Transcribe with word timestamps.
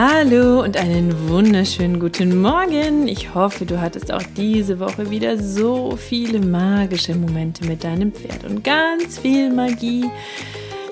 Hallo 0.00 0.62
und 0.62 0.76
einen 0.76 1.28
wunderschönen 1.28 1.98
guten 1.98 2.40
Morgen. 2.40 3.08
Ich 3.08 3.34
hoffe, 3.34 3.66
du 3.66 3.80
hattest 3.80 4.12
auch 4.12 4.22
diese 4.36 4.78
Woche 4.78 5.10
wieder 5.10 5.42
so 5.42 5.96
viele 5.96 6.38
magische 6.38 7.16
Momente 7.16 7.66
mit 7.66 7.82
deinem 7.82 8.12
Pferd 8.12 8.44
und 8.44 8.62
ganz 8.62 9.18
viel 9.18 9.52
Magie 9.52 10.08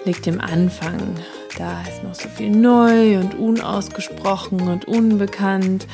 liegt 0.04 0.26
im 0.26 0.40
Anfang. 0.40 0.98
Da 1.56 1.82
ist 1.82 2.02
noch 2.02 2.16
so 2.16 2.28
viel 2.28 2.50
neu 2.50 3.20
und 3.20 3.38
unausgesprochen 3.38 4.62
und 4.62 4.88
unbekannt. 4.88 5.86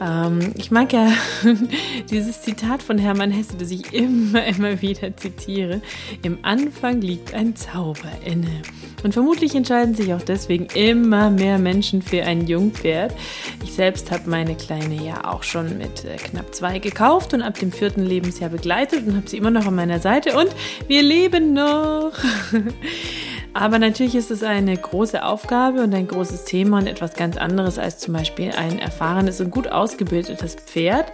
Ähm, 0.00 0.52
ich 0.56 0.70
mag 0.70 0.92
ja 0.92 1.10
dieses 2.10 2.42
Zitat 2.42 2.82
von 2.82 2.98
Hermann 2.98 3.30
Hesse, 3.30 3.56
das 3.58 3.70
ich 3.70 3.92
immer, 3.92 4.44
immer 4.46 4.80
wieder 4.80 5.16
zitiere. 5.16 5.80
Im 6.22 6.38
Anfang 6.42 7.00
liegt 7.00 7.34
ein 7.34 7.56
Zauber 7.56 8.10
inne. 8.24 8.62
Und 9.04 9.12
vermutlich 9.12 9.54
entscheiden 9.54 9.94
sich 9.94 10.12
auch 10.12 10.22
deswegen 10.22 10.66
immer 10.74 11.30
mehr 11.30 11.58
Menschen 11.58 12.02
für 12.02 12.22
ein 12.24 12.46
Jungpferd. 12.46 13.14
Ich 13.62 13.72
selbst 13.72 14.10
habe 14.10 14.28
meine 14.28 14.56
Kleine 14.56 14.94
ja 15.04 15.30
auch 15.30 15.42
schon 15.42 15.78
mit 15.78 16.04
äh, 16.04 16.16
knapp 16.16 16.54
zwei 16.54 16.78
gekauft 16.78 17.34
und 17.34 17.42
ab 17.42 17.58
dem 17.58 17.72
vierten 17.72 18.04
Lebensjahr 18.04 18.50
begleitet 18.50 19.06
und 19.06 19.16
habe 19.16 19.28
sie 19.28 19.36
immer 19.36 19.50
noch 19.50 19.66
an 19.66 19.74
meiner 19.74 20.00
Seite 20.00 20.36
und 20.36 20.48
wir 20.88 21.02
leben 21.02 21.52
noch. 21.52 22.12
Aber 23.54 23.78
natürlich 23.78 24.14
ist 24.14 24.30
es 24.30 24.42
eine 24.42 24.76
große 24.76 25.24
Aufgabe 25.24 25.82
und 25.82 25.94
ein 25.94 26.06
großes 26.06 26.44
Thema 26.44 26.78
und 26.78 26.86
etwas 26.86 27.14
ganz 27.14 27.36
anderes 27.36 27.78
als 27.78 27.98
zum 27.98 28.14
Beispiel 28.14 28.52
ein 28.52 28.78
erfahrenes 28.78 29.40
und 29.40 29.50
gut 29.50 29.68
ausgebildetes 29.68 30.54
Pferd. 30.54 31.12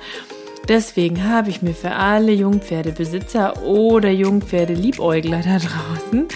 Deswegen 0.69 1.25
habe 1.25 1.51
ich 1.51 1.63
mir 1.63 1.75
für 1.75 1.93
alle 1.93 2.33
Jungpferdebesitzer 2.33 3.63
oder 3.65 4.11
Jungpferdeliebäugler 4.11 5.43
da 5.43 5.59
draußen 5.59 6.29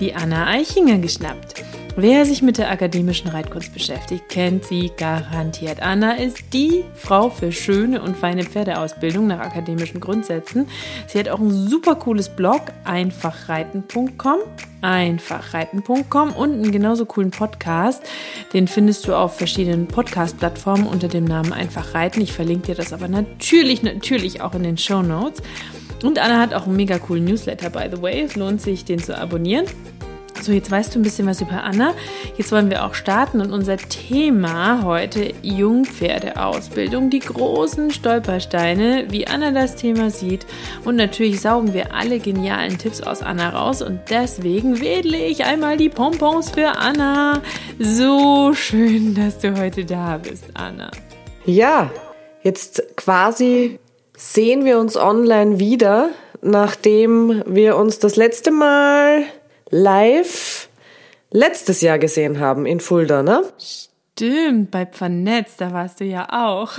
die 0.00 0.14
Anna 0.14 0.46
Eichinger 0.46 0.98
geschnappt. 0.98 1.62
Wer 1.96 2.26
sich 2.26 2.42
mit 2.42 2.58
der 2.58 2.72
akademischen 2.72 3.28
Reitkunst 3.28 3.72
beschäftigt, 3.72 4.28
kennt 4.28 4.64
sie 4.64 4.90
garantiert. 4.96 5.80
Anna 5.80 6.14
ist 6.14 6.38
die 6.52 6.82
Frau 6.96 7.30
für 7.30 7.52
schöne 7.52 8.02
und 8.02 8.16
feine 8.16 8.42
Pferdeausbildung 8.42 9.28
nach 9.28 9.38
akademischen 9.38 10.00
Grundsätzen. 10.00 10.66
Sie 11.06 11.20
hat 11.20 11.28
auch 11.28 11.38
ein 11.38 11.52
super 11.52 11.94
cooles 11.94 12.30
Blog, 12.30 12.62
einfachreiten.com, 12.82 14.38
einfachreiten.com 14.80 16.32
und 16.32 16.52
einen 16.54 16.72
genauso 16.72 17.06
coolen 17.06 17.30
Podcast. 17.30 18.02
Den 18.52 18.66
findest 18.66 19.06
du 19.06 19.14
auf 19.14 19.36
verschiedenen 19.36 19.86
Podcast-Plattformen 19.86 20.88
unter 20.88 21.06
dem 21.06 21.24
Namen 21.24 21.52
Einfach 21.52 21.94
Reiten. 21.94 22.20
Ich 22.22 22.32
verlinke 22.32 22.66
dir 22.66 22.74
das 22.74 22.92
aber 22.92 23.06
natürlich, 23.06 23.84
natürlich 23.84 24.40
auch 24.40 24.54
in 24.54 24.64
den 24.64 24.78
Show 24.78 25.02
Notes. 25.02 25.42
Und 26.02 26.18
Anna 26.18 26.40
hat 26.40 26.54
auch 26.54 26.66
einen 26.66 26.74
mega 26.74 26.98
coolen 26.98 27.24
Newsletter, 27.24 27.70
by 27.70 27.88
the 27.94 28.02
way. 28.02 28.22
Es 28.22 28.34
lohnt 28.34 28.60
sich, 28.60 28.84
den 28.84 28.98
zu 28.98 29.16
abonnieren. 29.16 29.66
So, 30.44 30.52
jetzt 30.52 30.70
weißt 30.70 30.94
du 30.94 30.98
ein 30.98 31.02
bisschen 31.02 31.26
was 31.26 31.40
über 31.40 31.62
Anna. 31.62 31.94
Jetzt 32.36 32.52
wollen 32.52 32.68
wir 32.68 32.84
auch 32.84 32.92
starten 32.92 33.40
und 33.40 33.50
unser 33.50 33.78
Thema 33.78 34.82
heute 34.84 35.32
Jungpferdeausbildung, 35.40 37.08
die 37.08 37.20
großen 37.20 37.90
Stolpersteine, 37.90 39.06
wie 39.08 39.26
Anna 39.26 39.52
das 39.52 39.74
Thema 39.74 40.10
sieht. 40.10 40.44
Und 40.84 40.96
natürlich 40.96 41.40
saugen 41.40 41.72
wir 41.72 41.94
alle 41.94 42.18
genialen 42.18 42.76
Tipps 42.76 43.00
aus 43.00 43.22
Anna 43.22 43.48
raus 43.48 43.80
und 43.80 44.00
deswegen 44.10 44.82
wedle 44.82 45.16
ich 45.16 45.46
einmal 45.46 45.78
die 45.78 45.88
Pompons 45.88 46.50
für 46.50 46.76
Anna. 46.76 47.40
So 47.78 48.52
schön, 48.52 49.14
dass 49.14 49.38
du 49.38 49.58
heute 49.58 49.86
da 49.86 50.18
bist, 50.18 50.44
Anna. 50.52 50.90
Ja, 51.46 51.90
jetzt 52.42 52.82
quasi 52.98 53.78
sehen 54.14 54.66
wir 54.66 54.78
uns 54.78 54.98
online 54.98 55.58
wieder, 55.58 56.10
nachdem 56.42 57.42
wir 57.46 57.78
uns 57.78 57.98
das 57.98 58.16
letzte 58.16 58.50
Mal 58.50 59.24
live 59.74 60.68
letztes 61.32 61.80
Jahr 61.80 61.98
gesehen 61.98 62.38
haben 62.38 62.64
in 62.64 62.78
Fulda, 62.78 63.24
ne? 63.24 63.42
Stimmt, 63.58 64.70
bei 64.70 64.86
Vernetzt, 64.86 65.60
da 65.60 65.72
warst 65.72 65.98
du 66.00 66.04
ja 66.04 66.28
auch. 66.30 66.78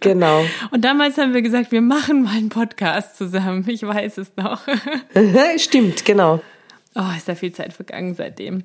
Genau. 0.00 0.44
Und 0.72 0.84
damals 0.84 1.16
haben 1.16 1.32
wir 1.32 1.42
gesagt, 1.42 1.70
wir 1.70 1.80
machen 1.80 2.24
mal 2.24 2.36
einen 2.36 2.48
Podcast 2.48 3.16
zusammen. 3.16 3.64
Ich 3.68 3.86
weiß 3.86 4.18
es 4.18 4.32
noch. 4.34 4.66
Stimmt, 5.58 6.04
genau. 6.04 6.40
Oh, 6.96 7.16
ist 7.16 7.28
da 7.28 7.36
viel 7.36 7.52
Zeit 7.52 7.72
vergangen 7.72 8.14
seitdem. 8.14 8.64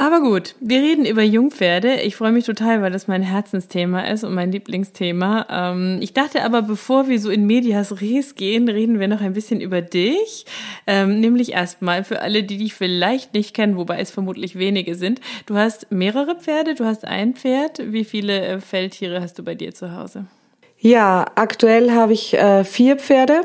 Aber 0.00 0.20
gut, 0.20 0.54
wir 0.60 0.78
reden 0.78 1.04
über 1.04 1.24
Jungpferde. 1.24 2.02
Ich 2.02 2.14
freue 2.14 2.30
mich 2.30 2.46
total, 2.46 2.82
weil 2.82 2.92
das 2.92 3.08
mein 3.08 3.22
Herzensthema 3.22 4.02
ist 4.02 4.22
und 4.22 4.32
mein 4.32 4.52
Lieblingsthema. 4.52 5.46
Ähm, 5.50 5.98
ich 6.00 6.12
dachte 6.12 6.44
aber, 6.44 6.62
bevor 6.62 7.08
wir 7.08 7.18
so 7.18 7.30
in 7.30 7.48
Medias 7.48 8.00
Res 8.00 8.36
gehen, 8.36 8.68
reden 8.68 9.00
wir 9.00 9.08
noch 9.08 9.20
ein 9.20 9.32
bisschen 9.32 9.60
über 9.60 9.82
dich. 9.82 10.46
Ähm, 10.86 11.18
nämlich 11.18 11.50
erstmal 11.50 12.04
für 12.04 12.20
alle, 12.20 12.44
die 12.44 12.58
dich 12.58 12.74
vielleicht 12.74 13.34
nicht 13.34 13.54
kennen, 13.54 13.76
wobei 13.76 13.98
es 13.98 14.12
vermutlich 14.12 14.56
wenige 14.56 14.94
sind. 14.94 15.20
Du 15.46 15.56
hast 15.56 15.90
mehrere 15.90 16.36
Pferde, 16.36 16.76
du 16.76 16.84
hast 16.84 17.04
ein 17.04 17.34
Pferd. 17.34 17.92
Wie 17.92 18.04
viele 18.04 18.40
äh, 18.40 18.60
Feldtiere 18.60 19.20
hast 19.20 19.40
du 19.40 19.42
bei 19.42 19.56
dir 19.56 19.74
zu 19.74 19.96
Hause? 19.96 20.26
Ja, 20.78 21.26
aktuell 21.34 21.90
habe 21.90 22.12
ich 22.12 22.34
äh, 22.34 22.62
vier 22.62 22.98
Pferde 22.98 23.40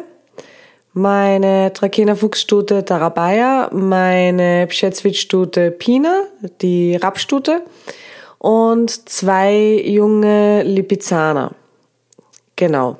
meine 0.93 1.73
Trakehner 1.73 2.15
Fuchsstute 2.15 2.85
Tarabaya, 2.85 3.69
meine 3.73 4.67
Pschätzwitz-Stute 4.67 5.71
Pina, 5.71 6.23
die 6.61 6.95
Rappstute 6.95 7.63
und 8.37 9.09
zwei 9.09 9.81
junge 9.85 10.63
Lipizzaner. 10.63 11.51
Genau. 12.55 12.97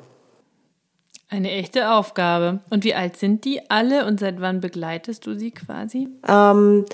Eine 1.28 1.50
echte 1.50 1.90
Aufgabe. 1.90 2.60
Und 2.70 2.84
wie 2.84 2.94
alt 2.94 3.16
sind 3.16 3.44
die 3.44 3.70
alle 3.70 4.06
und 4.06 4.20
seit 4.20 4.40
wann 4.40 4.60
begleitest 4.60 5.26
du 5.26 5.34
sie 5.34 5.50
quasi? 5.50 6.08
Ähm, 6.28 6.84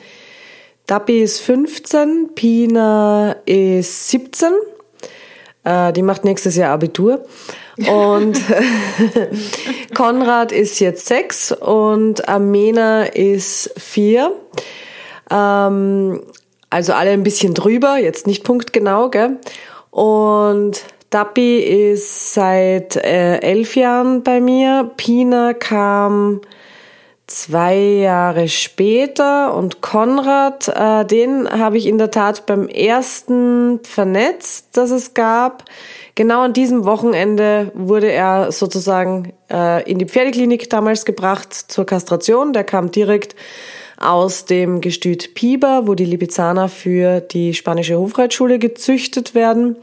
Dappi 0.86 1.20
ist 1.20 1.40
15, 1.40 2.30
Pina 2.34 3.36
ist 3.44 4.08
17. 4.08 4.50
Äh, 5.64 5.92
die 5.92 6.02
macht 6.02 6.24
nächstes 6.24 6.56
Jahr 6.56 6.72
Abitur. 6.72 7.24
Und 7.76 8.40
Konrad 9.94 10.52
ist 10.52 10.80
jetzt 10.80 11.06
sechs 11.06 11.52
und 11.52 12.28
Amena 12.28 13.04
ist 13.04 13.72
vier. 13.78 14.32
Ähm, 15.30 16.22
also 16.70 16.92
alle 16.92 17.10
ein 17.10 17.22
bisschen 17.22 17.54
drüber, 17.54 17.96
jetzt 17.96 18.26
nicht 18.26 18.44
punktgenau, 18.44 19.10
gell? 19.10 19.38
Und 19.90 20.84
Dappi 21.10 21.58
ist 21.58 22.34
seit 22.34 22.96
äh, 22.96 23.38
elf 23.38 23.74
Jahren 23.74 24.22
bei 24.22 24.40
mir. 24.40 24.90
Pina 24.96 25.54
kam 25.54 26.40
zwei 27.30 27.76
Jahre 27.76 28.48
später 28.48 29.54
und 29.54 29.80
Konrad, 29.80 30.68
äh, 30.68 31.04
den 31.04 31.48
habe 31.48 31.78
ich 31.78 31.86
in 31.86 31.96
der 31.96 32.10
Tat 32.10 32.44
beim 32.46 32.68
ersten 32.68 33.80
vernetzt, 33.84 34.68
das 34.72 34.90
es 34.90 35.14
gab. 35.14 35.64
Genau 36.16 36.42
an 36.42 36.52
diesem 36.52 36.84
Wochenende 36.84 37.70
wurde 37.74 38.10
er 38.10 38.50
sozusagen 38.50 39.32
äh, 39.50 39.88
in 39.88 39.98
die 39.98 40.06
Pferdeklinik 40.06 40.68
damals 40.68 41.04
gebracht 41.04 41.54
zur 41.54 41.86
Kastration. 41.86 42.52
Der 42.52 42.64
kam 42.64 42.90
direkt 42.90 43.36
aus 43.96 44.44
dem 44.46 44.80
Gestüt 44.80 45.34
Piber, 45.34 45.86
wo 45.86 45.94
die 45.94 46.06
Lipizzaner 46.06 46.68
für 46.68 47.20
die 47.20 47.54
spanische 47.54 47.96
Hofreitschule 47.96 48.58
gezüchtet 48.58 49.34
werden. 49.34 49.76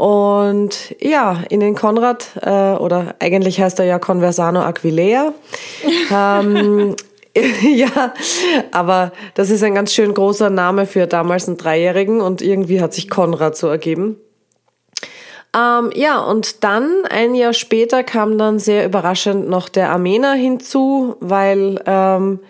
Und 0.00 0.94
ja, 0.98 1.42
in 1.50 1.60
den 1.60 1.74
Konrad, 1.74 2.30
äh, 2.40 2.72
oder 2.72 3.16
eigentlich 3.18 3.60
heißt 3.60 3.80
er 3.80 3.84
ja 3.84 3.98
Conversano 3.98 4.62
Aquileia. 4.62 5.34
ähm, 6.10 6.96
ja, 7.74 8.14
aber 8.72 9.12
das 9.34 9.50
ist 9.50 9.62
ein 9.62 9.74
ganz 9.74 9.92
schön 9.92 10.14
großer 10.14 10.48
Name 10.48 10.86
für 10.86 11.06
damals 11.06 11.48
einen 11.48 11.58
Dreijährigen 11.58 12.22
und 12.22 12.40
irgendwie 12.40 12.80
hat 12.80 12.94
sich 12.94 13.10
Konrad 13.10 13.58
so 13.58 13.66
ergeben. 13.66 14.16
Ähm, 15.54 15.90
ja, 15.94 16.18
und 16.20 16.64
dann, 16.64 17.04
ein 17.10 17.34
Jahr 17.34 17.52
später, 17.52 18.02
kam 18.02 18.38
dann 18.38 18.58
sehr 18.58 18.86
überraschend 18.86 19.50
noch 19.50 19.68
der 19.68 19.90
Armener 19.90 20.32
hinzu, 20.32 21.16
weil 21.20 21.78
ähm, 21.84 22.40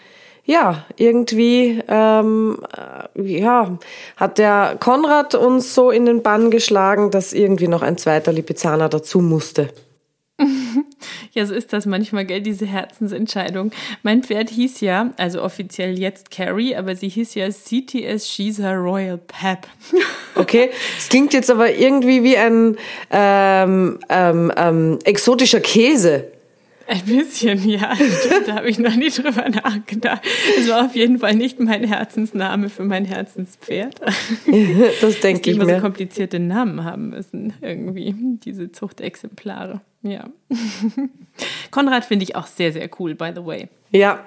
ja, 0.51 0.85
irgendwie 0.97 1.81
ähm, 1.87 2.59
äh, 3.17 3.23
ja, 3.23 3.79
hat 4.17 4.39
der 4.39 4.77
Konrad 4.81 5.37
uns 5.37 5.75
so 5.75 5.93
in 5.93 6.07
den 6.07 6.23
Bann 6.23 6.51
geschlagen, 6.51 7.13
dass 7.13 7.33
irgendwie 7.33 7.69
noch 7.69 7.83
ein 7.83 7.97
zweiter 7.97 8.33
Lipizzaner 8.33 8.89
dazu 8.89 9.21
musste. 9.21 9.69
Ja, 11.33 11.47
so 11.47 11.55
ist 11.55 11.73
das 11.73 11.87
manchmal, 11.87 12.25
gell, 12.25 12.41
diese 12.41 12.67
Herzensentscheidung. 12.67 13.71
Mein 14.03 14.25
Pferd 14.25 14.51
hieß 14.51 14.81
ja, 14.81 15.13
also 15.17 15.43
offiziell 15.43 15.97
jetzt 15.97 16.31
Carrie, 16.33 16.75
aber 16.75 16.97
sie 16.97 17.09
hieß 17.09 17.35
ja 17.37 17.49
CTS 17.49 18.29
Sheesa 18.29 18.73
Royal 18.73 19.19
Pep. 19.19 19.69
Okay, 20.37 20.71
es 20.99 21.09
klingt 21.09 21.35
jetzt 21.35 21.51
aber 21.51 21.75
irgendwie 21.75 22.23
wie 22.23 22.37
ein 22.37 22.77
ähm, 23.11 23.99
ähm, 24.09 24.53
ähm, 24.57 24.99
exotischer 25.05 25.61
Käse. 25.61 26.33
Ein 26.91 27.05
bisschen, 27.05 27.69
ja. 27.69 27.95
Da 28.47 28.57
habe 28.57 28.69
ich 28.69 28.81
noch 28.81 28.97
nie 28.97 29.11
drüber 29.11 29.49
nachgedacht. 29.49 30.23
Es 30.59 30.69
war 30.69 30.87
auf 30.87 30.97
jeden 30.97 31.21
Fall 31.21 31.37
nicht 31.37 31.61
mein 31.61 31.85
Herzensname 31.85 32.69
für 32.69 32.83
mein 32.83 33.05
Herzenspferd. 33.05 34.01
Das 35.01 35.21
denke 35.21 35.51
ich 35.51 35.57
immer 35.57 35.67
mir. 35.67 35.77
so 35.77 35.81
komplizierte 35.83 36.41
Namen 36.41 36.83
haben 36.85 37.11
müssen, 37.11 37.53
irgendwie, 37.61 38.13
diese 38.45 38.73
Zuchtexemplare. 38.73 39.81
Ja. 40.03 40.29
Konrad 41.71 42.05
finde 42.05 42.25
ich 42.25 42.35
auch 42.35 42.47
sehr, 42.47 42.73
sehr 42.73 42.91
cool, 42.99 43.15
by 43.15 43.31
the 43.35 43.45
way. 43.45 43.69
Ja, 43.93 44.25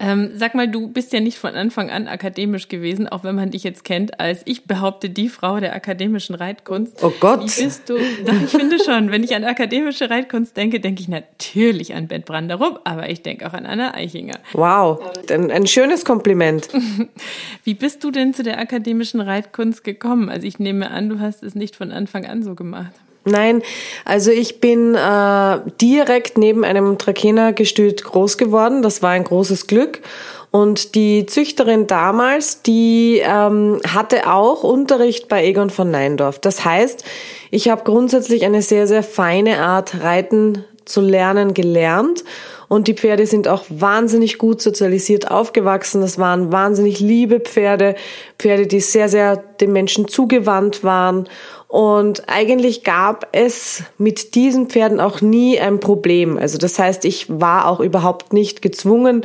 Ähm, 0.00 0.30
sag 0.34 0.54
mal, 0.54 0.66
du 0.66 0.88
bist 0.88 1.12
ja 1.12 1.20
nicht 1.20 1.38
von 1.38 1.54
Anfang 1.54 1.90
an 1.90 2.08
akademisch 2.08 2.68
gewesen, 2.68 3.06
auch 3.06 3.22
wenn 3.22 3.34
man 3.34 3.50
dich 3.50 3.64
jetzt 3.64 3.84
kennt 3.84 4.18
als 4.18 4.42
ich 4.46 4.64
behaupte 4.64 5.10
die 5.10 5.28
Frau 5.28 5.60
der 5.60 5.74
akademischen 5.74 6.34
Reitkunst. 6.34 7.02
Oh 7.02 7.12
Gott. 7.20 7.40
Wie 7.40 7.64
bist 7.64 7.88
du? 7.88 7.98
Doch, 8.24 8.42
ich 8.42 8.50
finde 8.50 8.82
schon, 8.82 9.10
wenn 9.10 9.22
ich 9.22 9.34
an 9.34 9.44
akademische 9.44 10.08
Reitkunst 10.08 10.56
denke, 10.56 10.80
denke 10.80 11.02
ich 11.02 11.08
natürlich 11.08 11.94
an 11.94 12.08
Bent 12.08 12.24
Branderup, 12.24 12.80
aber 12.84 13.10
ich 13.10 13.22
denke 13.22 13.46
auch 13.46 13.52
an 13.52 13.66
Anna 13.66 13.94
Eichinger. 13.94 14.38
wow. 14.52 15.00
Ein, 15.30 15.50
ein 15.50 15.66
schönes 15.66 16.04
Kompliment. 16.04 16.68
Wie 17.64 17.74
bist 17.74 18.02
du 18.02 18.10
denn 18.10 18.32
zu 18.32 18.42
der 18.42 18.58
akademischen 18.58 19.20
Reitkunst 19.20 19.84
gekommen? 19.84 20.30
Also 20.30 20.46
ich 20.46 20.58
nehme 20.58 20.90
an, 20.90 21.10
du 21.10 21.20
hast 21.20 21.42
es 21.42 21.54
nicht 21.54 21.76
von 21.76 21.92
Anfang 21.92 22.24
an 22.24 22.42
so 22.42 22.54
gemacht. 22.54 22.92
Nein, 23.24 23.62
also 24.04 24.30
ich 24.30 24.60
bin 24.60 24.94
äh, 24.94 25.58
direkt 25.80 26.38
neben 26.38 26.64
einem 26.64 26.96
Trakehner-Gestüt 26.96 28.02
groß 28.02 28.38
geworden. 28.38 28.82
Das 28.82 29.02
war 29.02 29.10
ein 29.10 29.24
großes 29.24 29.66
Glück. 29.66 30.00
Und 30.50 30.94
die 30.94 31.26
Züchterin 31.26 31.86
damals, 31.86 32.62
die 32.62 33.22
ähm, 33.24 33.80
hatte 33.86 34.28
auch 34.28 34.64
Unterricht 34.64 35.28
bei 35.28 35.44
Egon 35.44 35.70
von 35.70 35.90
Neindorf. 35.90 36.40
Das 36.40 36.64
heißt, 36.64 37.04
ich 37.50 37.68
habe 37.68 37.84
grundsätzlich 37.84 38.44
eine 38.44 38.62
sehr, 38.62 38.88
sehr 38.88 39.04
feine 39.04 39.60
Art 39.60 40.02
Reiten 40.02 40.64
zu 40.86 41.00
lernen 41.00 41.54
gelernt. 41.54 42.24
Und 42.68 42.86
die 42.86 42.94
Pferde 42.94 43.26
sind 43.26 43.48
auch 43.48 43.64
wahnsinnig 43.68 44.38
gut 44.38 44.62
sozialisiert 44.62 45.30
aufgewachsen. 45.30 46.00
Das 46.00 46.18
waren 46.18 46.52
wahnsinnig 46.52 47.00
liebe 47.00 47.40
Pferde, 47.40 47.94
Pferde, 48.38 48.66
die 48.66 48.80
sehr, 48.80 49.08
sehr 49.08 49.36
dem 49.36 49.72
Menschen 49.72 50.08
zugewandt 50.08 50.84
waren. 50.84 51.28
Und 51.70 52.28
eigentlich 52.28 52.82
gab 52.82 53.28
es 53.30 53.84
mit 53.96 54.34
diesen 54.34 54.66
Pferden 54.66 54.98
auch 54.98 55.20
nie 55.20 55.60
ein 55.60 55.78
Problem. 55.78 56.36
Also 56.36 56.58
das 56.58 56.80
heißt, 56.80 57.04
ich 57.04 57.26
war 57.28 57.68
auch 57.68 57.78
überhaupt 57.78 58.32
nicht 58.32 58.60
gezwungen, 58.60 59.24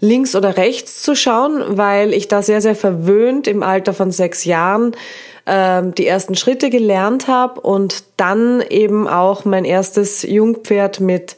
links 0.00 0.34
oder 0.34 0.56
rechts 0.56 1.02
zu 1.02 1.14
schauen, 1.14 1.62
weil 1.76 2.14
ich 2.14 2.28
da 2.28 2.40
sehr, 2.40 2.62
sehr 2.62 2.76
verwöhnt 2.76 3.46
im 3.46 3.62
Alter 3.62 3.92
von 3.92 4.10
sechs 4.10 4.46
Jahren 4.46 4.96
ähm, 5.44 5.94
die 5.94 6.06
ersten 6.06 6.34
Schritte 6.34 6.70
gelernt 6.70 7.28
habe 7.28 7.60
und 7.60 8.04
dann 8.16 8.62
eben 8.70 9.06
auch 9.06 9.44
mein 9.44 9.66
erstes 9.66 10.22
Jungpferd 10.22 11.00
mit, 11.00 11.36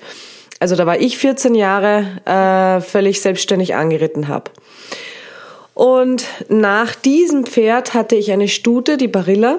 also 0.61 0.77
da 0.77 0.87
war 0.87 1.01
ich 1.01 1.19
14 1.19 1.57
Jahre, 1.57 2.07
äh, 2.27 2.81
völlig 2.81 3.21
selbstständig 3.21 3.75
angeritten 3.75 4.29
habe. 4.29 4.53
Und 5.75 6.27
nach 6.49 6.95
diesem 6.95 7.45
Pferd 7.45 7.93
hatte 7.93 8.15
ich 8.15 8.31
eine 8.31 8.47
Stute, 8.47 8.99
die 8.99 9.09
Barilla. 9.09 9.59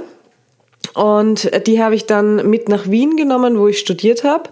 Und 0.94 1.68
die 1.68 1.82
habe 1.82 1.96
ich 1.96 2.06
dann 2.06 2.50
mit 2.50 2.70
nach 2.70 2.90
Wien 2.90 3.18
genommen, 3.18 3.58
wo 3.58 3.68
ich 3.68 3.80
studiert 3.80 4.24
habe. 4.24 4.50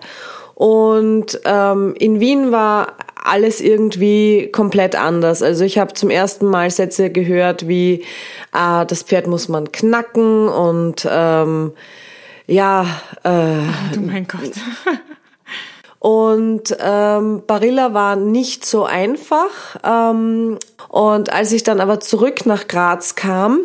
Und 0.56 1.40
ähm, 1.46 1.96
in 1.98 2.20
Wien 2.20 2.52
war 2.52 2.94
alles 3.24 3.62
irgendwie 3.62 4.50
komplett 4.52 4.96
anders. 4.96 5.42
Also 5.42 5.64
ich 5.64 5.78
habe 5.78 5.94
zum 5.94 6.10
ersten 6.10 6.46
Mal 6.46 6.70
Sätze 6.70 7.10
gehört 7.10 7.68
wie, 7.68 8.04
ah, 8.52 8.86
das 8.86 9.04
Pferd 9.04 9.28
muss 9.28 9.48
man 9.48 9.72
knacken 9.72 10.50
und 10.50 11.08
ähm, 11.10 11.72
ja, 12.46 12.86
äh, 13.24 13.94
Du 13.94 14.02
mein 14.02 14.28
Gott. 14.28 14.52
und 16.00 16.76
ähm, 16.80 17.44
Barilla 17.48 17.94
war 17.94 18.18
nicht 18.18 18.66
so 18.66 18.84
einfach. 18.84 19.50
Ähm, 19.84 20.60
und 20.90 21.32
als 21.32 21.54
ich 21.54 21.64
dann 21.64 21.80
aber 21.80 22.02
zurück 22.02 22.46
nach 22.46 22.68
Graz 22.68 23.16
kam, 23.16 23.62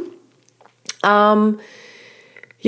ähm, 1.05 1.59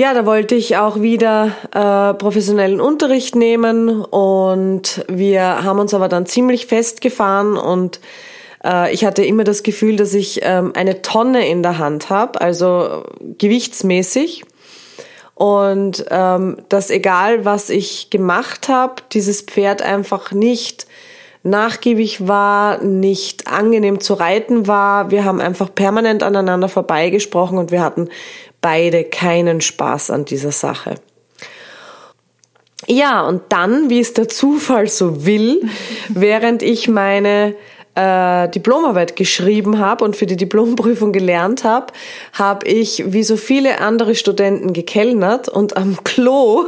ja, 0.01 0.15
da 0.15 0.25
wollte 0.25 0.55
ich 0.55 0.77
auch 0.77 0.99
wieder 0.99 1.51
äh, 1.75 2.15
professionellen 2.15 2.81
Unterricht 2.81 3.35
nehmen 3.35 4.01
und 4.03 5.05
wir 5.07 5.63
haben 5.63 5.77
uns 5.77 5.93
aber 5.93 6.09
dann 6.09 6.25
ziemlich 6.25 6.65
festgefahren 6.65 7.55
und 7.55 7.99
äh, 8.65 8.91
ich 8.91 9.05
hatte 9.05 9.23
immer 9.23 9.43
das 9.43 9.61
Gefühl, 9.61 9.97
dass 9.97 10.15
ich 10.15 10.39
ähm, 10.41 10.73
eine 10.75 11.03
Tonne 11.03 11.47
in 11.47 11.61
der 11.61 11.77
Hand 11.77 12.09
habe, 12.09 12.41
also 12.41 13.03
gewichtsmäßig. 13.37 14.43
Und 15.35 16.05
ähm, 16.09 16.57
dass 16.69 16.89
egal, 16.89 17.45
was 17.45 17.69
ich 17.69 18.09
gemacht 18.09 18.69
habe, 18.69 19.03
dieses 19.11 19.41
Pferd 19.41 19.83
einfach 19.83 20.31
nicht 20.31 20.87
nachgiebig 21.43 22.27
war, 22.27 22.83
nicht 22.83 23.47
angenehm 23.47 23.99
zu 23.99 24.13
reiten 24.13 24.67
war. 24.67 25.09
Wir 25.09 25.25
haben 25.25 25.41
einfach 25.41 25.73
permanent 25.73 26.21
aneinander 26.21 26.69
vorbeigesprochen 26.69 27.57
und 27.57 27.71
wir 27.71 27.81
hatten 27.81 28.09
beide 28.61 29.03
keinen 29.03 29.61
Spaß 29.61 30.11
an 30.11 30.25
dieser 30.25 30.51
Sache. 30.51 30.95
Ja, 32.87 33.21
und 33.21 33.41
dann, 33.49 33.89
wie 33.89 33.99
es 33.99 34.13
der 34.13 34.27
Zufall 34.27 34.87
so 34.87 35.25
will, 35.25 35.61
während 36.09 36.63
ich 36.63 36.87
meine 36.87 37.55
äh, 37.95 38.49
Diplomarbeit 38.49 39.15
geschrieben 39.15 39.79
habe 39.79 40.05
und 40.05 40.15
für 40.15 40.25
die 40.25 40.37
Diplomprüfung 40.37 41.11
gelernt 41.11 41.63
habe, 41.63 41.87
habe 42.33 42.67
ich 42.67 43.11
wie 43.13 43.23
so 43.23 43.37
viele 43.37 43.79
andere 43.79 44.15
Studenten 44.15 44.73
gekellnert 44.73 45.49
und 45.49 45.77
am 45.77 46.03
Klo 46.03 46.65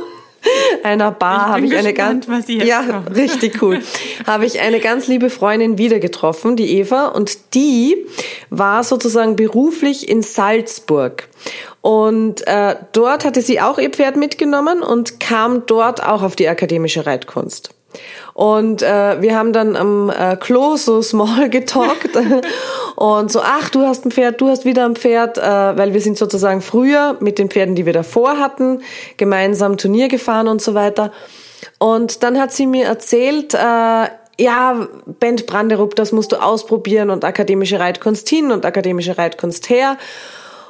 einer 0.83 1.11
Bar 1.11 1.49
habe 1.49 1.65
ich 1.65 1.75
eine 1.75 1.93
gespannt, 1.93 2.27
ganz 2.27 2.41
was 2.41 2.49
jetzt 2.49 2.67
ja 2.67 2.83
kommt. 2.83 3.15
richtig 3.15 3.61
cool. 3.61 3.81
Habe 4.25 4.45
ich 4.45 4.59
eine 4.59 4.79
ganz 4.79 5.07
liebe 5.07 5.29
Freundin 5.29 5.77
wieder 5.77 5.99
getroffen 5.99 6.55
die 6.55 6.79
Eva 6.79 7.07
und 7.07 7.53
die 7.53 8.05
war 8.49 8.83
sozusagen 8.83 9.35
beruflich 9.35 10.09
in 10.09 10.21
Salzburg. 10.21 11.29
Und 11.81 12.47
äh, 12.47 12.75
dort 12.93 13.25
hatte 13.25 13.41
sie 13.41 13.59
auch 13.59 13.77
ihr 13.77 13.89
Pferd 13.89 14.15
mitgenommen 14.15 14.81
und 14.81 15.19
kam 15.19 15.65
dort 15.65 16.03
auch 16.03 16.23
auf 16.23 16.35
die 16.35 16.47
akademische 16.47 17.05
Reitkunst. 17.05 17.71
Und 18.33 18.81
äh, 18.81 19.21
wir 19.21 19.35
haben 19.35 19.53
dann 19.53 19.75
am 19.75 20.09
äh, 20.09 20.35
Klo 20.37 20.75
so 20.75 21.01
small 21.01 21.49
getalkt 21.51 22.15
und 22.95 23.31
so, 23.31 23.41
ach, 23.41 23.69
du 23.69 23.81
hast 23.81 24.05
ein 24.05 24.11
Pferd, 24.11 24.39
du 24.39 24.49
hast 24.49 24.65
wieder 24.65 24.85
ein 24.85 24.95
Pferd, 24.95 25.37
äh, 25.37 25.41
weil 25.41 25.93
wir 25.93 26.01
sind 26.01 26.17
sozusagen 26.17 26.61
früher 26.61 27.17
mit 27.19 27.39
den 27.39 27.49
Pferden, 27.49 27.75
die 27.75 27.85
wir 27.85 27.93
davor 27.93 28.37
hatten, 28.37 28.81
gemeinsam 29.17 29.77
Turnier 29.77 30.07
gefahren 30.07 30.47
und 30.47 30.61
so 30.61 30.73
weiter. 30.73 31.11
Und 31.79 32.23
dann 32.23 32.39
hat 32.39 32.51
sie 32.51 32.67
mir 32.67 32.85
erzählt, 32.85 33.53
äh, 33.53 34.07
ja, 34.39 34.87
Bent 35.05 35.45
Branderup, 35.45 35.95
das 35.95 36.11
musst 36.11 36.31
du 36.31 36.37
ausprobieren 36.37 37.09
und 37.09 37.23
akademische 37.23 37.79
Reitkunst 37.79 38.27
hin 38.29 38.51
und 38.51 38.65
akademische 38.65 39.17
Reitkunst 39.17 39.69
her. 39.69 39.97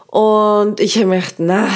Und 0.08 0.80
ich 0.80 0.98
habe 0.98 1.08
mir 1.08 1.15
gedacht, 1.15 1.36
na, 1.39 1.68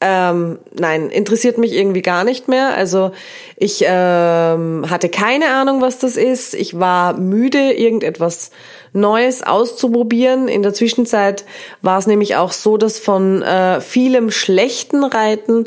ähm, 0.00 0.58
nein, 0.72 1.10
interessiert 1.10 1.58
mich 1.58 1.72
irgendwie 1.72 2.02
gar 2.02 2.24
nicht 2.24 2.48
mehr. 2.48 2.74
Also 2.74 3.12
ich 3.56 3.84
ähm, 3.86 4.84
hatte 4.90 5.08
keine 5.08 5.54
Ahnung, 5.54 5.80
was 5.80 5.98
das 5.98 6.16
ist. 6.16 6.54
Ich 6.54 6.78
war 6.78 7.14
müde, 7.14 7.72
irgendetwas 7.72 8.50
Neues 8.92 9.42
auszuprobieren. 9.42 10.48
In 10.48 10.62
der 10.62 10.74
Zwischenzeit 10.74 11.44
war 11.80 11.98
es 11.98 12.06
nämlich 12.06 12.36
auch 12.36 12.52
so, 12.52 12.76
dass 12.76 12.98
von 12.98 13.42
äh, 13.42 13.80
vielem 13.80 14.30
schlechten 14.30 15.04
Reiten 15.04 15.64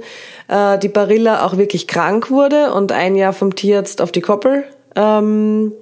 äh, 0.47 0.77
die 0.77 0.89
Barilla 0.89 1.45
auch 1.45 1.57
wirklich 1.57 1.87
krank 1.87 2.29
wurde 2.29 2.73
und 2.73 2.91
ein 2.91 3.15
Jahr 3.15 3.33
vom 3.33 3.55
Tierarzt 3.55 4.01
auf 4.01 4.11
die 4.11 4.21
Koppel 4.21 4.63
ähm, 4.95 5.73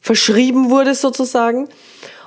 verschrieben 0.00 0.70
wurde 0.70 0.94
sozusagen. 0.94 1.68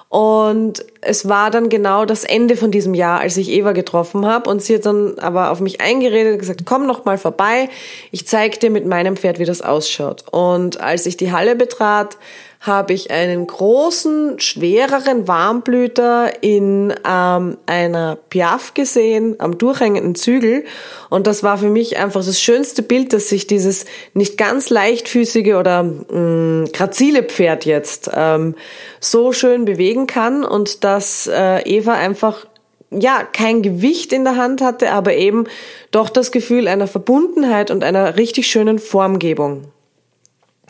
Und 0.10 0.84
es 1.02 1.30
war 1.30 1.52
dann 1.52 1.70
genau 1.70 2.04
das 2.04 2.24
Ende 2.24 2.58
von 2.58 2.72
diesem 2.72 2.96
Jahr, 2.96 3.20
als 3.20 3.38
ich 3.38 3.50
Eva 3.50 3.74
getroffen 3.74 4.26
habe. 4.26 4.50
Und 4.50 4.64
sie 4.64 4.74
hat 4.74 4.88
dann 4.88 5.20
aber 5.20 5.52
auf 5.52 5.60
mich 5.60 5.82
eingeredet 5.82 6.34
und 6.34 6.40
gesagt, 6.40 6.62
komm 6.66 6.88
noch 6.88 7.06
mal 7.06 7.20
vorbei, 7.20 7.70
ich 8.12 8.28
zeig 8.28 8.60
dir 8.60 8.72
mit 8.72 8.88
meinem 8.88 9.18
Pferd, 9.18 9.38
wie 9.38 9.46
das 9.46 9.62
ausschaut. 9.62 10.26
Und 10.32 10.82
als 10.82 11.06
ich 11.06 11.16
die 11.16 11.32
Halle 11.32 11.56
betrat, 11.56 12.18
habe 12.60 12.92
ich 12.92 13.10
einen 13.10 13.48
großen, 13.48 14.38
schwereren 14.40 15.30
Warmblüter 15.30 16.44
in 16.44 16.94
ähm, 17.08 17.58
einer 17.66 18.18
Piaf 18.30 18.74
gesehen, 18.74 19.38
am 19.40 19.58
durchhängenden 19.58 20.16
Zügel. 20.16 20.66
Und 21.10 21.26
das 21.26 21.42
war 21.42 21.58
für 21.58 21.70
mich 21.70 21.98
einfach 21.98 22.24
das 22.24 22.42
schönste 22.42 22.82
Bild, 22.82 23.14
dass 23.14 23.30
sich 23.30 23.48
dieses 23.48 23.86
nicht 24.14 24.38
ganz 24.38 24.70
leichtfüßige 24.70 25.56
oder 25.56 25.84
mh, 25.84 26.04
mm, 26.12 26.66
grazile 26.74 27.24
Pferd 27.24 27.66
jetzt 27.66 28.12
ähm, 28.14 28.56
so 29.00 29.32
schön 29.32 29.64
bewegen 29.64 30.06
kann 30.06 30.44
und 30.44 30.84
dass 30.84 31.28
äh, 31.28 31.62
Eva 31.62 31.94
einfach 31.94 32.46
ja, 32.92 33.24
kein 33.24 33.62
Gewicht 33.62 34.12
in 34.12 34.24
der 34.24 34.36
Hand 34.36 34.62
hatte, 34.62 34.92
aber 34.92 35.14
eben 35.14 35.46
doch 35.92 36.10
das 36.10 36.32
Gefühl 36.32 36.68
einer 36.68 36.88
Verbundenheit 36.88 37.72
und 37.72 37.84
einer 37.84 38.18
richtig 38.18 38.48
schönen 38.48 38.80
Formgebung. 38.80 39.66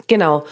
Genau. 0.08 0.44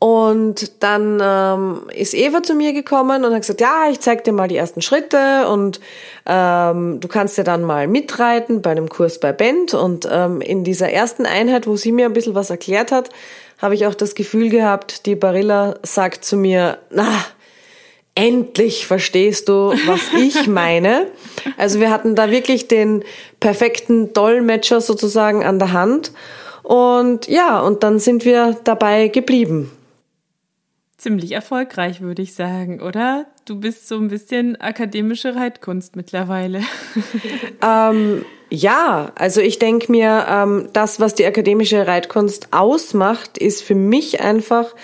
Und 0.00 0.82
dann 0.82 1.20
ähm, 1.22 1.82
ist 1.94 2.14
Eva 2.14 2.42
zu 2.42 2.54
mir 2.54 2.72
gekommen 2.72 3.22
und 3.22 3.34
hat 3.34 3.42
gesagt, 3.42 3.60
ja, 3.60 3.90
ich 3.90 4.00
zeig 4.00 4.24
dir 4.24 4.32
mal 4.32 4.48
die 4.48 4.56
ersten 4.56 4.80
Schritte 4.80 5.46
und 5.46 5.78
ähm, 6.24 7.00
du 7.00 7.06
kannst 7.06 7.36
ja 7.36 7.44
dann 7.44 7.60
mal 7.60 7.86
mitreiten 7.86 8.62
bei 8.62 8.70
einem 8.70 8.88
Kurs 8.88 9.20
bei 9.20 9.32
Bent. 9.32 9.74
Und 9.74 10.08
ähm, 10.10 10.40
in 10.40 10.64
dieser 10.64 10.90
ersten 10.90 11.26
Einheit, 11.26 11.66
wo 11.66 11.76
sie 11.76 11.92
mir 11.92 12.06
ein 12.06 12.14
bisschen 12.14 12.34
was 12.34 12.48
erklärt 12.48 12.92
hat, 12.92 13.10
habe 13.58 13.74
ich 13.74 13.86
auch 13.86 13.94
das 13.94 14.14
Gefühl 14.14 14.48
gehabt, 14.48 15.04
die 15.04 15.16
Barilla 15.16 15.74
sagt 15.82 16.24
zu 16.24 16.38
mir, 16.38 16.78
na, 16.88 17.12
endlich 18.14 18.86
verstehst 18.86 19.50
du, 19.50 19.74
was 19.84 20.00
ich 20.16 20.46
meine. 20.46 21.08
Also 21.58 21.78
wir 21.78 21.90
hatten 21.90 22.14
da 22.14 22.30
wirklich 22.30 22.68
den 22.68 23.04
perfekten 23.38 24.14
Dolmetscher 24.14 24.80
sozusagen 24.80 25.44
an 25.44 25.58
der 25.58 25.74
Hand. 25.74 26.12
Und 26.62 27.28
ja, 27.28 27.60
und 27.60 27.82
dann 27.82 27.98
sind 27.98 28.24
wir 28.24 28.56
dabei 28.64 29.08
geblieben 29.08 29.70
ziemlich 31.00 31.32
erfolgreich, 31.32 32.00
würde 32.00 32.22
ich 32.22 32.34
sagen, 32.34 32.80
oder? 32.80 33.26
Du 33.46 33.58
bist 33.58 33.88
so 33.88 33.96
ein 33.96 34.08
bisschen 34.08 34.60
akademische 34.60 35.34
Reitkunst 35.34 35.96
mittlerweile. 35.96 36.60
ähm, 37.62 38.24
ja, 38.50 39.12
also 39.14 39.40
ich 39.40 39.58
denke 39.58 39.90
mir, 39.90 40.26
ähm, 40.28 40.68
das, 40.72 41.00
was 41.00 41.14
die 41.14 41.24
akademische 41.24 41.86
Reitkunst 41.86 42.48
ausmacht, 42.52 43.38
ist 43.38 43.62
für 43.62 43.74
mich 43.74 44.20
einfach 44.20 44.74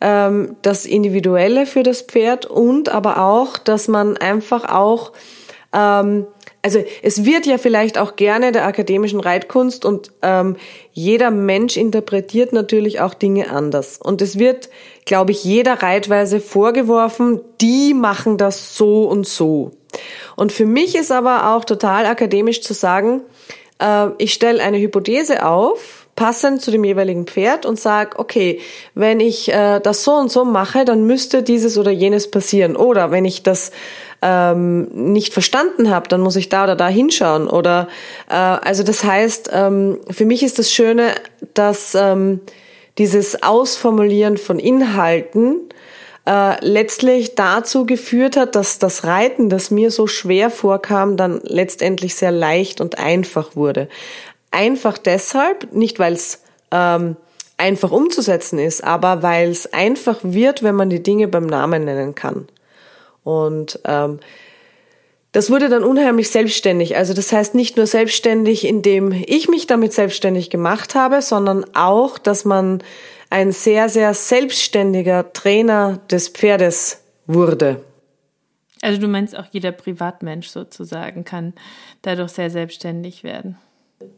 ähm, 0.00 0.56
das 0.62 0.86
Individuelle 0.86 1.66
für 1.66 1.82
das 1.82 2.02
Pferd 2.02 2.46
und 2.46 2.88
aber 2.88 3.22
auch, 3.22 3.58
dass 3.58 3.88
man 3.88 4.16
einfach 4.16 4.68
auch 4.72 5.12
ähm, 5.72 6.26
also 6.62 6.82
es 7.02 7.24
wird 7.24 7.46
ja 7.46 7.58
vielleicht 7.58 7.98
auch 7.98 8.16
gerne 8.16 8.52
der 8.52 8.66
akademischen 8.66 9.20
Reitkunst 9.20 9.84
und 9.84 10.10
ähm, 10.22 10.56
jeder 10.92 11.30
Mensch 11.30 11.76
interpretiert 11.76 12.52
natürlich 12.52 13.00
auch 13.00 13.14
Dinge 13.14 13.50
anders. 13.50 13.98
Und 14.02 14.20
es 14.22 14.38
wird, 14.38 14.68
glaube 15.04 15.30
ich, 15.30 15.44
jeder 15.44 15.82
Reitweise 15.82 16.40
vorgeworfen, 16.40 17.40
die 17.60 17.94
machen 17.94 18.38
das 18.38 18.76
so 18.76 19.04
und 19.04 19.26
so. 19.26 19.72
Und 20.36 20.52
für 20.52 20.66
mich 20.66 20.94
ist 20.94 21.12
aber 21.12 21.54
auch 21.54 21.64
total 21.64 22.06
akademisch 22.06 22.60
zu 22.60 22.74
sagen, 22.74 23.22
äh, 23.78 24.08
ich 24.18 24.32
stelle 24.32 24.62
eine 24.62 24.78
Hypothese 24.78 25.46
auf, 25.46 25.97
passend 26.18 26.60
zu 26.60 26.72
dem 26.72 26.82
jeweiligen 26.82 27.28
Pferd 27.28 27.64
und 27.64 27.78
sage, 27.78 28.18
okay, 28.18 28.58
wenn 28.96 29.20
ich 29.20 29.52
äh, 29.52 29.78
das 29.78 30.02
so 30.02 30.14
und 30.14 30.32
so 30.32 30.44
mache, 30.44 30.84
dann 30.84 31.04
müsste 31.04 31.44
dieses 31.44 31.78
oder 31.78 31.92
jenes 31.92 32.28
passieren. 32.28 32.74
Oder 32.74 33.12
wenn 33.12 33.24
ich 33.24 33.44
das 33.44 33.70
ähm, 34.20 34.88
nicht 35.12 35.32
verstanden 35.32 35.90
habe, 35.90 36.08
dann 36.08 36.20
muss 36.20 36.34
ich 36.34 36.48
da 36.48 36.64
oder 36.64 36.74
da 36.74 36.88
hinschauen. 36.88 37.46
Oder 37.46 37.86
äh, 38.28 38.34
also 38.34 38.82
das 38.82 39.04
heißt, 39.04 39.50
ähm, 39.52 40.00
für 40.10 40.24
mich 40.24 40.42
ist 40.42 40.58
das 40.58 40.72
Schöne, 40.72 41.12
dass 41.54 41.94
ähm, 41.94 42.40
dieses 42.98 43.44
Ausformulieren 43.44 44.38
von 44.38 44.58
Inhalten 44.58 45.68
äh, 46.26 46.56
letztlich 46.66 47.36
dazu 47.36 47.86
geführt 47.86 48.36
hat, 48.36 48.56
dass 48.56 48.80
das 48.80 49.04
Reiten, 49.04 49.50
das 49.50 49.70
mir 49.70 49.92
so 49.92 50.08
schwer 50.08 50.50
vorkam, 50.50 51.16
dann 51.16 51.40
letztendlich 51.44 52.16
sehr 52.16 52.32
leicht 52.32 52.80
und 52.80 52.98
einfach 52.98 53.54
wurde. 53.54 53.88
Einfach 54.50 54.98
deshalb, 54.98 55.72
nicht 55.72 55.98
weil 55.98 56.14
es 56.14 56.42
ähm, 56.70 57.16
einfach 57.56 57.90
umzusetzen 57.90 58.58
ist, 58.58 58.82
aber 58.82 59.22
weil 59.22 59.50
es 59.50 59.72
einfach 59.72 60.18
wird, 60.22 60.62
wenn 60.62 60.74
man 60.74 60.90
die 60.90 61.02
Dinge 61.02 61.28
beim 61.28 61.46
Namen 61.46 61.84
nennen 61.84 62.14
kann. 62.14 62.48
Und 63.24 63.80
ähm, 63.84 64.20
das 65.32 65.50
wurde 65.50 65.68
dann 65.68 65.84
unheimlich 65.84 66.30
selbstständig. 66.30 66.96
Also 66.96 67.12
das 67.12 67.32
heißt 67.32 67.54
nicht 67.54 67.76
nur 67.76 67.86
selbstständig, 67.86 68.66
indem 68.66 69.12
ich 69.12 69.48
mich 69.48 69.66
damit 69.66 69.92
selbstständig 69.92 70.48
gemacht 70.50 70.94
habe, 70.94 71.20
sondern 71.20 71.66
auch, 71.74 72.16
dass 72.16 72.44
man 72.44 72.82
ein 73.28 73.52
sehr, 73.52 73.88
sehr 73.88 74.14
selbstständiger 74.14 75.32
Trainer 75.32 76.00
des 76.10 76.28
Pferdes 76.28 77.02
wurde. 77.26 77.82
Also 78.80 79.00
du 79.00 79.08
meinst 79.08 79.36
auch 79.36 79.46
jeder 79.50 79.72
Privatmensch 79.72 80.48
sozusagen 80.48 81.24
kann 81.24 81.52
dadurch 82.02 82.30
sehr 82.30 82.48
selbstständig 82.48 83.24
werden. 83.24 83.58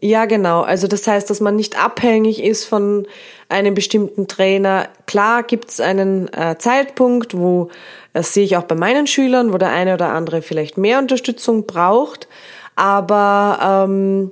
Ja, 0.00 0.26
genau. 0.26 0.62
Also 0.62 0.86
das 0.86 1.06
heißt, 1.06 1.28
dass 1.30 1.40
man 1.40 1.56
nicht 1.56 1.82
abhängig 1.82 2.42
ist 2.42 2.64
von 2.64 3.06
einem 3.48 3.74
bestimmten 3.74 4.28
Trainer. 4.28 4.88
Klar 5.06 5.42
gibt 5.42 5.70
es 5.70 5.80
einen 5.80 6.32
äh, 6.32 6.56
Zeitpunkt, 6.58 7.36
wo, 7.36 7.70
das 8.12 8.34
sehe 8.34 8.44
ich 8.44 8.56
auch 8.56 8.64
bei 8.64 8.74
meinen 8.74 9.06
Schülern, 9.06 9.52
wo 9.52 9.58
der 9.58 9.70
eine 9.70 9.94
oder 9.94 10.10
andere 10.10 10.42
vielleicht 10.42 10.76
mehr 10.76 10.98
Unterstützung 10.98 11.66
braucht. 11.66 12.28
Aber 12.76 13.86
ähm, 13.88 14.30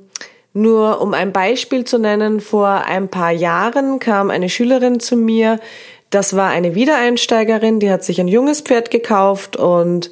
nur 0.52 1.00
um 1.00 1.14
ein 1.14 1.33
Beispiel 1.33 1.85
zu 1.85 1.99
nennen, 1.99 2.40
vor 2.40 2.69
ein 2.69 3.09
paar 3.09 3.31
Jahren 3.31 3.99
kam 3.99 4.31
eine 4.31 4.49
Schülerin 4.49 5.00
zu 5.00 5.17
mir, 5.17 5.61
das 6.11 6.35
war 6.35 6.49
eine 6.49 6.75
Wiedereinsteigerin, 6.75 7.81
die 7.81 7.90
hat 7.90 8.02
sich 8.02 8.19
ein 8.21 8.28
junges 8.28 8.62
Pferd 8.62 8.90
gekauft 8.90 9.57
und 9.57 10.11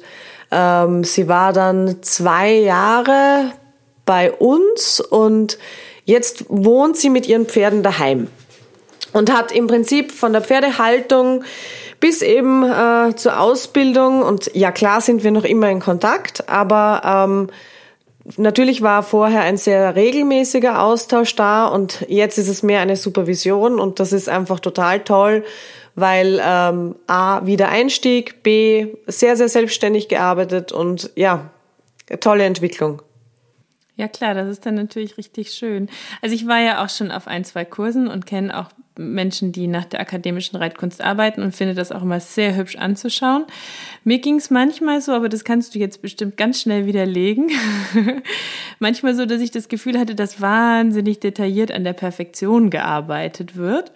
ähm, 0.51 1.03
sie 1.03 1.27
war 1.27 1.53
dann 1.53 2.03
zwei 2.03 2.51
Jahre 2.51 3.51
bei 4.07 4.31
uns 4.31 4.99
und 4.99 5.59
jetzt 6.05 6.45
wohnt 6.47 6.97
sie 6.97 7.11
mit 7.11 7.27
ihren 7.27 7.45
Pferden 7.45 7.83
daheim 7.83 8.27
und 9.13 9.31
hat 9.31 9.51
im 9.51 9.67
Prinzip 9.67 10.11
von 10.11 10.33
der 10.33 10.41
Pferdehaltung 10.41 11.43
bis 11.99 12.23
eben 12.23 12.63
äh, 12.63 13.15
zur 13.15 13.39
Ausbildung 13.39 14.23
und 14.23 14.49
ja 14.55 14.71
klar 14.71 15.01
sind 15.01 15.23
wir 15.23 15.31
noch 15.31 15.43
immer 15.43 15.69
in 15.69 15.79
Kontakt, 15.79 16.47
aber 16.49 17.01
ähm, 17.03 17.49
natürlich 18.37 18.81
war 18.81 19.03
vorher 19.03 19.41
ein 19.41 19.57
sehr 19.57 19.95
regelmäßiger 19.95 20.81
Austausch 20.81 21.35
da 21.35 21.67
und 21.67 22.05
jetzt 22.07 22.37
ist 22.37 22.47
es 22.47 22.63
mehr 22.63 22.81
eine 22.81 22.95
Supervision 22.95 23.79
und 23.79 23.99
das 23.99 24.13
ist 24.13 24.29
einfach 24.29 24.59
total 24.59 25.01
toll, 25.01 25.43
weil 25.95 26.39
ähm, 26.43 26.95
a 27.07 27.45
wieder 27.45 27.69
Einstieg, 27.69 28.43
b 28.43 28.87
sehr 29.07 29.35
sehr 29.35 29.49
selbstständig 29.49 30.07
gearbeitet 30.07 30.71
und 30.71 31.11
ja 31.15 31.49
tolle 32.19 32.45
Entwicklung. 32.45 33.01
Ja 33.97 34.07
klar, 34.07 34.35
das 34.35 34.47
ist 34.47 34.65
dann 34.65 34.75
natürlich 34.75 35.17
richtig 35.17 35.49
schön. 35.49 35.89
Also 36.21 36.35
ich 36.35 36.45
war 36.47 36.59
ja 36.59 36.85
auch 36.85 36.89
schon 36.89 37.11
auf 37.11 37.27
ein, 37.27 37.43
zwei 37.43 37.65
Kursen 37.65 38.07
und 38.07 38.27
kenne 38.27 38.57
auch 38.57 38.69
Menschen, 38.95 39.51
die 39.51 39.67
nach 39.67 39.85
der 39.85 39.99
akademischen 39.99 40.55
Reitkunst 40.55 41.01
arbeiten 41.01 41.41
und 41.41 41.55
finde 41.55 41.73
das 41.73 41.91
auch 41.91 42.03
immer 42.03 42.19
sehr 42.19 42.55
hübsch 42.55 42.75
anzuschauen. 42.75 43.45
Mir 44.03 44.19
ging 44.19 44.35
es 44.35 44.51
manchmal 44.51 45.01
so, 45.01 45.13
aber 45.13 45.29
das 45.29 45.43
kannst 45.43 45.73
du 45.73 45.79
jetzt 45.79 46.03
bestimmt 46.03 46.37
ganz 46.37 46.61
schnell 46.61 46.85
widerlegen. 46.85 47.49
manchmal 48.79 49.15
so, 49.15 49.25
dass 49.25 49.41
ich 49.41 49.49
das 49.49 49.67
Gefühl 49.67 49.97
hatte, 49.97 50.13
dass 50.13 50.41
wahnsinnig 50.41 51.19
detailliert 51.19 51.71
an 51.71 51.83
der 51.83 51.93
Perfektion 51.93 52.69
gearbeitet 52.69 53.55
wird. 53.55 53.91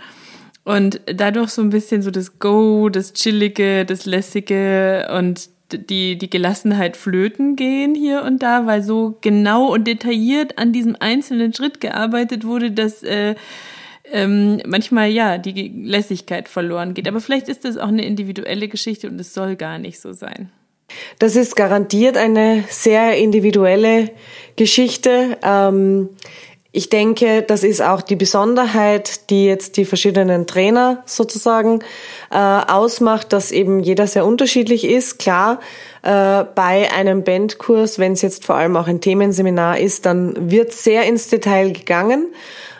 Und 0.63 0.99
dadurch 1.05 1.51
so 1.51 1.61
ein 1.61 1.69
bisschen 1.69 2.01
so 2.01 2.09
das 2.09 2.39
Go, 2.39 2.89
das 2.89 3.13
Chillige, 3.13 3.85
das 3.85 4.05
Lässige 4.05 5.09
und 5.15 5.49
die, 5.73 6.17
die 6.17 6.29
Gelassenheit 6.29 6.97
flöten 6.97 7.55
gehen 7.55 7.95
hier 7.95 8.23
und 8.23 8.43
da, 8.43 8.65
weil 8.65 8.83
so 8.83 9.17
genau 9.21 9.73
und 9.73 9.85
detailliert 9.85 10.57
an 10.57 10.73
diesem 10.73 10.95
einzelnen 10.99 11.53
Schritt 11.53 11.81
gearbeitet 11.81 12.45
wurde, 12.45 12.71
dass 12.71 13.03
äh, 13.03 13.35
ähm, 14.11 14.61
manchmal 14.65 15.09
ja 15.09 15.37
die 15.37 15.69
Lässigkeit 15.69 16.47
verloren 16.47 16.93
geht. 16.93 17.07
Aber 17.07 17.21
vielleicht 17.21 17.49
ist 17.49 17.65
das 17.65 17.77
auch 17.77 17.87
eine 17.87 18.05
individuelle 18.05 18.67
Geschichte 18.67 19.07
und 19.07 19.19
es 19.19 19.33
soll 19.33 19.55
gar 19.55 19.77
nicht 19.77 19.99
so 19.99 20.13
sein. 20.13 20.51
Das 21.19 21.35
ist 21.35 21.55
garantiert 21.55 22.17
eine 22.17 22.63
sehr 22.69 23.17
individuelle 23.17 24.11
Geschichte. 24.55 25.37
Ähm, 25.43 26.09
ich 26.73 26.89
denke, 26.89 27.41
das 27.41 27.63
ist 27.63 27.81
auch 27.81 28.01
die 28.01 28.15
Besonderheit, 28.15 29.29
die 29.29 29.45
jetzt 29.45 29.75
die 29.75 29.83
verschiedenen 29.83 30.47
Trainer 30.47 31.03
sozusagen 31.05 31.81
äh, 32.31 32.37
ausmacht, 32.37 33.33
dass 33.33 33.51
eben 33.51 33.81
jeder 33.81 34.07
sehr 34.07 34.25
unterschiedlich 34.25 34.85
ist. 34.85 35.19
Klar, 35.19 35.59
äh, 36.01 36.45
bei 36.55 36.89
einem 36.93 37.23
Bandkurs, 37.25 37.99
wenn 37.99 38.13
es 38.13 38.21
jetzt 38.21 38.45
vor 38.45 38.55
allem 38.55 38.77
auch 38.77 38.87
ein 38.87 39.01
Themenseminar 39.01 39.79
ist, 39.79 40.05
dann 40.05 40.49
wird 40.49 40.71
sehr 40.71 41.03
ins 41.03 41.27
Detail 41.27 41.73
gegangen. 41.73 42.27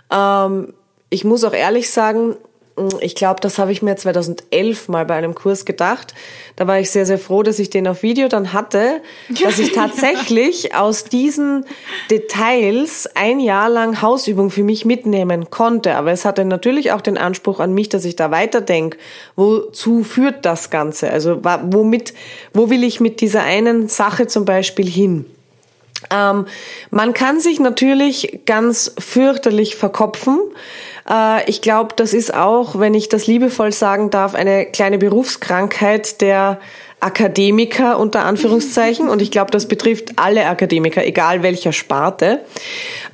Ähm, 0.10 0.74
ich 1.10 1.26
muss 1.26 1.44
auch 1.44 1.54
ehrlich 1.54 1.92
sagen, 1.92 2.38
Ich 3.02 3.16
glaube, 3.16 3.42
das 3.42 3.58
habe 3.58 3.72
ich 3.72 3.82
mir 3.82 3.96
2011 3.96 4.88
mal 4.88 5.06
bei 5.06 5.16
einem 5.16 5.36
Kurs 5.36 5.66
gedacht. 5.66 6.14
Da 6.56 6.68
war 6.68 6.80
ich 6.80 6.90
sehr, 6.90 7.06
sehr 7.06 7.20
froh, 7.20 7.44
dass 7.44 7.60
ich 7.60 7.70
den 7.70 7.88
auf 7.88 8.02
Video 8.02 8.28
dann 8.28 8.54
hatte, 8.54 9.02
dass 9.44 9.60
ich 9.60 9.74
tatsächlich 9.74 10.74
aus 10.76 11.04
diesen 11.04 11.66
Details 12.10 13.10
ein 13.16 13.40
Jahr 13.40 13.70
lang 13.70 14.02
Hausübung 14.02 14.50
für 14.50 14.64
mich 14.64 14.86
mitnehmen 14.86 15.50
konnte. 15.50 15.96
Aber 15.96 16.12
es 16.12 16.26
hatte 16.26 16.46
natürlich 16.46 16.92
auch 16.92 17.02
den 17.02 17.18
Anspruch 17.18 17.60
an 17.60 17.74
mich, 17.74 17.90
dass 17.90 18.06
ich 18.06 18.16
da 18.16 18.32
weiterdenke. 18.32 18.98
Wozu 19.36 20.04
führt 20.04 20.46
das 20.46 20.70
Ganze? 20.70 21.12
Also 21.12 21.42
womit, 21.44 22.14
wo 22.54 22.70
will 22.70 22.84
ich 22.84 23.00
mit 23.00 23.22
dieser 23.22 23.44
einen 23.44 23.90
Sache 23.90 24.28
zum 24.28 24.46
Beispiel 24.46 24.90
hin? 24.90 25.26
Ähm, 26.12 26.46
man 26.90 27.14
kann 27.14 27.40
sich 27.40 27.60
natürlich 27.60 28.42
ganz 28.46 28.94
fürchterlich 29.00 29.76
verkopfen. 29.76 30.40
Äh, 31.10 31.50
ich 31.50 31.62
glaube, 31.62 31.96
das 31.96 32.14
ist 32.14 32.34
auch, 32.34 32.80
wenn 32.80 32.94
ich 32.94 33.10
das 33.10 33.28
liebevoll 33.28 33.72
sagen 33.72 34.10
darf, 34.10 34.36
eine 34.36 34.66
kleine 34.66 34.98
Berufskrankheit 34.98 36.22
der 36.22 36.60
Akademiker 37.02 38.00
unter 38.00 38.26
Anführungszeichen. 38.26 39.10
Und 39.10 39.22
ich 39.22 39.32
glaube, 39.32 39.52
das 39.52 39.68
betrifft 39.68 40.14
alle 40.18 40.46
Akademiker, 40.46 41.06
egal 41.06 41.44
welcher 41.44 41.74
Sparte, 41.74 42.40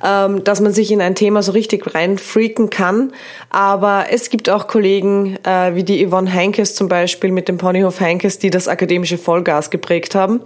ähm, 0.04 0.44
dass 0.44 0.60
man 0.60 0.72
sich 0.72 0.92
in 0.92 1.00
ein 1.00 1.14
Thema 1.14 1.42
so 1.42 1.52
richtig 1.52 1.94
reinfreaken 1.94 2.70
kann. 2.70 3.12
Aber 3.50 4.06
es 4.10 4.30
gibt 4.30 4.48
auch 4.50 4.68
Kollegen, 4.68 5.38
äh, 5.44 5.74
wie 5.74 5.84
die 5.84 6.06
Yvonne 6.06 6.32
Heinkes 6.32 6.74
zum 6.74 6.88
Beispiel 6.88 7.32
mit 7.32 7.48
dem 7.48 7.58
Ponyhof 7.58 8.00
Heinkes, 8.00 8.38
die 8.38 8.50
das 8.50 8.68
akademische 8.68 9.18
Vollgas 9.18 9.70
geprägt 9.70 10.14
haben 10.14 10.40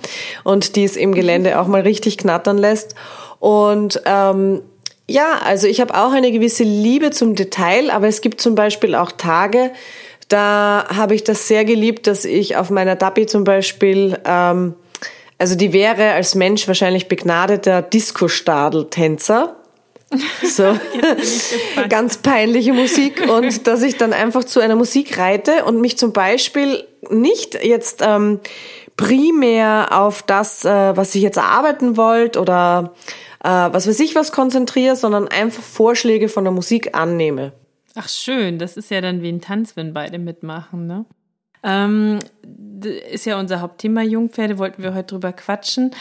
und 0.45 0.77
die 0.77 0.85
es 0.85 0.97
im 0.97 1.13
Gelände 1.13 1.61
auch 1.61 1.67
mal 1.67 1.83
richtig 1.83 2.19
knattern 2.19 2.59
lässt. 2.59 2.95
Und 3.41 4.01
ähm, 4.07 4.63
ja, 5.09 5.41
also 5.45 5.67
ich 5.67 5.81
habe 5.81 5.95
auch 5.95 6.13
eine 6.13 6.31
gewisse 6.31 6.63
Liebe 6.63 7.11
zum 7.11 7.35
Detail, 7.35 7.91
aber 7.91 8.07
es 8.07 8.21
gibt 8.21 8.41
zum 8.41 8.55
Beispiel 8.55 8.95
auch 8.95 9.13
Tage, 9.13 9.73
da 10.33 10.87
habe 10.89 11.15
ich 11.15 11.25
das 11.25 11.47
sehr 11.47 11.65
geliebt, 11.65 12.07
dass 12.07 12.25
ich 12.25 12.57
auf 12.57 12.71
meiner 12.71 12.97
Dappi 12.97 13.27
zum 13.27 13.45
Beispiel, 13.45 14.19
ähm, 14.25 14.75
also 15.39 15.55
die 15.55 15.73
wäre 15.73 16.13
als 16.13 16.35
Mensch 16.35 16.67
wahrscheinlich 16.67 17.09
begnadeter 17.09 17.83
Disco-Stadel-Tänzer. 17.83 19.57
So, 20.45 20.77
ganz 21.89 22.19
peinliche 22.19 22.75
Musik 22.75 23.27
und 23.31 23.67
dass 23.67 23.81
ich 23.81 23.97
dann 23.97 24.13
einfach 24.13 24.45
zu 24.45 24.61
einer 24.61 24.77
Musik 24.77 25.17
reite 25.17 25.65
und 25.65 25.81
mich 25.81 25.97
zum 25.97 26.13
Beispiel 26.13 26.85
nicht 27.09 27.65
jetzt 27.65 28.03
ähm, 28.03 28.41
primär 28.99 29.89
auf 29.91 30.23
das, 30.23 30.67
äh, 30.67 30.95
was 30.95 31.15
ich 31.15 31.23
jetzt 31.23 31.39
erarbeiten 31.39 31.97
wollte 31.97 32.41
oder 32.41 32.93
äh, 33.43 33.49
was 33.49 33.89
weiß 33.89 34.01
ich 34.01 34.15
was 34.15 34.33
konzentriere, 34.33 34.97
sondern 34.97 35.29
einfach 35.29 35.63
Vorschläge 35.63 36.29
von 36.29 36.45
der 36.45 36.53
Musik 36.53 36.95
annehme. 36.95 37.55
Ach 37.95 38.09
schön, 38.09 38.59
das 38.59 38.77
ist 38.77 38.91
ja 38.91 39.01
dann 39.01 39.23
wie 39.23 39.29
ein 39.29 39.41
Tanz, 39.41 39.77
wenn 39.77 39.93
beide 39.93 40.19
mitmachen, 40.19 40.87
ne? 40.87 41.05
Ähm, 41.65 42.19
ist 43.13 43.27
ja 43.27 43.39
unser 43.39 43.61
Hauptthema 43.61 44.03
Jungpferde, 44.03 44.59
wollten 44.59 44.83
wir 44.83 44.95
heute 44.95 45.15
drüber 45.15 45.33
quatschen. 45.33 45.93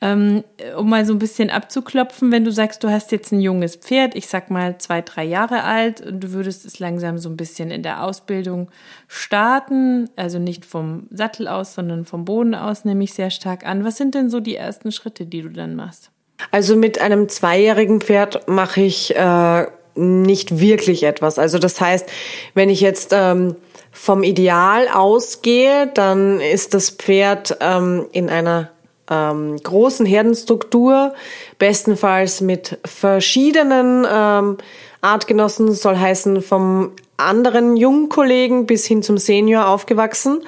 Ähm, 0.00 0.44
um 0.78 0.88
mal 0.88 1.04
so 1.04 1.12
ein 1.12 1.18
bisschen 1.18 1.50
abzuklopfen, 1.50 2.32
wenn 2.32 2.44
du 2.44 2.50
sagst, 2.50 2.82
du 2.82 2.88
hast 2.88 3.12
jetzt 3.12 3.30
ein 3.30 3.42
junges 3.42 3.76
Pferd, 3.76 4.14
ich 4.14 4.28
sag 4.28 4.50
mal 4.50 4.78
zwei, 4.78 5.02
drei 5.02 5.24
Jahre 5.24 5.64
alt, 5.64 6.00
und 6.00 6.20
du 6.20 6.32
würdest 6.32 6.64
es 6.64 6.78
langsam 6.78 7.18
so 7.18 7.28
ein 7.28 7.36
bisschen 7.36 7.70
in 7.70 7.82
der 7.82 8.02
Ausbildung 8.02 8.70
starten, 9.08 10.08
also 10.16 10.38
nicht 10.38 10.64
vom 10.64 11.06
Sattel 11.10 11.48
aus, 11.48 11.74
sondern 11.74 12.06
vom 12.06 12.24
Boden 12.24 12.54
aus, 12.54 12.86
nehme 12.86 13.04
ich 13.04 13.12
sehr 13.12 13.30
stark 13.30 13.66
an. 13.66 13.84
Was 13.84 13.98
sind 13.98 14.14
denn 14.14 14.30
so 14.30 14.40
die 14.40 14.56
ersten 14.56 14.90
Schritte, 14.90 15.26
die 15.26 15.42
du 15.42 15.50
dann 15.50 15.76
machst? 15.76 16.10
Also 16.50 16.76
mit 16.76 16.98
einem 16.98 17.28
zweijährigen 17.28 18.00
Pferd 18.00 18.48
mache 18.48 18.80
ich 18.80 19.14
äh, 19.14 19.66
nicht 19.94 20.60
wirklich 20.60 21.02
etwas. 21.04 21.38
Also 21.38 21.58
das 21.58 21.80
heißt, 21.80 22.06
wenn 22.54 22.70
ich 22.70 22.80
jetzt 22.80 23.10
ähm, 23.12 23.56
vom 23.92 24.22
Ideal 24.22 24.88
ausgehe, 24.88 25.90
dann 25.94 26.40
ist 26.40 26.74
das 26.74 26.90
Pferd 26.90 27.56
ähm, 27.60 28.06
in 28.12 28.30
einer 28.30 28.70
ähm, 29.10 29.56
großen 29.56 30.06
Herdenstruktur, 30.06 31.14
bestenfalls 31.58 32.40
mit 32.40 32.78
verschiedenen 32.84 34.06
ähm, 34.10 34.58
Artgenossen, 35.00 35.72
soll 35.72 35.96
heißen 35.96 36.42
vom 36.42 36.92
anderen 37.16 37.76
Jungkollegen 37.76 38.66
bis 38.66 38.86
hin 38.86 39.02
zum 39.02 39.18
Senior 39.18 39.66
aufgewachsen. 39.68 40.42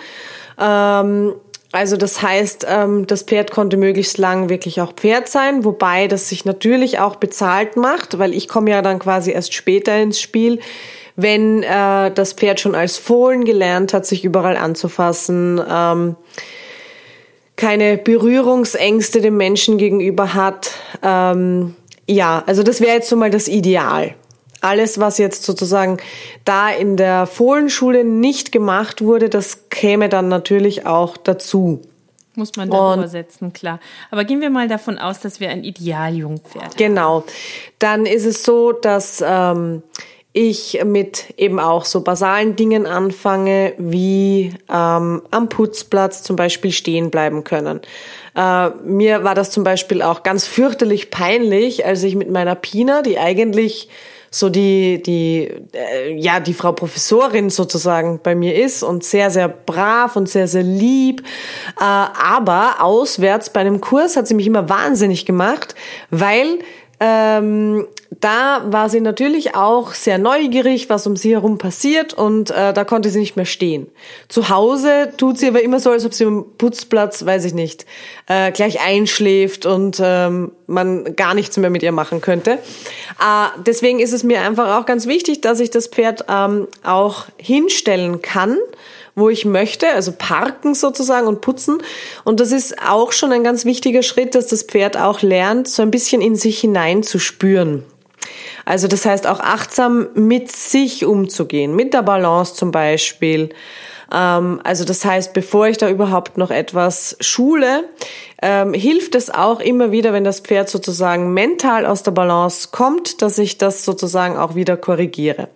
Ähm, 0.59 1.35
also 1.73 1.97
das 1.97 2.21
heißt, 2.21 2.67
ähm, 2.69 3.07
das 3.07 3.23
Pferd 3.23 3.51
konnte 3.51 3.79
möglichst 3.79 4.19
lang 4.19 4.51
wirklich 4.51 4.81
auch 4.83 4.93
Pferd 4.93 5.29
sein, 5.29 5.65
wobei 5.65 6.07
das 6.07 6.29
sich 6.29 6.45
natürlich 6.45 6.99
auch 6.99 7.17
bezahlt 7.17 7.77
macht, 7.77 8.19
weil 8.19 8.35
ich 8.35 8.47
komme 8.47 8.71
ja 8.71 8.83
dann 8.83 8.99
quasi 8.99 9.33
erst 9.33 9.55
später 9.55 9.97
ins 9.97 10.21
Spiel, 10.21 10.61
wenn 11.17 11.63
äh, 11.63 12.11
das 12.11 12.35
Pferd 12.35 12.61
schon 12.61 12.75
als 12.75 12.99
Fohlen 12.99 13.45
gelernt 13.47 13.95
hat, 13.95 14.05
sich 14.05 14.23
überall 14.23 14.57
anzufassen, 14.57 15.61
ähm, 15.67 16.17
keine 17.57 17.97
Berührungsängste 17.97 19.23
dem 19.23 19.39
Menschen 19.39 19.79
gegenüber 19.79 20.35
hat. 20.35 20.73
Ähm, 21.03 21.75
ja, 22.07 22.43
also 22.47 22.63
das 22.63 22.81
wäre 22.83 22.97
jetzt 22.97 23.09
so 23.09 23.17
mal 23.17 23.31
das 23.31 23.49
Ideal 23.49 24.15
alles, 24.63 24.99
was 24.99 25.19
jetzt 25.19 25.45
sozusagen 25.45 25.99
da 26.45 26.71
in 26.71 26.97
der 26.97 27.27
Fohlenschule 27.27 28.05
nicht 28.05 28.53
gemacht 28.53 29.03
wurde, 29.03 29.29
das 29.29 29.69
käme 29.69 30.09
dann 30.09 30.29
natürlich 30.29 30.87
auch 30.87 31.17
dazu. 31.17 31.83
Muss 32.35 32.57
man 32.57 32.71
da 32.71 32.95
übersetzen, 32.95 33.53
klar. 33.53 33.79
Aber 34.11 34.25
gehen 34.25 34.41
wir 34.41 34.49
mal 34.49 34.67
davon 34.67 34.99
aus, 34.99 35.21
dass 35.21 35.39
wir 35.39 35.51
ein 35.51 35.65
Idealjungpferd 35.65 36.65
haben. 36.65 36.77
Genau. 36.77 37.25
Dann 37.79 38.07
ist 38.07 38.25
es 38.25 38.43
so, 38.43 38.73
dass 38.73 39.23
ähm, 39.27 39.83
ich 40.33 40.81
mit 40.85 41.35
eben 41.37 41.61
auch 41.61 41.85
so 41.85 42.01
basalen 42.01 42.57
Dingen 42.57 42.87
anfange, 42.87 43.75
wie 43.77 44.55
ähm, 44.71 45.23
am 45.31 45.49
Putzplatz 45.51 46.23
zum 46.23 46.37
Beispiel 46.37 46.73
stehen 46.73 47.11
bleiben 47.11 47.45
können. 47.45 47.81
Äh, 48.35 48.71
mir 48.83 49.25
war 49.25 49.35
das 49.35 49.51
zum 49.51 49.63
Beispiel 49.63 50.01
auch 50.01 50.23
ganz 50.23 50.47
fürchterlich 50.47 51.11
peinlich, 51.11 51.85
als 51.85 52.03
ich 52.03 52.17
mit 52.17 52.31
meiner 52.31 52.55
Pina, 52.55 53.03
die 53.03 53.19
eigentlich 53.19 53.91
so 54.35 54.49
die, 54.49 55.03
die, 55.03 55.51
äh, 55.75 56.17
ja, 56.17 56.41
die 56.41 56.55
Frau 56.55 56.73
Professorin 56.73 57.51
sozusagen 57.51 58.19
bei 58.23 58.35
mir 58.35 58.55
ist 58.57 58.83
und 58.83 59.05
sehr, 59.05 59.31
sehr 59.31 59.47
brav 59.47 60.17
und 60.17 60.27
sehr, 60.27 60.49
sehr 60.49 60.63
lieb. 60.63 61.23
Äh, 61.79 61.85
aber 61.85 62.77
auswärts 62.81 63.51
bei 63.51 63.61
einem 63.61 63.83
Kurs 63.83 64.17
hat 64.17 64.27
sie 64.27 64.35
mich 64.35 64.47
immer 64.47 64.71
wahnsinnig 64.71 65.27
gemacht, 65.27 65.75
weil 66.11 66.61
ähm, 67.05 67.89
da 68.21 68.63
war 68.67 68.89
sie 68.89 69.01
natürlich 69.01 69.57
auch 69.57 69.93
sehr 69.93 70.19
neugierig, 70.19 70.89
was 70.89 71.05
um 71.09 71.17
sie 71.17 71.33
herum 71.33 71.59
passiert 71.59 72.15
und 72.15 72.53
äh, 72.53 72.73
da 72.73 72.85
konnte 72.85 73.11
sie 73.11 73.19
nicht 73.19 73.35
mehr 73.35 73.45
stehen. 73.45 73.89
Zu 74.29 74.51
Hause 74.51 75.13
tut 75.17 75.37
sie 75.37 75.49
aber 75.49 75.63
immer 75.63 75.81
so, 75.81 75.91
als 75.91 76.07
ob 76.07 76.15
sie 76.15 76.27
am 76.27 76.45
Putzplatz, 76.59 77.27
weiß 77.27 77.45
ich 77.45 77.55
nicht, 77.55 77.87
äh, 78.29 78.53
gleich 78.53 78.81
einschläft 78.81 79.67
und 79.67 80.01
ähm, 80.01 80.53
man 80.69 81.17
gar 81.17 81.35
nichts 81.35 81.57
mehr 81.57 81.71
mit 81.71 81.83
ihr 81.83 81.91
machen 81.91 82.21
könnte. 82.21 82.53
Äh, 82.53 83.49
deswegen 83.67 83.99
ist 83.99 84.13
es 84.13 84.23
mir 84.23 84.43
einfach 84.43 84.79
auch 84.79 84.87
ganz 84.87 85.09
wichtig, 85.09 85.41
dass 85.41 85.59
ich 85.59 85.71
das 85.71 85.89
Pferd 85.89 86.27
ähm, 86.29 86.69
auch 86.85 87.25
hinstellen 87.37 88.23
kann 88.23 88.59
wo 89.15 89.29
ich 89.29 89.45
möchte, 89.45 89.89
also 89.89 90.13
parken 90.13 90.75
sozusagen 90.75 91.27
und 91.27 91.41
putzen. 91.41 91.83
Und 92.25 92.41
das 92.41 92.53
ist 92.53 92.81
auch 92.83 93.13
schon 93.13 93.33
ein 93.33 93.45
ganz 93.45 93.65
wichtiger 93.65 94.03
Schritt, 94.03 94.35
dass 94.35 94.47
das 94.47 94.63
Pferd 94.63 94.97
auch 94.97 95.23
lernt, 95.23 95.69
so 95.69 95.83
ein 95.83 95.91
bisschen 95.91 96.23
in 96.23 96.37
sich 96.37 96.61
hinein 96.61 97.03
zu 97.03 97.19
spüren. 97.19 97.85
Also 98.65 98.89
das 98.89 99.05
heißt 99.05 99.27
auch 99.27 99.41
achtsam 99.41 100.09
mit 100.15 100.51
sich 100.51 101.05
umzugehen, 101.05 101.75
mit 101.75 101.95
der 101.95 102.03
Balance 102.03 102.55
zum 102.55 102.71
Beispiel. 102.71 103.51
Ähm, 104.13 104.61
also 104.63 104.85
das 104.85 105.05
heißt, 105.05 105.33
bevor 105.33 105.67
ich 105.67 105.79
da 105.79 105.89
überhaupt 105.89 106.39
noch 106.39 106.51
etwas 106.51 107.17
schule, 107.21 107.85
ähm, 108.41 108.75
hilft 108.75 109.15
es 109.15 109.31
auch 109.31 109.61
immer 109.61 109.91
wieder, 109.91 110.13
wenn 110.13 110.25
das 110.25 110.41
Pferd 110.41 110.69
sozusagen 110.69 111.35
mental 111.35 111.87
aus 111.87 112.03
der 112.03 112.13
Balance 112.13 112.69
kommt, 112.73 113.23
dass 113.23 113.39
ich 113.39 113.59
das 113.59 113.85
sozusagen 113.85 114.37
auch 114.37 114.55
wieder 114.55 114.77
korrigiere. 114.77 115.49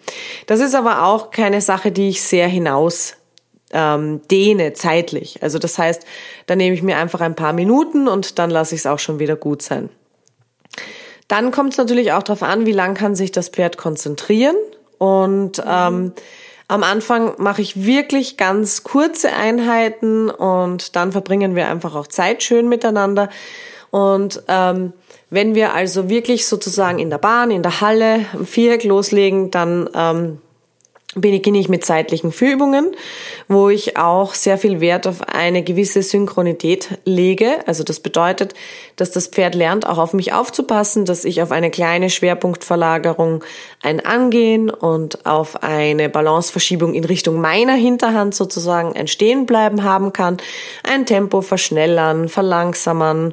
Das 0.46 0.60
ist 0.60 0.74
aber 0.74 1.04
auch 1.04 1.30
keine 1.30 1.60
Sache, 1.60 1.92
die 1.92 2.08
ich 2.08 2.22
sehr 2.22 2.48
hinaus 2.48 3.14
ähm, 3.72 4.20
dehne 4.30 4.72
zeitlich. 4.72 5.42
Also 5.42 5.58
das 5.58 5.78
heißt, 5.78 6.04
da 6.46 6.56
nehme 6.56 6.74
ich 6.74 6.82
mir 6.82 6.96
einfach 6.96 7.20
ein 7.20 7.34
paar 7.34 7.52
Minuten 7.52 8.08
und 8.08 8.38
dann 8.38 8.50
lasse 8.50 8.74
ich 8.74 8.82
es 8.82 8.86
auch 8.86 8.98
schon 8.98 9.18
wieder 9.18 9.36
gut 9.36 9.62
sein. 9.62 9.88
Dann 11.28 11.50
kommt 11.50 11.72
es 11.72 11.78
natürlich 11.78 12.12
auch 12.12 12.22
darauf 12.22 12.42
an, 12.42 12.66
wie 12.66 12.72
lang 12.72 12.94
kann 12.94 13.16
sich 13.16 13.32
das 13.32 13.48
Pferd 13.48 13.76
konzentrieren. 13.76 14.56
Und 14.98 15.62
ähm, 15.66 16.12
am 16.68 16.82
Anfang 16.82 17.34
mache 17.38 17.62
ich 17.62 17.84
wirklich 17.84 18.36
ganz 18.36 18.82
kurze 18.82 19.32
Einheiten 19.32 20.30
und 20.30 20.96
dann 20.96 21.12
verbringen 21.12 21.54
wir 21.54 21.68
einfach 21.68 21.94
auch 21.94 22.06
Zeit 22.06 22.42
schön 22.42 22.68
miteinander. 22.68 23.28
Und 23.90 24.42
ähm, 24.48 24.92
wenn 25.30 25.54
wir 25.54 25.74
also 25.74 26.08
wirklich 26.08 26.46
sozusagen 26.46 26.98
in 26.98 27.10
der 27.10 27.18
Bahn, 27.18 27.50
in 27.50 27.62
der 27.62 27.80
Halle, 27.80 28.26
im 28.32 28.46
Viereck 28.46 28.84
loslegen, 28.84 29.50
dann 29.50 29.88
ähm, 29.94 30.38
beginne 31.16 31.58
ich 31.58 31.68
mit 31.68 31.84
zeitlichen 31.84 32.30
Führübungen, 32.30 32.94
wo 33.48 33.70
ich 33.70 33.96
auch 33.96 34.34
sehr 34.34 34.58
viel 34.58 34.80
Wert 34.80 35.06
auf 35.06 35.22
eine 35.22 35.62
gewisse 35.62 36.02
Synchronität 36.02 36.98
lege. 37.04 37.66
Also 37.66 37.82
das 37.82 38.00
bedeutet, 38.00 38.54
dass 38.96 39.10
das 39.10 39.28
Pferd 39.28 39.54
lernt, 39.54 39.86
auch 39.86 39.98
auf 39.98 40.12
mich 40.12 40.34
aufzupassen, 40.34 41.06
dass 41.06 41.24
ich 41.24 41.42
auf 41.42 41.52
eine 41.52 41.70
kleine 41.70 42.10
Schwerpunktverlagerung 42.10 43.42
ein 43.82 44.04
Angehen 44.04 44.68
und 44.68 45.24
auf 45.24 45.62
eine 45.62 46.10
Balanceverschiebung 46.10 46.92
in 46.92 47.04
Richtung 47.04 47.40
meiner 47.40 47.74
Hinterhand 47.74 48.34
sozusagen 48.34 48.94
ein 48.94 49.08
Stehenbleiben 49.08 49.84
haben 49.84 50.12
kann, 50.12 50.36
ein 50.84 51.06
Tempo 51.06 51.40
verschnellern, 51.40 52.28
verlangsamern. 52.28 53.32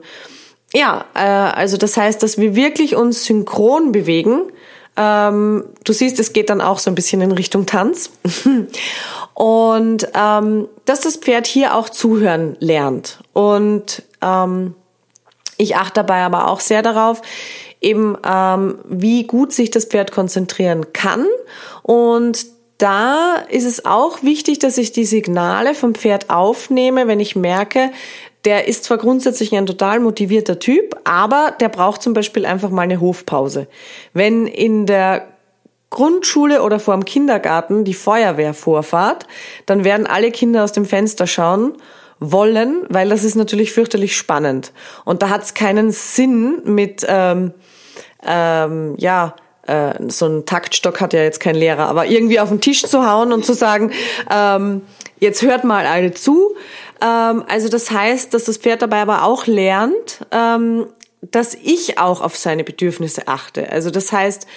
Ja, 0.73 1.05
äh, 1.13 1.19
also 1.19 1.75
das 1.75 1.97
heißt, 1.97 2.23
dass 2.23 2.37
wir 2.37 2.55
wirklich 2.55 2.95
uns 2.95 3.25
synchron 3.25 3.91
bewegen 3.91 4.52
ähm, 4.95 5.65
du 5.83 5.93
siehst, 5.93 6.19
es 6.19 6.33
geht 6.33 6.49
dann 6.49 6.61
auch 6.61 6.79
so 6.79 6.91
ein 6.91 6.95
bisschen 6.95 7.21
in 7.21 7.31
Richtung 7.31 7.65
Tanz. 7.65 8.11
und 9.33 10.07
ähm, 10.13 10.67
dass 10.85 11.01
das 11.01 11.17
Pferd 11.17 11.47
hier 11.47 11.75
auch 11.75 11.89
zuhören 11.89 12.55
lernt. 12.59 13.19
Und 13.33 14.03
ähm, 14.21 14.75
ich 15.57 15.75
achte 15.75 15.95
dabei 15.95 16.21
aber 16.23 16.49
auch 16.49 16.59
sehr 16.59 16.81
darauf, 16.81 17.21
eben 17.81 18.17
ähm, 18.25 18.79
wie 18.85 19.25
gut 19.25 19.53
sich 19.53 19.71
das 19.71 19.85
Pferd 19.85 20.11
konzentrieren 20.11 20.93
kann. 20.93 21.25
Und 21.81 22.45
da 22.77 23.35
ist 23.49 23.65
es 23.65 23.85
auch 23.85 24.23
wichtig, 24.23 24.59
dass 24.59 24.77
ich 24.77 24.91
die 24.91 25.05
Signale 25.05 25.75
vom 25.75 25.95
Pferd 25.95 26.29
aufnehme, 26.29 27.07
wenn 27.07 27.19
ich 27.19 27.35
merke, 27.35 27.91
der 28.45 28.67
ist 28.67 28.83
zwar 28.83 28.97
grundsätzlich 28.97 29.55
ein 29.55 29.65
total 29.65 29.99
motivierter 29.99 30.59
Typ, 30.59 30.97
aber 31.03 31.53
der 31.59 31.69
braucht 31.69 32.01
zum 32.01 32.13
Beispiel 32.13 32.45
einfach 32.45 32.69
mal 32.69 32.81
eine 32.81 32.99
Hofpause. 32.99 33.67
Wenn 34.13 34.47
in 34.47 34.85
der 34.85 35.27
Grundschule 35.89 36.63
oder 36.63 36.79
vor 36.79 36.95
dem 36.95 37.05
Kindergarten 37.05 37.83
die 37.83 37.93
Feuerwehr 37.93 38.53
vorfahrt, 38.53 39.27
dann 39.65 39.83
werden 39.83 40.07
alle 40.07 40.31
Kinder 40.31 40.63
aus 40.63 40.71
dem 40.71 40.85
Fenster 40.85 41.27
schauen 41.27 41.73
wollen, 42.19 42.85
weil 42.89 43.09
das 43.09 43.23
ist 43.23 43.35
natürlich 43.35 43.71
fürchterlich 43.71 44.17
spannend. 44.17 44.71
Und 45.05 45.21
da 45.21 45.29
hat 45.29 45.43
es 45.43 45.53
keinen 45.53 45.91
Sinn 45.91 46.61
mit, 46.65 47.05
ähm, 47.07 47.53
ähm, 48.25 48.95
ja, 48.97 49.35
äh, 49.67 49.93
so 50.07 50.25
ein 50.25 50.45
Taktstock 50.45 50.99
hat 50.99 51.13
ja 51.13 51.21
jetzt 51.21 51.39
kein 51.39 51.55
Lehrer, 51.55 51.87
aber 51.87 52.05
irgendwie 52.07 52.39
auf 52.39 52.49
den 52.49 52.59
Tisch 52.59 52.83
zu 52.83 53.09
hauen 53.09 53.31
und 53.31 53.45
zu 53.45 53.53
sagen, 53.53 53.91
ähm, 54.31 54.81
jetzt 55.19 55.41
hört 55.41 55.63
mal 55.63 55.85
alle 55.85 56.13
zu, 56.13 56.55
ähm, 57.03 57.43
also 57.47 57.67
das 57.67 57.91
heißt, 57.91 58.33
dass 58.33 58.45
das 58.45 58.57
Pferd 58.57 58.81
dabei 58.81 59.01
aber 59.01 59.23
auch 59.23 59.45
lernt, 59.45 60.25
ähm, 60.31 60.87
dass 61.21 61.53
ich 61.53 61.99
auch 61.99 62.21
auf 62.21 62.35
seine 62.35 62.63
Bedürfnisse 62.63 63.27
achte. 63.27 63.69
Also 63.71 63.91
das 63.91 64.11
heißt, 64.11 64.47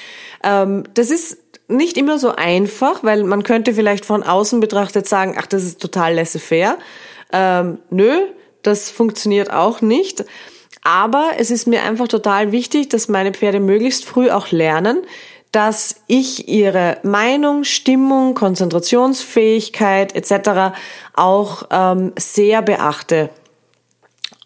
ähm, 0.44 0.84
das 0.94 1.10
ist 1.10 1.38
nicht 1.68 1.96
immer 1.96 2.18
so 2.18 2.34
einfach, 2.34 3.02
weil 3.02 3.24
man 3.24 3.42
könnte 3.42 3.74
vielleicht 3.74 4.04
von 4.04 4.22
außen 4.22 4.60
betrachtet 4.60 5.08
sagen, 5.08 5.36
ach, 5.38 5.46
das 5.46 5.64
ist 5.64 5.80
total 5.80 6.14
laissez-faire. 6.14 6.78
Ähm, 7.32 7.78
nö, 7.90 8.20
das 8.62 8.90
funktioniert 8.90 9.52
auch 9.52 9.80
nicht. 9.80 10.24
Aber 10.82 11.32
es 11.38 11.50
ist 11.50 11.66
mir 11.66 11.82
einfach 11.82 12.06
total 12.06 12.52
wichtig, 12.52 12.88
dass 12.88 13.08
meine 13.08 13.32
Pferde 13.32 13.58
möglichst 13.58 14.04
früh 14.04 14.30
auch 14.30 14.52
lernen, 14.52 15.02
dass 15.56 16.02
ich 16.06 16.48
ihre 16.48 16.98
Meinung, 17.02 17.64
Stimmung, 17.64 18.34
Konzentrationsfähigkeit 18.34 20.14
etc. 20.14 20.76
auch 21.14 21.62
ähm, 21.70 22.12
sehr 22.18 22.60
beachte. 22.60 23.30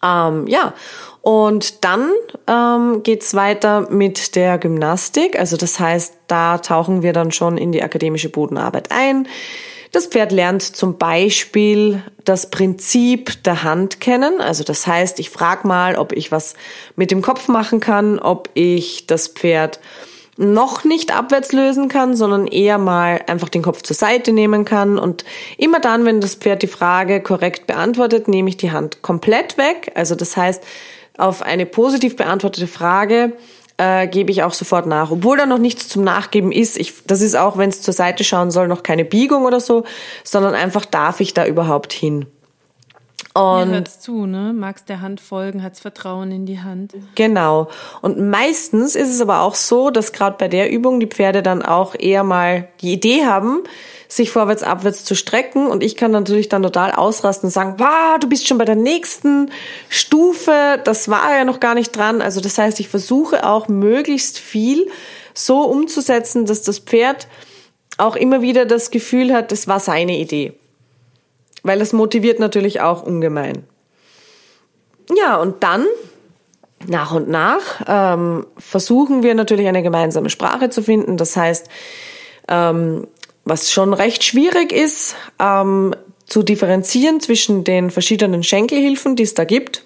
Ähm, 0.01 0.47
ja, 0.47 0.73
und 1.19 1.83
dann 1.83 2.13
ähm, 2.47 3.03
geht's 3.03 3.33
weiter 3.33 3.89
mit 3.89 4.37
der 4.37 4.57
Gymnastik. 4.57 5.37
Also 5.37 5.57
das 5.57 5.81
heißt, 5.81 6.13
da 6.27 6.59
tauchen 6.59 7.01
wir 7.03 7.11
dann 7.11 7.33
schon 7.33 7.57
in 7.57 7.73
die 7.73 7.83
akademische 7.83 8.29
Bodenarbeit 8.29 8.89
ein. 8.91 9.27
Das 9.91 10.05
Pferd 10.05 10.31
lernt 10.31 10.61
zum 10.61 10.97
Beispiel 10.97 12.03
das 12.23 12.49
Prinzip 12.49 13.43
der 13.43 13.63
Hand 13.63 13.99
kennen. 13.99 14.39
Also 14.39 14.63
das 14.63 14.87
heißt, 14.87 15.19
ich 15.19 15.29
frage 15.29 15.67
mal, 15.67 15.97
ob 15.97 16.13
ich 16.13 16.31
was 16.31 16.53
mit 16.95 17.11
dem 17.11 17.21
Kopf 17.21 17.49
machen 17.49 17.81
kann, 17.81 18.17
ob 18.17 18.49
ich 18.53 19.07
das 19.07 19.27
Pferd 19.27 19.81
noch 20.37 20.83
nicht 20.83 21.15
abwärts 21.15 21.51
lösen 21.51 21.89
kann, 21.89 22.15
sondern 22.15 22.47
eher 22.47 22.77
mal 22.77 23.21
einfach 23.27 23.49
den 23.49 23.61
Kopf 23.61 23.81
zur 23.81 23.95
Seite 23.95 24.31
nehmen 24.31 24.65
kann. 24.65 24.97
Und 24.97 25.25
immer 25.57 25.79
dann, 25.79 26.05
wenn 26.05 26.21
das 26.21 26.35
Pferd 26.35 26.61
die 26.61 26.67
Frage 26.67 27.21
korrekt 27.21 27.67
beantwortet, 27.67 28.27
nehme 28.27 28.49
ich 28.49 28.57
die 28.57 28.71
Hand 28.71 29.01
komplett 29.01 29.57
weg. 29.57 29.91
Also 29.95 30.15
das 30.15 30.37
heißt, 30.37 30.63
auf 31.17 31.41
eine 31.41 31.65
positiv 31.65 32.15
beantwortete 32.15 32.67
Frage 32.67 33.33
äh, 33.77 34.07
gebe 34.07 34.31
ich 34.31 34.43
auch 34.43 34.53
sofort 34.53 34.85
nach. 34.85 35.11
Obwohl 35.11 35.37
da 35.37 35.45
noch 35.45 35.57
nichts 35.57 35.89
zum 35.89 36.03
Nachgeben 36.03 36.51
ist. 36.51 36.77
Ich, 36.77 36.93
das 37.05 37.21
ist 37.21 37.35
auch, 37.35 37.57
wenn 37.57 37.69
es 37.69 37.81
zur 37.81 37.93
Seite 37.93 38.23
schauen 38.23 38.51
soll, 38.51 38.67
noch 38.67 38.83
keine 38.83 39.05
Biegung 39.05 39.45
oder 39.45 39.59
so, 39.59 39.83
sondern 40.23 40.53
einfach 40.53 40.85
darf 40.85 41.19
ich 41.19 41.33
da 41.33 41.45
überhaupt 41.45 41.91
hin. 41.91 42.27
Und 43.33 43.69
hört's 43.69 44.01
zu, 44.01 44.25
ne? 44.25 44.51
Magst 44.53 44.89
der 44.89 44.99
Hand 44.99 45.21
folgen, 45.21 45.63
hat's 45.63 45.79
Vertrauen 45.79 46.31
in 46.31 46.45
die 46.45 46.59
Hand. 46.59 46.93
Genau. 47.15 47.69
Und 48.01 48.19
meistens 48.19 48.95
ist 48.95 49.09
es 49.09 49.21
aber 49.21 49.41
auch 49.41 49.55
so, 49.55 49.89
dass 49.89 50.11
gerade 50.11 50.35
bei 50.37 50.49
der 50.49 50.69
Übung 50.69 50.99
die 50.99 51.07
Pferde 51.07 51.41
dann 51.41 51.61
auch 51.61 51.95
eher 51.97 52.23
mal 52.23 52.67
die 52.81 52.91
Idee 52.91 53.25
haben, 53.25 53.63
sich 54.09 54.31
vorwärts, 54.31 54.63
abwärts 54.63 55.05
zu 55.05 55.15
strecken. 55.15 55.67
Und 55.67 55.81
ich 55.81 55.95
kann 55.95 56.11
natürlich 56.11 56.49
dann 56.49 56.63
total 56.63 56.91
ausrasten 56.91 57.47
und 57.47 57.51
sagen, 57.51 57.75
wow, 57.77 58.19
du 58.19 58.27
bist 58.27 58.47
schon 58.47 58.57
bei 58.57 58.65
der 58.65 58.75
nächsten 58.75 59.49
Stufe, 59.87 60.81
das 60.83 61.07
war 61.07 61.33
ja 61.33 61.45
noch 61.45 61.61
gar 61.61 61.75
nicht 61.75 61.95
dran. 61.95 62.21
Also 62.21 62.41
das 62.41 62.57
heißt, 62.57 62.81
ich 62.81 62.89
versuche 62.89 63.47
auch 63.47 63.69
möglichst 63.69 64.39
viel 64.39 64.89
so 65.33 65.61
umzusetzen, 65.61 66.45
dass 66.45 66.63
das 66.63 66.79
Pferd 66.79 67.29
auch 67.97 68.17
immer 68.17 68.41
wieder 68.41 68.65
das 68.65 68.91
Gefühl 68.91 69.33
hat, 69.33 69.53
das 69.53 69.67
war 69.69 69.79
seine 69.79 70.17
Idee. 70.17 70.53
Weil 71.63 71.79
das 71.79 71.93
motiviert 71.93 72.39
natürlich 72.39 72.81
auch 72.81 73.03
ungemein. 73.03 73.63
Ja, 75.15 75.37
und 75.37 75.63
dann 75.63 75.85
nach 76.87 77.11
und 77.13 77.29
nach 77.29 77.61
ähm, 77.87 78.47
versuchen 78.57 79.23
wir 79.23 79.35
natürlich 79.35 79.67
eine 79.67 79.83
gemeinsame 79.83 80.29
Sprache 80.29 80.69
zu 80.69 80.81
finden. 80.81 81.17
Das 81.17 81.35
heißt, 81.35 81.67
ähm, 82.47 83.07
was 83.43 83.71
schon 83.71 83.93
recht 83.93 84.23
schwierig 84.23 84.71
ist, 84.71 85.15
ähm, 85.39 85.95
zu 86.25 86.43
differenzieren 86.43 87.19
zwischen 87.19 87.63
den 87.63 87.91
verschiedenen 87.91 88.43
Schenkelhilfen, 88.43 89.15
die 89.15 89.23
es 89.23 89.33
da 89.33 89.43
gibt. 89.43 89.85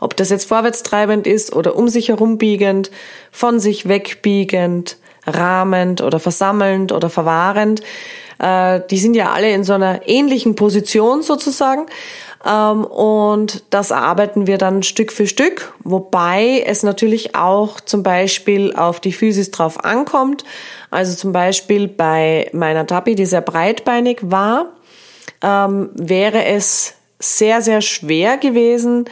Ob 0.00 0.16
das 0.16 0.30
jetzt 0.30 0.48
vorwärtstreibend 0.48 1.26
ist 1.26 1.52
oder 1.54 1.76
um 1.76 1.88
sich 1.88 2.08
herum 2.08 2.38
biegend, 2.38 2.90
von 3.30 3.60
sich 3.60 3.86
wegbiegend, 3.86 4.96
rahmend 5.26 6.00
oder 6.00 6.18
versammelnd 6.18 6.92
oder 6.92 7.10
verwahrend. 7.10 7.82
Äh, 8.40 8.80
die 8.90 8.98
sind 8.98 9.14
ja 9.14 9.32
alle 9.32 9.50
in 9.52 9.64
so 9.64 9.74
einer 9.74 10.08
ähnlichen 10.08 10.56
Position 10.56 11.22
sozusagen. 11.22 11.86
Ähm, 12.44 12.84
und 12.84 13.62
das 13.70 13.90
erarbeiten 13.90 14.46
wir 14.46 14.56
dann 14.56 14.82
Stück 14.82 15.12
für 15.12 15.26
Stück, 15.26 15.74
wobei 15.84 16.64
es 16.66 16.82
natürlich 16.82 17.36
auch 17.36 17.80
zum 17.80 18.02
Beispiel 18.02 18.74
auf 18.74 19.00
die 19.00 19.12
Physis 19.12 19.50
drauf 19.50 19.84
ankommt. 19.84 20.44
Also 20.90 21.14
zum 21.14 21.32
Beispiel 21.32 21.86
bei 21.86 22.48
meiner 22.52 22.86
Tabi, 22.86 23.14
die 23.14 23.26
sehr 23.26 23.42
breitbeinig 23.42 24.20
war, 24.22 24.66
ähm, 25.42 25.90
wäre 25.94 26.44
es 26.46 26.94
sehr, 27.18 27.60
sehr 27.60 27.82
schwer 27.82 28.38
gewesen, 28.38 29.04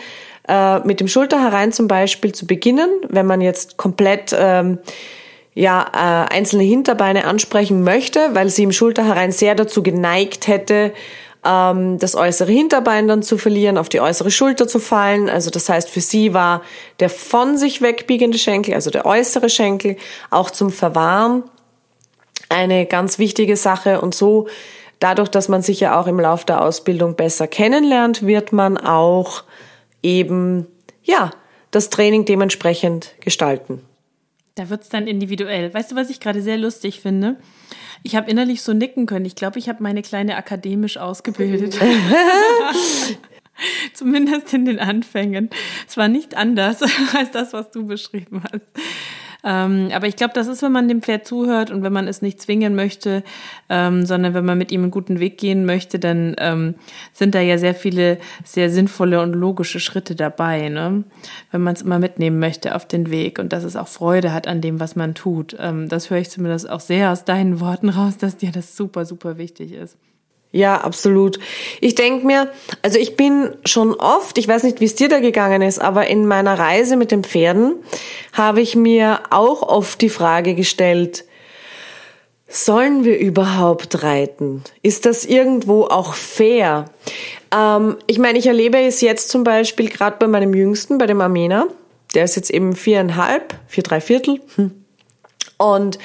äh, 0.49 0.79
mit 0.81 1.01
dem 1.01 1.09
Schulter 1.09 1.43
herein 1.43 1.73
zum 1.73 1.88
Beispiel 1.88 2.33
zu 2.33 2.47
beginnen, 2.47 2.88
wenn 3.11 3.27
man 3.27 3.43
jetzt 3.43 3.77
komplett 3.77 4.35
ähm, 4.38 4.79
ja, 5.59 5.87
äh, 5.92 6.33
einzelne 6.33 6.62
Hinterbeine 6.62 7.25
ansprechen 7.25 7.83
möchte, 7.83 8.33
weil 8.33 8.49
sie 8.49 8.62
im 8.62 8.71
Schulterherein 8.71 9.33
sehr 9.33 9.57
dazu 9.57 9.83
geneigt 9.83 10.47
hätte, 10.47 10.92
ähm, 11.44 11.99
das 11.99 12.14
äußere 12.14 12.53
Hinterbein 12.53 13.09
dann 13.09 13.25
zu 13.25 13.38
verlieren, 13.38 13.77
auf 13.77 13.88
die 13.88 14.01
äußere 14.01 14.31
Schulter 14.31 14.68
zu 14.68 14.79
fallen. 14.79 15.29
Also 15.29 15.51
das 15.51 15.68
heißt, 15.68 15.90
für 15.90 16.01
sie 16.01 16.33
war 16.33 16.62
der 17.01 17.11
von 17.11 17.59
sich 17.59 17.83
wegbiegende 17.83 18.38
Schenkel, 18.38 18.75
also 18.75 18.90
der 18.90 19.05
äußere 19.05 19.51
Schenkel, 19.51 19.97
auch 20.31 20.53
zum 20.53 20.71
Verwahren 20.71 21.42
eine 22.49 22.87
ganz 22.87 23.18
wichtige 23.18 23.57
Sache. 23.57 24.01
Und 24.01 24.14
so, 24.14 24.47
dadurch, 25.01 25.29
dass 25.29 25.49
man 25.49 25.62
sich 25.62 25.81
ja 25.81 26.01
auch 26.01 26.07
im 26.07 26.21
Laufe 26.21 26.47
der 26.47 26.62
Ausbildung 26.62 27.16
besser 27.16 27.49
kennenlernt, 27.49 28.25
wird 28.25 28.53
man 28.53 28.79
auch 28.79 29.42
eben, 30.05 30.68
ja, 31.03 31.33
das 31.73 31.90
Training 31.90 32.27
dementsprechend 32.27 33.16
gestalten. 33.18 33.88
Da 34.59 34.71
wird 34.71 34.83
es 34.83 34.88
dann 34.88 35.07
individuell. 35.07 35.73
Weißt 35.73 35.92
du, 35.92 35.97
was 35.97 36.11
ich 36.11 36.18
gerade 36.18 36.42
sehr 36.42 36.59
lustig 36.59 37.01
finde? 37.01 37.37
Ich 38.03 38.16
habe 38.16 38.29
innerlich 38.29 38.62
so 38.62 38.73
nicken 38.73 39.07
können. 39.07 39.25
Ich 39.25 39.37
glaube, 39.37 39.61
ich 39.61 39.68
habe 39.68 39.85
meine 39.85 40.03
Kleine 40.03 40.35
akademisch 40.35 40.97
ausgebildet. 40.97 41.79
Zumindest 43.94 44.53
in 44.53 44.64
den 44.64 44.81
Anfängen. 44.81 45.49
Es 45.87 45.97
war 45.97 46.09
nicht 46.09 46.37
anders 46.37 46.83
als 47.14 47.31
das, 47.31 47.53
was 47.53 47.71
du 47.71 47.87
beschrieben 47.87 48.42
hast. 48.53 48.66
Ähm, 49.44 49.90
aber 49.94 50.09
ich 50.09 50.16
glaube, 50.16 50.35
das 50.35 50.48
ist, 50.48 50.62
wenn 50.62 50.72
man 50.72 50.88
dem 50.88 51.01
Pferd 51.01 51.27
zuhört 51.27 51.70
und 51.70 51.83
wenn 51.83 51.92
man 51.92 52.09
es 52.09 52.22
nicht 52.22 52.42
zwingen 52.42 52.74
möchte, 52.74 53.22
ähm, 53.68 54.05
sondern 54.05 54.35
wenn 54.35 54.44
man 54.44 54.59
mit 54.59 54.72
ihm 54.72 54.83
einen 54.83 54.90
guten 54.90 55.20
Weg 55.20 55.38
gehen 55.38 55.64
möchte, 55.64 56.01
dann 56.01 56.35
ähm, 56.38 56.74
sind 57.12 57.35
da 57.35 57.40
ja 57.40 57.57
sehr 57.57 57.74
viele 57.74 58.18
sehr 58.44 58.68
sinnvolle 58.68 59.20
und 59.22 59.35
logische 59.35 59.79
Schritte 59.79 60.16
dabei, 60.16 60.68
ne? 60.68 61.05
wenn 61.53 61.61
man 61.61 61.74
es 61.74 61.83
immer 61.83 62.01
mitnehmen 62.01 62.40
möchte 62.40 62.74
auf 62.74 62.87
den 62.87 63.11
Weg 63.11 63.38
und 63.38 63.53
dass 63.53 63.62
es 63.62 63.77
auch 63.77 63.88
Freude 63.88 64.33
hat 64.33 64.48
an 64.48 64.61
dem, 64.61 64.81
was 64.81 64.96
man 64.96 65.14
tut. 65.14 65.57
Ähm, 65.61 65.88
das 65.88 66.11
höre 66.11 66.18
ich 66.18 66.31
zumindest 66.31 66.68
auch 66.68 66.81
sehr 66.81 67.12
aus 67.12 67.24
deinen 67.24 67.61
Worten 67.61 67.90
raus, 67.90 68.18
dass 68.18 68.37
dir 68.37 68.51
das 68.51 68.77
super, 68.77 69.05
super 69.05 69.38
wichtig 69.38 69.72
ist. 69.72 69.96
Ja, 70.50 70.80
absolut. 70.80 71.38
Ich 71.80 71.94
denk 71.94 72.24
mir, 72.24 72.50
also 72.82 72.98
ich 72.98 73.16
bin 73.16 73.50
schon 73.66 73.94
oft, 73.94 74.38
ich 74.38 74.48
weiß 74.48 74.62
nicht, 74.62 74.80
wie 74.80 74.87
es 74.87 74.94
dir 74.94 75.08
da 75.08 75.20
gegangen 75.20 75.61
ist, 75.61 75.78
aber 75.78 76.06
in 76.06 76.26
meiner 76.26 76.58
Reise 76.58 76.96
mit 76.96 77.11
den 77.11 77.22
Pferden 77.22 77.74
habe 78.32 78.62
ich 78.62 78.74
mir 78.74 79.20
auch 79.30 79.62
oft 79.62 80.00
die 80.00 80.08
Frage 80.08 80.54
gestellt, 80.54 81.24
sollen 82.48 83.04
wir 83.04 83.18
überhaupt 83.18 84.02
reiten? 84.02 84.64
Ist 84.82 85.04
das 85.04 85.26
irgendwo 85.26 85.84
auch 85.84 86.14
fair? 86.14 86.87
Ähm, 87.54 87.96
ich 88.06 88.18
meine, 88.18 88.38
ich 88.38 88.46
erlebe 88.46 88.78
es 88.78 89.02
jetzt 89.02 89.28
zum 89.28 89.44
Beispiel 89.44 89.90
gerade 89.90 90.16
bei 90.18 90.26
meinem 90.26 90.54
Jüngsten, 90.54 90.96
bei 90.96 91.06
dem 91.06 91.20
Armena. 91.20 91.66
Der 92.14 92.24
ist 92.24 92.37
jetzt 92.37 92.50
eben 92.50 92.74
viereinhalb, 92.74 93.54
vier, 93.66 93.82
drei 93.82 94.00
Viertel. 94.00 94.40
Hm. 94.56 94.70
Und 95.58 95.98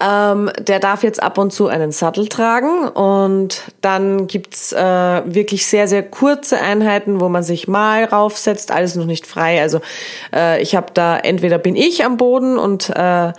ähm, 0.00 0.50
der 0.58 0.80
darf 0.80 1.02
jetzt 1.02 1.22
ab 1.22 1.38
und 1.38 1.52
zu 1.52 1.68
einen 1.68 1.92
Sattel 1.92 2.28
tragen 2.28 2.88
und 2.88 3.62
dann 3.80 4.26
gibt's 4.26 4.72
äh, 4.72 4.78
wirklich 4.78 5.66
sehr, 5.66 5.88
sehr 5.88 6.02
kurze 6.02 6.58
Einheiten, 6.58 7.20
wo 7.20 7.28
man 7.28 7.42
sich 7.42 7.68
mal 7.68 8.04
raufsetzt, 8.04 8.70
alles 8.70 8.96
noch 8.96 9.06
nicht 9.06 9.26
frei. 9.26 9.60
Also 9.60 9.80
äh, 10.34 10.62
ich 10.62 10.74
habe 10.74 10.88
da, 10.94 11.18
entweder 11.18 11.58
bin 11.58 11.76
ich 11.76 12.04
am 12.04 12.16
Boden 12.16 12.58
und 12.58 12.90
äh, 12.90 13.32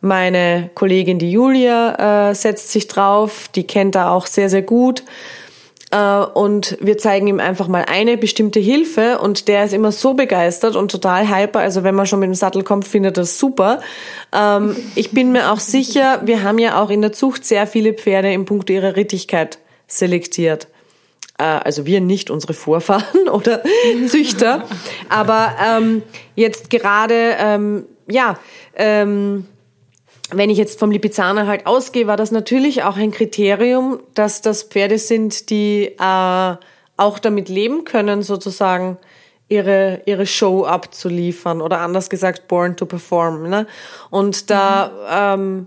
meine 0.00 0.70
Kollegin, 0.74 1.18
die 1.18 1.32
Julia, 1.32 2.30
äh, 2.30 2.34
setzt 2.34 2.70
sich 2.70 2.88
drauf, 2.88 3.48
die 3.54 3.66
kennt 3.66 3.94
da 3.94 4.10
auch 4.10 4.26
sehr, 4.26 4.48
sehr 4.48 4.62
gut. 4.62 5.02
Äh, 5.90 6.18
und 6.18 6.76
wir 6.80 6.98
zeigen 6.98 7.26
ihm 7.26 7.40
einfach 7.40 7.68
mal 7.68 7.84
eine 7.88 8.16
bestimmte 8.16 8.58
Hilfe 8.58 9.18
und 9.18 9.48
der 9.48 9.64
ist 9.64 9.72
immer 9.72 9.92
so 9.92 10.14
begeistert 10.14 10.76
und 10.76 10.90
total 10.90 11.28
hyper. 11.28 11.60
Also 11.60 11.84
wenn 11.84 11.94
man 11.94 12.06
schon 12.06 12.20
mit 12.20 12.28
dem 12.28 12.34
Sattel 12.34 12.64
kommt, 12.64 12.86
findet 12.86 13.16
er 13.16 13.22
das 13.22 13.38
super. 13.38 13.80
Ähm, 14.32 14.76
ich 14.94 15.12
bin 15.12 15.32
mir 15.32 15.52
auch 15.52 15.60
sicher, 15.60 16.22
wir 16.24 16.42
haben 16.42 16.58
ja 16.58 16.82
auch 16.82 16.90
in 16.90 17.02
der 17.02 17.12
Zucht 17.12 17.44
sehr 17.44 17.66
viele 17.66 17.92
Pferde 17.92 18.32
im 18.32 18.44
Punkt 18.44 18.70
ihrer 18.70 18.96
Rittigkeit 18.96 19.58
selektiert. 19.86 20.66
Äh, 21.38 21.44
also 21.44 21.86
wir 21.86 22.00
nicht, 22.00 22.30
unsere 22.30 22.54
Vorfahren 22.54 23.28
oder 23.32 23.62
Züchter. 24.08 24.64
Aber 25.08 25.54
ähm, 25.64 26.02
jetzt 26.34 26.70
gerade, 26.70 27.36
ähm, 27.38 27.86
ja, 28.08 28.38
ähm, 28.74 29.46
wenn 30.32 30.50
ich 30.50 30.58
jetzt 30.58 30.78
vom 30.78 30.90
Lipizzaner 30.90 31.46
halt 31.46 31.66
ausgehe, 31.66 32.06
war 32.06 32.16
das 32.16 32.30
natürlich 32.30 32.82
auch 32.82 32.96
ein 32.96 33.12
Kriterium, 33.12 34.00
dass 34.14 34.42
das 34.42 34.64
Pferde 34.64 34.98
sind, 34.98 35.50
die 35.50 35.94
äh, 35.98 36.56
auch 36.96 37.18
damit 37.20 37.48
leben 37.48 37.84
können, 37.84 38.22
sozusagen 38.22 38.98
ihre, 39.48 40.02
ihre 40.06 40.26
Show 40.26 40.64
abzuliefern 40.64 41.60
oder 41.60 41.78
anders 41.78 42.10
gesagt, 42.10 42.48
born 42.48 42.76
to 42.76 42.86
perform. 42.86 43.48
Ne? 43.48 43.66
Und 44.10 44.50
da, 44.50 45.36
mhm. 45.36 45.42
ähm, 45.42 45.66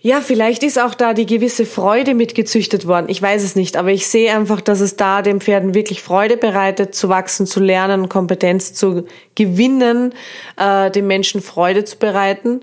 ja, 0.00 0.20
vielleicht 0.20 0.62
ist 0.62 0.80
auch 0.80 0.94
da 0.94 1.14
die 1.14 1.26
gewisse 1.26 1.66
Freude 1.66 2.14
mitgezüchtet 2.14 2.86
worden. 2.86 3.06
Ich 3.08 3.20
weiß 3.20 3.42
es 3.42 3.56
nicht, 3.56 3.76
aber 3.76 3.90
ich 3.90 4.06
sehe 4.06 4.32
einfach, 4.32 4.60
dass 4.60 4.78
es 4.78 4.94
da 4.94 5.22
den 5.22 5.40
Pferden 5.40 5.74
wirklich 5.74 6.00
Freude 6.00 6.36
bereitet, 6.36 6.94
zu 6.94 7.08
wachsen, 7.08 7.46
zu 7.46 7.58
lernen, 7.58 8.08
Kompetenz 8.08 8.72
zu 8.72 9.06
gewinnen, 9.34 10.14
äh, 10.56 10.92
den 10.92 11.08
Menschen 11.08 11.42
Freude 11.42 11.84
zu 11.84 11.96
bereiten. 11.96 12.60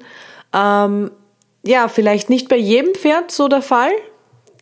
Ähm, 0.53 1.11
ja, 1.65 1.87
vielleicht 1.87 2.29
nicht 2.29 2.49
bei 2.49 2.57
jedem 2.57 2.93
Pferd 2.93 3.31
so 3.31 3.47
der 3.47 3.61
Fall. 3.61 3.91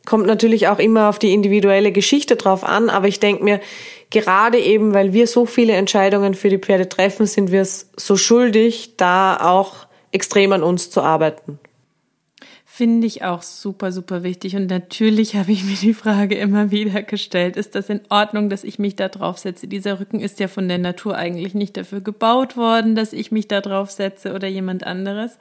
Kommt 0.06 0.26
natürlich 0.26 0.68
auch 0.68 0.80
immer 0.80 1.10
auf 1.10 1.20
die 1.20 1.34
individuelle 1.34 1.92
Geschichte 1.92 2.36
drauf 2.36 2.64
an, 2.64 2.90
aber 2.90 3.08
ich 3.08 3.20
denke 3.20 3.44
mir, 3.44 3.60
gerade 4.10 4.60
eben, 4.60 4.94
weil 4.94 5.14
wir 5.14 5.28
so 5.28 5.46
viele 5.46 5.74
Entscheidungen 5.74 6.34
für 6.34 6.50
die 6.50 6.58
Pferde 6.58 6.90
treffen, 6.90 7.28
sind 7.28 7.52
wir 7.52 7.62
es 7.62 7.90
so 7.98 8.18
schuldig, 8.18 8.98
da 8.98 9.38
auch 9.38 9.88
extrem 10.12 10.54
an 10.54 10.64
uns 10.64 10.90
zu 10.90 11.02
arbeiten. 11.02 11.60
Finde 12.74 13.06
ich 13.06 13.22
auch 13.26 13.42
super, 13.42 13.92
super 13.92 14.24
wichtig. 14.24 14.56
Und 14.56 14.70
natürlich 14.70 15.36
habe 15.36 15.52
ich 15.52 15.66
mir 15.66 15.76
die 15.76 15.94
Frage 15.94 16.36
immer 16.36 16.72
wieder 16.72 17.04
gestellt, 17.04 17.58
ist 17.58 17.76
das 17.76 17.90
in 17.90 18.00
Ordnung, 18.08 18.50
dass 18.50 18.64
ich 18.64 18.80
mich 18.80 18.96
da 18.96 19.10
drauf 19.10 19.40
setze? 19.40 19.68
Dieser 19.68 20.00
Rücken 20.00 20.22
ist 20.22 20.40
ja 20.40 20.48
von 20.48 20.70
der 20.70 20.78
Natur 20.78 21.18
eigentlich 21.18 21.54
nicht 21.54 21.76
dafür 21.76 22.00
gebaut 22.00 22.56
worden, 22.56 22.96
dass 22.96 23.12
ich 23.12 23.30
mich 23.30 23.50
da 23.50 23.60
drauf 23.60 23.92
setze 23.92 24.34
oder 24.34 24.48
jemand 24.48 24.86
anderes. 24.86 25.38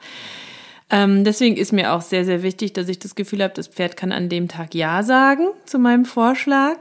Ähm, 0.91 1.23
deswegen 1.23 1.55
ist 1.57 1.71
mir 1.71 1.93
auch 1.93 2.01
sehr, 2.01 2.25
sehr 2.25 2.43
wichtig, 2.43 2.73
dass 2.73 2.89
ich 2.89 2.99
das 2.99 3.15
Gefühl 3.15 3.41
habe, 3.43 3.53
das 3.53 3.67
Pferd 3.67 3.95
kann 3.95 4.11
an 4.11 4.29
dem 4.29 4.47
Tag 4.47 4.75
Ja 4.75 5.03
sagen 5.03 5.47
zu 5.65 5.79
meinem 5.79 6.05
Vorschlag. 6.05 6.77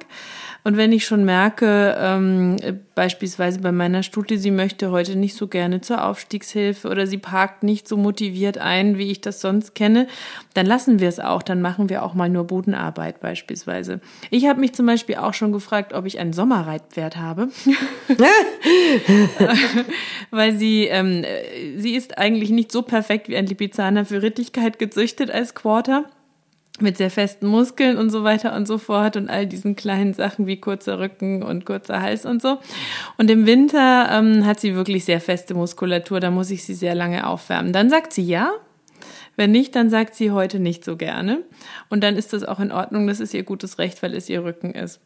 Und 0.62 0.76
wenn 0.76 0.92
ich 0.92 1.06
schon 1.06 1.24
merke, 1.24 1.96
ähm, 1.98 2.56
beispielsweise 2.94 3.60
bei 3.60 3.72
meiner 3.72 4.02
Studie, 4.02 4.36
sie 4.36 4.50
möchte 4.50 4.90
heute 4.90 5.16
nicht 5.16 5.34
so 5.34 5.48
gerne 5.48 5.80
zur 5.80 6.04
Aufstiegshilfe 6.04 6.88
oder 6.88 7.06
sie 7.06 7.16
parkt 7.16 7.62
nicht 7.62 7.88
so 7.88 7.96
motiviert 7.96 8.58
ein, 8.58 8.98
wie 8.98 9.10
ich 9.10 9.22
das 9.22 9.40
sonst 9.40 9.74
kenne, 9.74 10.06
dann 10.52 10.66
lassen 10.66 11.00
wir 11.00 11.08
es 11.08 11.18
auch. 11.18 11.42
Dann 11.42 11.62
machen 11.62 11.88
wir 11.88 12.02
auch 12.02 12.12
mal 12.12 12.28
nur 12.28 12.44
Bodenarbeit 12.44 13.20
beispielsweise. 13.20 14.00
Ich 14.28 14.46
habe 14.46 14.60
mich 14.60 14.74
zum 14.74 14.84
Beispiel 14.84 15.16
auch 15.16 15.32
schon 15.32 15.52
gefragt, 15.52 15.94
ob 15.94 16.04
ich 16.04 16.18
ein 16.18 16.34
Sommerreitpferd 16.34 17.16
habe. 17.16 17.48
Weil 20.30 20.56
sie, 20.56 20.84
ähm, 20.84 21.24
sie 21.78 21.94
ist 21.94 22.18
eigentlich 22.18 22.50
nicht 22.50 22.70
so 22.70 22.82
perfekt 22.82 23.28
wie 23.28 23.36
ein 23.36 23.46
Lipizzaner 23.46 23.99
für 24.04 24.22
Rittigkeit 24.22 24.78
gezüchtet 24.78 25.30
als 25.30 25.54
Quarter 25.54 26.04
mit 26.80 26.96
sehr 26.96 27.10
festen 27.10 27.46
Muskeln 27.46 27.98
und 27.98 28.10
so 28.10 28.24
weiter 28.24 28.54
und 28.54 28.66
so 28.66 28.78
fort 28.78 29.16
und 29.16 29.28
all 29.28 29.46
diesen 29.46 29.76
kleinen 29.76 30.14
Sachen 30.14 30.46
wie 30.46 30.60
kurzer 30.60 30.98
Rücken 30.98 31.42
und 31.42 31.66
kurzer 31.66 32.00
Hals 32.00 32.24
und 32.24 32.40
so. 32.40 32.58
Und 33.18 33.30
im 33.30 33.46
Winter 33.46 34.08
ähm, 34.10 34.46
hat 34.46 34.60
sie 34.60 34.74
wirklich 34.74 35.04
sehr 35.04 35.20
feste 35.20 35.54
Muskulatur, 35.54 36.20
da 36.20 36.30
muss 36.30 36.50
ich 36.50 36.64
sie 36.64 36.74
sehr 36.74 36.94
lange 36.94 37.26
aufwärmen. 37.26 37.72
Dann 37.72 37.90
sagt 37.90 38.12
sie 38.12 38.24
ja. 38.24 38.52
Wenn 39.40 39.53
nicht, 39.53 39.74
dann 39.74 39.88
sagt 39.88 40.16
sie 40.16 40.33
heute 40.33 40.59
nicht 40.59 40.85
so 40.85 40.98
gerne. 40.98 41.38
Und 41.88 42.05
dann 42.05 42.16
ist 42.16 42.35
das 42.35 42.44
auch 42.44 42.61
in 42.61 42.70
Ordnung, 42.70 43.07
das 43.07 43.20
ist 43.20 43.33
ihr 43.33 43.42
gutes 43.42 43.79
Recht, 43.79 44.03
weil 44.03 44.12
es 44.12 44.29
ihr 44.29 44.44
Rücken 44.44 44.72
ist. 44.72 45.00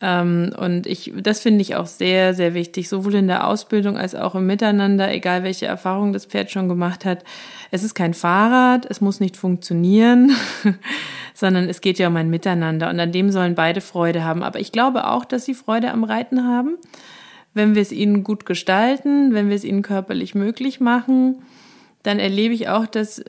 Ähm, 0.00 0.54
und 0.56 0.86
ich, 0.86 1.12
das 1.20 1.40
finde 1.40 1.62
ich 1.62 1.74
auch 1.74 1.86
sehr, 1.86 2.32
sehr 2.32 2.54
wichtig, 2.54 2.88
sowohl 2.88 3.16
in 3.16 3.26
der 3.26 3.44
Ausbildung 3.44 3.98
als 3.98 4.14
auch 4.14 4.36
im 4.36 4.46
Miteinander, 4.46 5.12
egal 5.12 5.42
welche 5.42 5.66
Erfahrung 5.66 6.12
das 6.12 6.26
Pferd 6.26 6.52
schon 6.52 6.68
gemacht 6.68 7.04
hat. 7.04 7.24
Es 7.72 7.82
ist 7.82 7.94
kein 7.94 8.14
Fahrrad, 8.14 8.86
es 8.88 9.00
muss 9.00 9.18
nicht 9.18 9.36
funktionieren, 9.36 10.30
sondern 11.34 11.68
es 11.68 11.80
geht 11.80 11.98
ja 11.98 12.06
um 12.06 12.14
ein 12.14 12.30
Miteinander 12.30 12.88
und 12.88 13.00
an 13.00 13.10
dem 13.10 13.32
sollen 13.32 13.56
beide 13.56 13.80
Freude 13.80 14.22
haben. 14.22 14.44
Aber 14.44 14.60
ich 14.60 14.70
glaube 14.70 15.08
auch, 15.08 15.24
dass 15.24 15.44
sie 15.44 15.54
Freude 15.54 15.90
am 15.90 16.04
Reiten 16.04 16.46
haben, 16.46 16.76
wenn 17.52 17.74
wir 17.74 17.82
es 17.82 17.90
ihnen 17.90 18.22
gut 18.22 18.46
gestalten, 18.46 19.34
wenn 19.34 19.48
wir 19.48 19.56
es 19.56 19.64
ihnen 19.64 19.82
körperlich 19.82 20.36
möglich 20.36 20.78
machen 20.78 21.42
dann 22.02 22.18
erlebe 22.18 22.54
ich 22.54 22.68
auch, 22.68 22.86
dass 22.86 23.22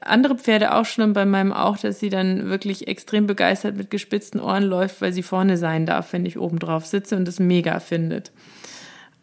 andere 0.00 0.36
Pferde 0.36 0.74
auch 0.74 0.84
schon 0.84 1.12
bei 1.12 1.24
meinem 1.24 1.52
auch, 1.52 1.78
dass 1.78 1.98
sie 1.98 2.10
dann 2.10 2.50
wirklich 2.50 2.86
extrem 2.86 3.26
begeistert 3.26 3.76
mit 3.76 3.90
gespitzten 3.90 4.40
Ohren 4.40 4.64
läuft, 4.64 5.00
weil 5.00 5.12
sie 5.12 5.22
vorne 5.22 5.56
sein 5.56 5.86
darf, 5.86 6.12
wenn 6.12 6.26
ich 6.26 6.38
oben 6.38 6.58
drauf 6.58 6.84
sitze 6.84 7.16
und 7.16 7.26
es 7.26 7.38
mega 7.40 7.80
findet. 7.80 8.30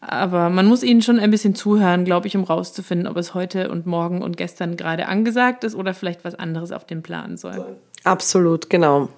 Aber 0.01 0.49
man 0.49 0.67
muss 0.67 0.83
ihnen 0.83 1.01
schon 1.01 1.19
ein 1.19 1.31
bisschen 1.31 1.55
zuhören, 1.55 2.05
glaube 2.05 2.27
ich, 2.27 2.35
um 2.35 2.43
rauszufinden, 2.43 3.07
ob 3.07 3.17
es 3.17 3.33
heute 3.33 3.71
und 3.71 3.85
morgen 3.85 4.21
und 4.21 4.37
gestern 4.37 4.77
gerade 4.77 5.07
angesagt 5.07 5.63
ist 5.63 5.75
oder 5.75 5.93
vielleicht 5.93 6.23
was 6.23 6.35
anderes 6.35 6.71
auf 6.71 6.85
dem 6.85 7.01
Plan 7.01 7.37
soll. 7.37 7.77
Absolut, 8.03 8.69
genau. 8.69 9.09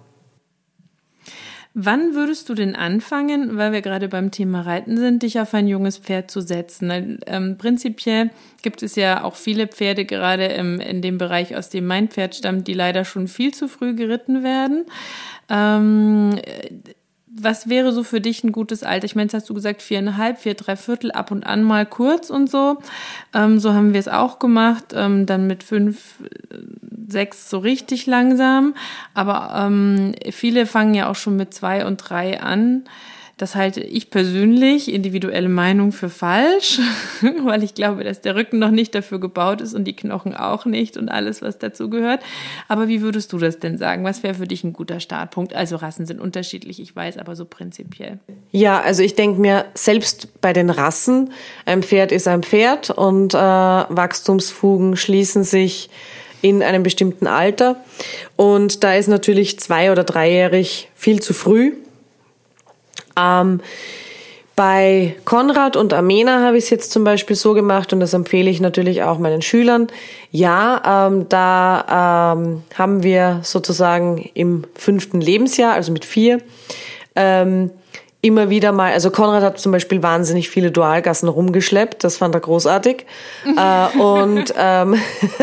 Wann 1.79 2.15
würdest 2.15 2.49
du 2.49 2.55
denn 2.55 2.75
anfangen, 2.75 3.55
weil 3.55 3.71
wir 3.71 3.83
gerade 3.83 4.09
beim 4.09 4.31
Thema 4.31 4.61
Reiten 4.61 4.97
sind, 4.97 5.21
dich 5.21 5.39
auf 5.39 5.53
ein 5.53 5.67
junges 5.67 5.99
Pferd 5.99 6.31
zu 6.31 6.41
setzen? 6.41 7.19
Ähm, 7.27 7.59
prinzipiell 7.59 8.31
gibt 8.63 8.81
es 8.81 8.95
ja 8.95 9.23
auch 9.23 9.35
viele 9.35 9.67
Pferde, 9.67 10.03
gerade 10.05 10.45
im, 10.45 10.79
in 10.79 11.03
dem 11.03 11.19
Bereich, 11.19 11.55
aus 11.55 11.69
dem 11.69 11.85
mein 11.85 12.07
Pferd 12.07 12.33
stammt, 12.33 12.67
die 12.67 12.73
leider 12.73 13.05
schon 13.05 13.27
viel 13.27 13.53
zu 13.53 13.67
früh 13.67 13.93
geritten 13.93 14.43
werden. 14.43 14.85
Ähm, 15.49 16.39
was 17.39 17.69
wäre 17.69 17.91
so 17.91 18.03
für 18.03 18.21
dich 18.21 18.43
ein 18.43 18.51
gutes 18.51 18.83
Alter? 18.83 19.05
Ich 19.05 19.15
meine, 19.15 19.25
jetzt 19.25 19.33
hast 19.33 19.49
du 19.49 19.53
gesagt, 19.53 19.81
viereinhalb, 19.81 20.39
vier, 20.39 20.53
drei 20.53 20.75
Viertel, 20.75 21.11
ab 21.11 21.31
und 21.31 21.45
an 21.45 21.63
mal 21.63 21.85
kurz 21.85 22.29
und 22.29 22.49
so. 22.49 22.77
Ähm, 23.33 23.59
so 23.59 23.73
haben 23.73 23.93
wir 23.93 23.99
es 23.99 24.07
auch 24.07 24.39
gemacht. 24.39 24.93
Ähm, 24.93 25.25
dann 25.25 25.47
mit 25.47 25.63
fünf, 25.63 26.15
sechs 27.07 27.49
so 27.49 27.59
richtig 27.59 28.05
langsam. 28.05 28.75
Aber 29.13 29.53
ähm, 29.55 30.13
viele 30.31 30.65
fangen 30.65 30.93
ja 30.93 31.09
auch 31.09 31.15
schon 31.15 31.35
mit 31.35 31.53
zwei 31.53 31.85
und 31.85 31.97
drei 31.97 32.41
an. 32.41 32.83
Das 33.37 33.55
halte 33.55 33.81
ich 33.81 34.09
persönlich, 34.09 34.91
individuelle 34.91 35.47
Meinung, 35.47 35.91
für 35.91 36.09
falsch, 36.09 36.79
weil 37.43 37.63
ich 37.63 37.75
glaube, 37.75 38.03
dass 38.03 38.21
der 38.21 38.35
Rücken 38.35 38.57
noch 38.57 38.71
nicht 38.71 38.95
dafür 38.95 39.19
gebaut 39.19 39.61
ist 39.61 39.75
und 39.75 39.85
die 39.85 39.95
Knochen 39.95 40.35
auch 40.35 40.65
nicht 40.65 40.97
und 40.97 41.09
alles, 41.09 41.43
was 41.43 41.59
dazu 41.59 41.87
gehört. 41.87 42.21
Aber 42.67 42.87
wie 42.87 43.01
würdest 43.01 43.31
du 43.33 43.37
das 43.37 43.59
denn 43.59 43.77
sagen? 43.77 44.03
Was 44.03 44.23
wäre 44.23 44.33
für 44.33 44.47
dich 44.47 44.63
ein 44.63 44.73
guter 44.73 44.99
Startpunkt? 44.99 45.53
Also 45.53 45.75
Rassen 45.75 46.07
sind 46.07 46.19
unterschiedlich, 46.19 46.79
ich 46.79 46.95
weiß, 46.95 47.19
aber 47.19 47.35
so 47.35 47.45
prinzipiell. 47.45 48.17
Ja, 48.49 48.81
also 48.81 49.03
ich 49.03 49.13
denke 49.13 49.39
mir, 49.39 49.65
selbst 49.75 50.41
bei 50.41 50.51
den 50.51 50.71
Rassen, 50.71 51.31
ein 51.65 51.83
Pferd 51.83 52.11
ist 52.11 52.27
ein 52.27 52.41
Pferd 52.41 52.89
und 52.89 53.35
äh, 53.35 53.37
Wachstumsfugen 53.37 54.97
schließen 54.97 55.43
sich 55.43 55.91
in 56.41 56.63
einem 56.63 56.81
bestimmten 56.81 57.27
Alter. 57.27 57.77
Und 58.35 58.83
da 58.83 58.95
ist 58.95 59.07
natürlich 59.07 59.59
zwei- 59.59 59.91
oder 59.91 60.03
dreijährig 60.03 60.89
viel 60.95 61.21
zu 61.21 61.35
früh. 61.35 61.73
Ähm, 63.17 63.61
bei 64.57 65.15
Konrad 65.23 65.75
und 65.75 65.93
Amena 65.93 66.41
habe 66.41 66.57
ich 66.57 66.63
es 66.63 66.69
jetzt 66.71 66.91
zum 66.91 67.03
Beispiel 67.03 67.35
so 67.35 67.53
gemacht 67.53 67.93
und 67.93 67.99
das 67.99 68.15
empfehle 68.15 68.49
ich 68.49 68.59
natürlich 68.59 69.03
auch 69.03 69.19
meinen 69.19 69.43
Schülern. 69.43 69.87
Ja, 70.31 71.07
ähm, 71.07 71.29
da 71.29 72.33
ähm, 72.35 72.63
haben 72.75 73.03
wir 73.03 73.41
sozusagen 73.43 74.31
im 74.33 74.63
fünften 74.73 75.21
Lebensjahr, 75.21 75.73
also 75.73 75.91
mit 75.91 76.05
vier, 76.05 76.41
ähm, 77.15 77.69
immer 78.21 78.49
wieder 78.49 78.71
mal, 78.71 78.93
also 78.93 79.11
Konrad 79.11 79.43
hat 79.43 79.59
zum 79.59 79.71
Beispiel 79.71 80.01
wahnsinnig 80.01 80.49
viele 80.49 80.71
Dualgassen 80.71 81.29
rumgeschleppt, 81.29 82.03
das 82.03 82.17
fand 82.17 82.33
er 82.33 82.41
großartig. 82.41 83.05
äh, 83.45 83.97
und, 83.99 84.55
ähm, 84.57 84.95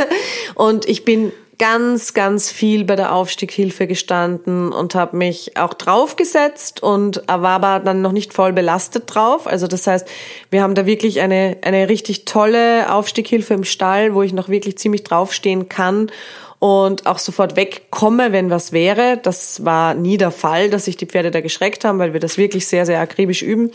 und 0.57 0.89
ich 0.89 1.05
bin 1.05 1.31
ganz, 1.59 2.15
ganz 2.15 2.51
viel 2.51 2.85
bei 2.85 2.97
der 2.97 3.15
Aufstiegshilfe 3.15 3.87
gestanden 3.87 4.73
und 4.73 4.95
habe 4.95 5.17
mich 5.17 5.57
auch 5.57 5.75
draufgesetzt 5.75 6.83
und 6.83 7.23
war 7.27 7.63
aber 7.63 7.81
dann 7.81 8.03
noch 8.03 8.13
nicht 8.13 8.35
voll 8.35 8.53
belastet 8.53 9.05
drauf. 9.07 9.47
Also 9.47 9.67
das 9.67 9.87
heißt, 9.87 10.09
wir 10.51 10.63
haben 10.63 10.75
da 10.75 10.87
wirklich 10.87 11.21
eine, 11.21 11.57
eine 11.63 11.89
richtig 11.89 12.25
tolle 12.25 12.93
Aufstiegshilfe 12.93 13.55
im 13.55 13.65
Stall, 13.65 14.15
wo 14.15 14.23
ich 14.23 14.33
noch 14.33 14.49
wirklich 14.49 14.79
ziemlich 14.79 15.05
draufstehen 15.05 15.69
kann 15.69 16.11
und 16.59 17.07
auch 17.07 17.19
sofort 17.19 17.57
wegkomme, 17.57 18.33
wenn 18.33 18.49
was 18.49 18.73
wäre. 18.73 19.19
Das 19.23 19.65
war 19.65 19.95
nie 19.95 20.17
der 20.17 20.31
Fall, 20.31 20.71
dass 20.71 20.87
sich 20.87 20.97
die 20.97 21.07
Pferde 21.07 21.31
da 21.31 21.41
geschreckt 21.41 21.85
haben, 21.85 21.99
weil 21.99 22.15
wir 22.15 22.21
das 22.21 22.39
wirklich 22.39 22.67
sehr, 22.67 22.87
sehr 22.87 23.01
akribisch 23.01 23.43
üben. 23.43 23.71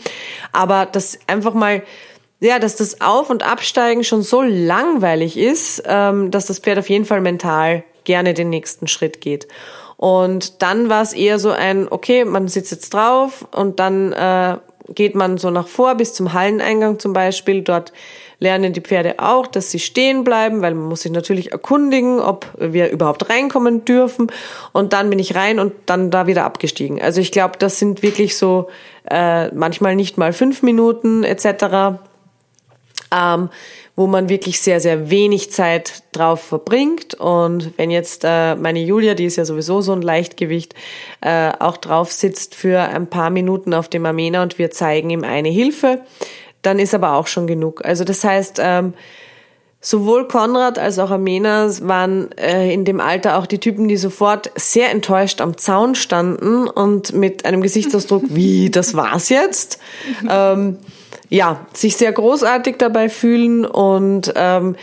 Aber 0.52 0.86
das 0.86 1.18
einfach 1.28 1.54
mal 1.54 1.82
ja, 2.40 2.58
dass 2.58 2.76
das 2.76 3.00
Auf- 3.00 3.30
und 3.30 3.42
Absteigen 3.42 4.02
schon 4.02 4.22
so 4.22 4.42
langweilig 4.42 5.36
ist, 5.36 5.82
ähm, 5.86 6.30
dass 6.30 6.46
das 6.46 6.58
Pferd 6.58 6.78
auf 6.78 6.88
jeden 6.88 7.04
Fall 7.04 7.20
mental 7.20 7.84
gerne 8.04 8.34
den 8.34 8.48
nächsten 8.48 8.88
Schritt 8.88 9.20
geht. 9.20 9.46
Und 9.98 10.62
dann 10.62 10.88
war 10.88 11.02
es 11.02 11.12
eher 11.12 11.38
so 11.38 11.50
ein, 11.50 11.86
okay, 11.90 12.24
man 12.24 12.48
sitzt 12.48 12.72
jetzt 12.72 12.94
drauf 12.94 13.46
und 13.54 13.78
dann 13.78 14.12
äh, 14.14 14.56
geht 14.94 15.14
man 15.14 15.36
so 15.36 15.50
nach 15.50 15.68
vor 15.68 15.94
bis 15.96 16.14
zum 16.14 16.32
Halleneingang 16.32 16.98
zum 16.98 17.12
Beispiel. 17.12 17.60
Dort 17.60 17.92
lernen 18.38 18.72
die 18.72 18.80
Pferde 18.80 19.16
auch, 19.18 19.46
dass 19.46 19.70
sie 19.70 19.78
stehen 19.78 20.24
bleiben, 20.24 20.62
weil 20.62 20.74
man 20.74 20.88
muss 20.88 21.02
sich 21.02 21.12
natürlich 21.12 21.52
erkundigen, 21.52 22.18
ob 22.20 22.46
wir 22.58 22.90
überhaupt 22.90 23.28
reinkommen 23.28 23.84
dürfen. 23.84 24.32
Und 24.72 24.94
dann 24.94 25.10
bin 25.10 25.18
ich 25.18 25.34
rein 25.34 25.60
und 25.60 25.74
dann 25.84 26.10
da 26.10 26.26
wieder 26.26 26.46
abgestiegen. 26.46 27.02
Also 27.02 27.20
ich 27.20 27.30
glaube, 27.30 27.58
das 27.58 27.78
sind 27.78 28.02
wirklich 28.02 28.38
so 28.38 28.68
äh, 29.10 29.48
manchmal 29.54 29.94
nicht 29.94 30.16
mal 30.16 30.32
fünf 30.32 30.62
Minuten 30.62 31.22
etc 31.22 32.00
ähm, 33.12 33.50
wo 33.96 34.06
man 34.06 34.28
wirklich 34.28 34.60
sehr, 34.60 34.80
sehr 34.80 35.10
wenig 35.10 35.50
Zeit 35.50 36.02
drauf 36.12 36.40
verbringt. 36.42 37.14
Und 37.14 37.76
wenn 37.76 37.90
jetzt 37.90 38.24
äh, 38.24 38.54
meine 38.54 38.80
Julia, 38.80 39.14
die 39.14 39.24
ist 39.24 39.36
ja 39.36 39.44
sowieso 39.44 39.80
so 39.80 39.92
ein 39.92 40.02
Leichtgewicht, 40.02 40.74
äh, 41.20 41.52
auch 41.58 41.76
drauf 41.76 42.12
sitzt 42.12 42.54
für 42.54 42.80
ein 42.80 43.08
paar 43.08 43.30
Minuten 43.30 43.74
auf 43.74 43.88
dem 43.88 44.06
Amena 44.06 44.42
und 44.42 44.58
wir 44.58 44.70
zeigen 44.70 45.10
ihm 45.10 45.24
eine 45.24 45.48
Hilfe, 45.48 46.00
dann 46.62 46.78
ist 46.78 46.94
aber 46.94 47.14
auch 47.14 47.26
schon 47.26 47.46
genug. 47.46 47.84
Also 47.84 48.04
das 48.04 48.24
heißt, 48.24 48.58
ähm, 48.62 48.94
Sowohl 49.82 50.28
Konrad 50.28 50.78
als 50.78 50.98
auch 50.98 51.10
Amena 51.10 51.70
waren 51.80 52.32
äh, 52.32 52.70
in 52.70 52.84
dem 52.84 53.00
Alter 53.00 53.38
auch 53.38 53.46
die 53.46 53.58
Typen, 53.58 53.88
die 53.88 53.96
sofort 53.96 54.50
sehr 54.54 54.90
enttäuscht 54.90 55.40
am 55.40 55.56
Zaun 55.56 55.94
standen 55.94 56.68
und 56.68 57.14
mit 57.14 57.46
einem 57.46 57.62
Gesichtsausdruck, 57.62 58.24
wie, 58.28 58.68
das 58.68 58.92
war's 58.92 59.30
jetzt? 59.30 59.78
ähm, 60.28 60.76
ja, 61.30 61.64
sich 61.72 61.96
sehr 61.96 62.12
großartig 62.12 62.76
dabei 62.76 63.08
fühlen 63.08 63.64
und 63.64 64.32
ähm, 64.36 64.76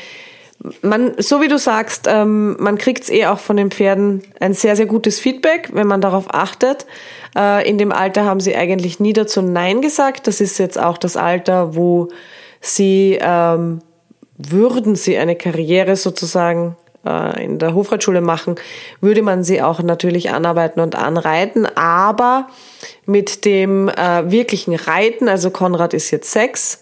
man, 0.81 1.13
so 1.19 1.41
wie 1.41 1.47
du 1.47 1.59
sagst, 1.59 2.07
ähm, 2.07 2.55
man 2.59 2.77
kriegt's 2.77 3.09
eh 3.09 3.27
auch 3.27 3.39
von 3.39 3.57
den 3.57 3.69
Pferden 3.69 4.23
ein 4.39 4.53
sehr, 4.53 4.75
sehr 4.75 4.87
gutes 4.87 5.19
Feedback, 5.19 5.69
wenn 5.73 5.87
man 5.87 6.01
darauf 6.01 6.33
achtet. 6.33 6.85
Äh, 7.37 7.69
in 7.69 7.77
dem 7.77 7.91
Alter 7.91 8.25
haben 8.25 8.39
sie 8.39 8.55
eigentlich 8.55 8.99
nie 8.99 9.13
dazu 9.13 9.41
Nein 9.41 9.81
gesagt. 9.81 10.27
Das 10.27 10.41
ist 10.41 10.57
jetzt 10.57 10.79
auch 10.79 10.97
das 10.97 11.15
Alter, 11.15 11.75
wo 11.75 12.09
sie, 12.59 13.19
ähm, 13.21 13.81
würden 14.37 14.95
sie 14.95 15.17
eine 15.17 15.35
Karriere 15.35 15.95
sozusagen 15.95 16.75
äh, 17.05 17.43
in 17.43 17.59
der 17.59 17.73
Hofreitschule 17.73 18.21
machen, 18.21 18.55
würde 19.01 19.21
man 19.21 19.43
sie 19.43 19.61
auch 19.61 19.81
natürlich 19.81 20.31
anarbeiten 20.31 20.81
und 20.81 20.95
anreiten, 20.95 21.65
aber 21.75 22.47
mit 23.05 23.45
dem 23.45 23.89
äh, 23.89 24.29
wirklichen 24.31 24.75
Reiten, 24.75 25.29
also 25.29 25.51
Konrad 25.51 25.93
ist 25.93 26.11
jetzt 26.11 26.31
sechs 26.31 26.79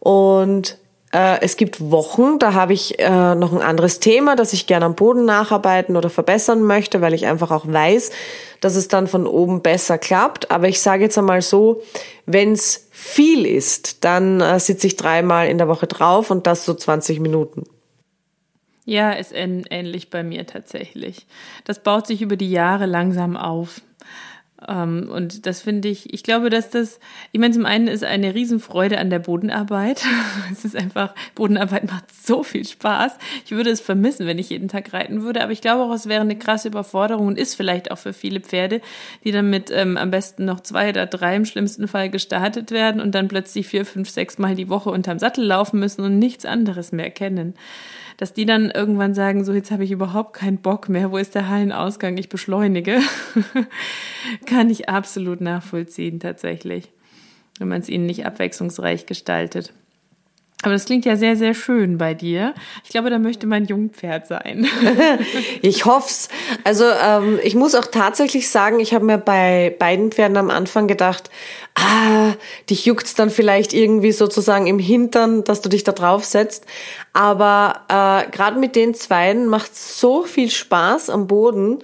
und 0.00 0.78
äh, 1.12 1.40
es 1.40 1.56
gibt 1.56 1.90
Wochen, 1.90 2.38
da 2.38 2.52
habe 2.52 2.74
ich 2.74 2.98
äh, 2.98 3.34
noch 3.34 3.52
ein 3.52 3.62
anderes 3.62 3.98
Thema, 3.98 4.36
das 4.36 4.52
ich 4.52 4.66
gerne 4.66 4.84
am 4.84 4.94
Boden 4.94 5.24
nacharbeiten 5.24 5.96
oder 5.96 6.10
verbessern 6.10 6.62
möchte, 6.62 7.00
weil 7.00 7.14
ich 7.14 7.26
einfach 7.26 7.50
auch 7.50 7.66
weiß, 7.66 8.10
dass 8.60 8.76
es 8.76 8.88
dann 8.88 9.06
von 9.06 9.26
oben 9.26 9.62
besser 9.62 9.96
klappt. 9.96 10.50
Aber 10.50 10.68
ich 10.68 10.80
sage 10.80 11.04
jetzt 11.04 11.16
einmal 11.16 11.40
so, 11.40 11.80
wenn 12.26 12.52
es 12.52 12.88
viel 12.90 13.46
ist, 13.46 14.04
dann 14.04 14.40
äh, 14.40 14.60
sitze 14.60 14.86
ich 14.86 14.96
dreimal 14.96 15.48
in 15.48 15.56
der 15.56 15.68
Woche 15.68 15.86
drauf 15.86 16.30
und 16.30 16.46
das 16.46 16.66
so 16.66 16.74
20 16.74 17.20
Minuten. 17.20 17.64
Ja, 18.88 19.12
ist 19.12 19.34
ähnlich 19.34 20.08
bei 20.08 20.22
mir 20.22 20.46
tatsächlich. 20.46 21.26
Das 21.64 21.82
baut 21.82 22.06
sich 22.06 22.22
über 22.22 22.36
die 22.36 22.50
Jahre 22.50 22.86
langsam 22.86 23.36
auf. 23.36 23.82
Ähm, 24.66 25.10
und 25.12 25.44
das 25.44 25.60
finde 25.60 25.88
ich, 25.88 26.14
ich 26.14 26.22
glaube, 26.22 26.48
dass 26.48 26.70
das, 26.70 26.98
ich 27.32 27.38
meine, 27.38 27.52
zum 27.52 27.66
einen 27.66 27.86
ist 27.86 28.02
eine 28.02 28.34
Riesenfreude 28.34 28.96
an 28.96 29.10
der 29.10 29.18
Bodenarbeit. 29.18 30.06
es 30.52 30.64
ist 30.64 30.74
einfach, 30.74 31.14
Bodenarbeit 31.34 31.84
macht 31.84 32.04
so 32.14 32.42
viel 32.42 32.66
Spaß. 32.66 33.18
Ich 33.44 33.50
würde 33.50 33.68
es 33.68 33.82
vermissen, 33.82 34.26
wenn 34.26 34.38
ich 34.38 34.48
jeden 34.48 34.68
Tag 34.68 34.90
reiten 34.94 35.20
würde, 35.20 35.42
aber 35.42 35.52
ich 35.52 35.60
glaube 35.60 35.82
auch, 35.82 35.92
es 35.92 36.08
wäre 36.08 36.22
eine 36.22 36.38
krasse 36.38 36.68
Überforderung 36.68 37.26
und 37.26 37.38
ist 37.38 37.56
vielleicht 37.56 37.90
auch 37.90 37.98
für 37.98 38.14
viele 38.14 38.40
Pferde, 38.40 38.80
die 39.22 39.32
dann 39.32 39.50
mit 39.50 39.70
ähm, 39.70 39.98
am 39.98 40.10
besten 40.10 40.46
noch 40.46 40.60
zwei 40.60 40.88
oder 40.88 41.04
drei 41.04 41.36
im 41.36 41.44
schlimmsten 41.44 41.88
Fall 41.88 42.08
gestartet 42.08 42.70
werden 42.70 43.02
und 43.02 43.14
dann 43.14 43.28
plötzlich 43.28 43.68
vier, 43.68 43.84
fünf, 43.84 44.08
sechs 44.08 44.38
Mal 44.38 44.54
die 44.54 44.70
Woche 44.70 44.88
unterm 44.88 45.18
Sattel 45.18 45.44
laufen 45.44 45.78
müssen 45.78 46.00
und 46.00 46.18
nichts 46.18 46.46
anderes 46.46 46.90
mehr 46.90 47.10
kennen 47.10 47.52
dass 48.18 48.34
die 48.34 48.44
dann 48.44 48.70
irgendwann 48.70 49.14
sagen, 49.14 49.44
so 49.44 49.52
jetzt 49.54 49.70
habe 49.70 49.84
ich 49.84 49.92
überhaupt 49.92 50.34
keinen 50.34 50.58
Bock 50.58 50.88
mehr, 50.88 51.12
wo 51.12 51.16
ist 51.16 51.36
der 51.36 51.48
Hallenausgang, 51.48 52.18
ich 52.18 52.28
beschleunige, 52.28 52.98
kann 54.46 54.68
ich 54.68 54.88
absolut 54.88 55.40
nachvollziehen 55.40 56.18
tatsächlich, 56.18 56.90
wenn 57.58 57.68
man 57.68 57.80
es 57.80 57.88
ihnen 57.88 58.06
nicht 58.06 58.26
abwechslungsreich 58.26 59.06
gestaltet. 59.06 59.72
Aber 60.62 60.72
das 60.72 60.86
klingt 60.86 61.04
ja 61.04 61.14
sehr, 61.14 61.36
sehr 61.36 61.54
schön 61.54 61.98
bei 61.98 62.14
dir. 62.14 62.52
Ich 62.82 62.90
glaube, 62.90 63.10
da 63.10 63.20
möchte 63.20 63.46
mein 63.46 63.66
Jungpferd 63.66 64.26
sein. 64.26 64.66
ich 65.62 65.84
hoff's. 65.84 66.28
Also 66.64 66.84
ähm, 66.84 67.38
ich 67.44 67.54
muss 67.54 67.76
auch 67.76 67.86
tatsächlich 67.86 68.50
sagen, 68.50 68.80
ich 68.80 68.92
habe 68.92 69.04
mir 69.04 69.18
bei 69.18 69.76
beiden 69.78 70.10
Pferden 70.10 70.36
am 70.36 70.50
Anfang 70.50 70.88
gedacht, 70.88 71.30
ah, 71.76 72.32
dich 72.70 72.86
juckt's 72.86 73.14
dann 73.14 73.30
vielleicht 73.30 73.72
irgendwie 73.72 74.10
sozusagen 74.10 74.66
im 74.66 74.80
Hintern, 74.80 75.44
dass 75.44 75.60
du 75.60 75.68
dich 75.68 75.84
da 75.84 75.92
drauf 75.92 76.24
setzt. 76.24 76.66
Aber 77.12 77.82
äh, 77.88 78.28
gerade 78.32 78.58
mit 78.58 78.74
den 78.74 78.94
Zweien 78.94 79.46
macht's 79.46 80.00
so 80.00 80.24
viel 80.24 80.50
Spaß 80.50 81.08
am 81.08 81.28
Boden. 81.28 81.78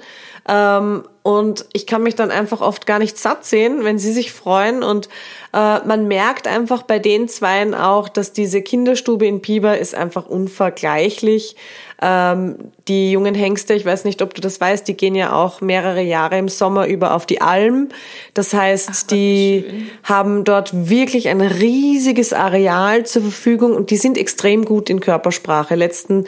Ähm, 0.48 1.04
und 1.22 1.64
ich 1.72 1.86
kann 1.86 2.02
mich 2.02 2.16
dann 2.16 2.30
einfach 2.30 2.60
oft 2.60 2.86
gar 2.86 2.98
nicht 2.98 3.18
satt 3.18 3.46
sehen, 3.46 3.84
wenn 3.84 3.98
sie 3.98 4.12
sich 4.12 4.32
freuen. 4.32 4.82
Und 4.82 5.08
äh, 5.54 5.86
man 5.86 6.08
merkt 6.08 6.48
einfach 6.48 6.82
bei 6.82 6.98
den 6.98 7.28
Zweien 7.28 7.74
auch, 7.76 8.08
dass 8.08 8.32
diese 8.32 8.60
Kinderstube 8.60 9.24
in 9.26 9.40
Piber 9.40 9.78
ist 9.78 9.94
einfach 9.94 10.26
unvergleichlich. 10.26 11.54
Ähm, 12.02 12.56
die 12.88 13.12
jungen 13.12 13.36
Hengste, 13.36 13.72
ich 13.74 13.84
weiß 13.84 14.04
nicht, 14.04 14.20
ob 14.20 14.34
du 14.34 14.40
das 14.40 14.60
weißt, 14.60 14.88
die 14.88 14.96
gehen 14.96 15.14
ja 15.14 15.32
auch 15.32 15.60
mehrere 15.60 16.02
Jahre 16.02 16.38
im 16.38 16.48
Sommer 16.48 16.88
über 16.88 17.14
auf 17.14 17.24
die 17.24 17.40
Alm. 17.40 17.90
Das 18.34 18.52
heißt, 18.52 18.90
Ach, 18.92 19.02
die 19.04 19.86
haben 20.02 20.42
dort 20.42 20.88
wirklich 20.88 21.28
ein 21.28 21.40
riesiges 21.40 22.32
Areal 22.32 23.06
zur 23.06 23.22
Verfügung 23.22 23.76
und 23.76 23.90
die 23.90 23.96
sind 23.96 24.18
extrem 24.18 24.64
gut 24.64 24.90
in 24.90 24.98
Körpersprache. 24.98 25.76
Letzten 25.76 26.24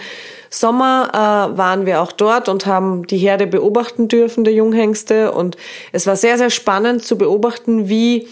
Sommer 0.51 1.11
äh, 1.13 1.59
waren 1.59 1.85
wir 1.85 2.01
auch 2.01 2.13
dort 2.13 2.49
und 2.49 2.67
haben 2.67 3.09
die 3.09 3.19
Herde 3.19 3.49
beobachten 3.49 4.07
dürfen, 4.07 4.45
der 4.45 4.55
Junghengste. 4.55 5.33
Und 5.33 5.57
es 5.91 6.07
war 6.07 6.15
sehr, 6.15 6.39
sehr 6.39 6.51
spannend 6.51 7.05
zu 7.05 7.19
beobachten, 7.19 7.89
wie 7.89 8.29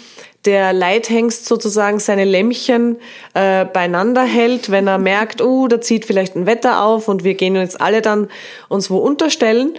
der 0.46 0.72
Leithengst 0.72 1.46
sozusagen 1.46 1.98
seine 1.98 2.24
Lämmchen 2.24 2.96
äh, 3.34 3.64
beieinander 3.64 4.22
hält, 4.22 4.70
wenn 4.70 4.86
er 4.86 4.98
merkt, 4.98 5.40
oh, 5.40 5.68
da 5.68 5.80
zieht 5.80 6.04
vielleicht 6.04 6.36
ein 6.36 6.46
Wetter 6.46 6.82
auf 6.82 7.08
und 7.08 7.24
wir 7.24 7.34
gehen 7.34 7.56
jetzt 7.56 7.80
alle 7.80 8.02
dann 8.02 8.28
uns 8.68 8.90
wo 8.90 8.98
unterstellen. 8.98 9.76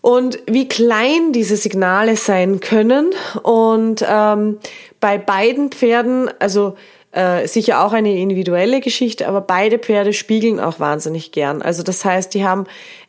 und 0.00 0.38
wie 0.46 0.68
klein 0.68 1.32
diese 1.32 1.56
Signale 1.56 2.16
sein 2.16 2.60
können. 2.60 3.10
Und 3.42 4.04
ähm, 4.08 4.58
bei 5.00 5.18
beiden 5.18 5.70
Pferden, 5.70 6.30
also 6.38 6.76
äh, 7.12 7.46
sicher 7.48 7.84
auch 7.84 7.92
eine 7.92 8.16
individuelle 8.16 8.80
Geschichte, 8.80 9.28
aber 9.28 9.40
beide 9.40 9.78
Pferde 9.78 10.12
spiegeln 10.12 10.60
auch 10.60 10.78
wahnsinnig 10.80 11.32
gern. 11.32 11.62
Also 11.62 11.82
das 11.82 12.04
heißt, 12.04 12.32
die 12.34 12.44
haben 12.44 12.66